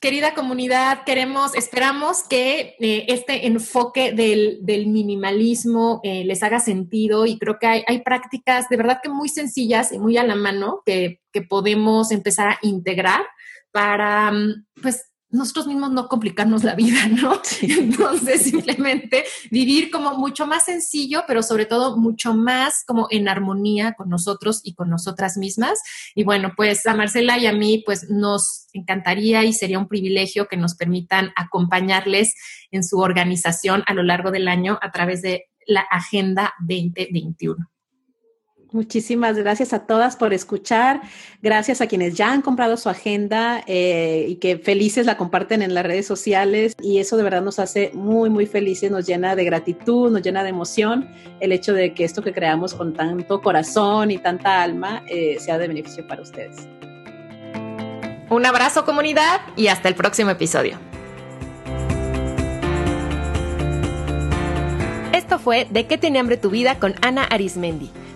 Querida 0.00 0.34
comunidad, 0.34 1.04
queremos, 1.04 1.54
esperamos 1.54 2.24
que 2.24 2.74
eh, 2.80 3.04
este 3.06 3.46
enfoque 3.46 4.12
del, 4.12 4.86
minimalismo 4.88 6.00
eh, 6.02 6.24
les 6.24 6.42
haga 6.42 6.58
sentido 6.58 7.24
y 7.24 7.38
creo 7.38 7.58
que 7.60 7.66
hay, 7.66 7.98
prácticas 8.00 8.68
de 8.68 8.78
verdad 8.78 8.98
que 9.00 9.08
muy 9.08 9.28
sencillas 9.28 9.92
y 9.92 10.00
muy 10.00 10.16
a 10.16 10.24
la 10.24 10.34
mano 10.34 10.82
que, 10.84 11.20
que 11.32 11.42
podemos 11.42 12.10
empezar 12.10 12.48
a 12.48 12.58
integrar 12.62 13.22
para, 13.70 14.32
mm, 14.32 14.64
pues, 14.82 15.11
nosotros 15.32 15.66
mismos 15.66 15.90
no 15.90 16.08
complicarnos 16.08 16.62
la 16.62 16.74
vida, 16.74 17.06
¿no? 17.10 17.40
Entonces, 17.62 18.42
simplemente 18.42 19.24
vivir 19.50 19.90
como 19.90 20.16
mucho 20.16 20.46
más 20.46 20.66
sencillo, 20.66 21.24
pero 21.26 21.42
sobre 21.42 21.66
todo 21.66 21.96
mucho 21.96 22.34
más 22.34 22.84
como 22.86 23.08
en 23.10 23.28
armonía 23.28 23.94
con 23.94 24.08
nosotros 24.08 24.60
y 24.62 24.74
con 24.74 24.90
nosotras 24.90 25.36
mismas. 25.36 25.80
Y 26.14 26.24
bueno, 26.24 26.52
pues 26.56 26.86
a 26.86 26.94
Marcela 26.94 27.38
y 27.38 27.46
a 27.46 27.52
mí, 27.52 27.82
pues 27.84 28.10
nos 28.10 28.68
encantaría 28.72 29.44
y 29.44 29.52
sería 29.52 29.78
un 29.78 29.88
privilegio 29.88 30.46
que 30.48 30.56
nos 30.56 30.74
permitan 30.74 31.32
acompañarles 31.36 32.34
en 32.70 32.84
su 32.84 32.98
organización 32.98 33.82
a 33.86 33.94
lo 33.94 34.02
largo 34.02 34.30
del 34.30 34.48
año 34.48 34.78
a 34.82 34.90
través 34.92 35.22
de 35.22 35.46
la 35.66 35.80
Agenda 35.80 36.54
2021. 36.60 37.71
Muchísimas 38.72 39.36
gracias 39.36 39.74
a 39.74 39.80
todas 39.80 40.16
por 40.16 40.32
escuchar. 40.32 41.02
Gracias 41.42 41.82
a 41.82 41.86
quienes 41.86 42.14
ya 42.14 42.32
han 42.32 42.40
comprado 42.40 42.78
su 42.78 42.88
agenda 42.88 43.62
eh, 43.66 44.24
y 44.28 44.36
que 44.36 44.56
felices 44.56 45.04
la 45.04 45.18
comparten 45.18 45.60
en 45.60 45.74
las 45.74 45.84
redes 45.84 46.06
sociales. 46.06 46.74
Y 46.82 46.98
eso 46.98 47.18
de 47.18 47.22
verdad 47.22 47.42
nos 47.42 47.58
hace 47.58 47.90
muy, 47.92 48.30
muy 48.30 48.46
felices, 48.46 48.90
nos 48.90 49.06
llena 49.06 49.36
de 49.36 49.44
gratitud, 49.44 50.10
nos 50.10 50.22
llena 50.22 50.42
de 50.42 50.48
emoción 50.48 51.10
el 51.40 51.52
hecho 51.52 51.74
de 51.74 51.92
que 51.92 52.04
esto 52.04 52.22
que 52.22 52.32
creamos 52.32 52.72
con 52.72 52.94
tanto 52.94 53.42
corazón 53.42 54.10
y 54.10 54.18
tanta 54.18 54.62
alma 54.62 55.02
eh, 55.06 55.36
sea 55.38 55.58
de 55.58 55.68
beneficio 55.68 56.06
para 56.06 56.22
ustedes. 56.22 56.66
Un 58.30 58.46
abrazo 58.46 58.86
comunidad 58.86 59.42
y 59.56 59.66
hasta 59.66 59.90
el 59.90 59.94
próximo 59.94 60.30
episodio. 60.30 60.78
Esto 65.12 65.38
fue 65.38 65.66
De 65.70 65.86
qué 65.86 65.98
tiene 65.98 66.18
hambre 66.18 66.38
tu 66.38 66.48
vida 66.48 66.78
con 66.78 66.94
Ana 67.02 67.24
Arismendi. 67.24 67.90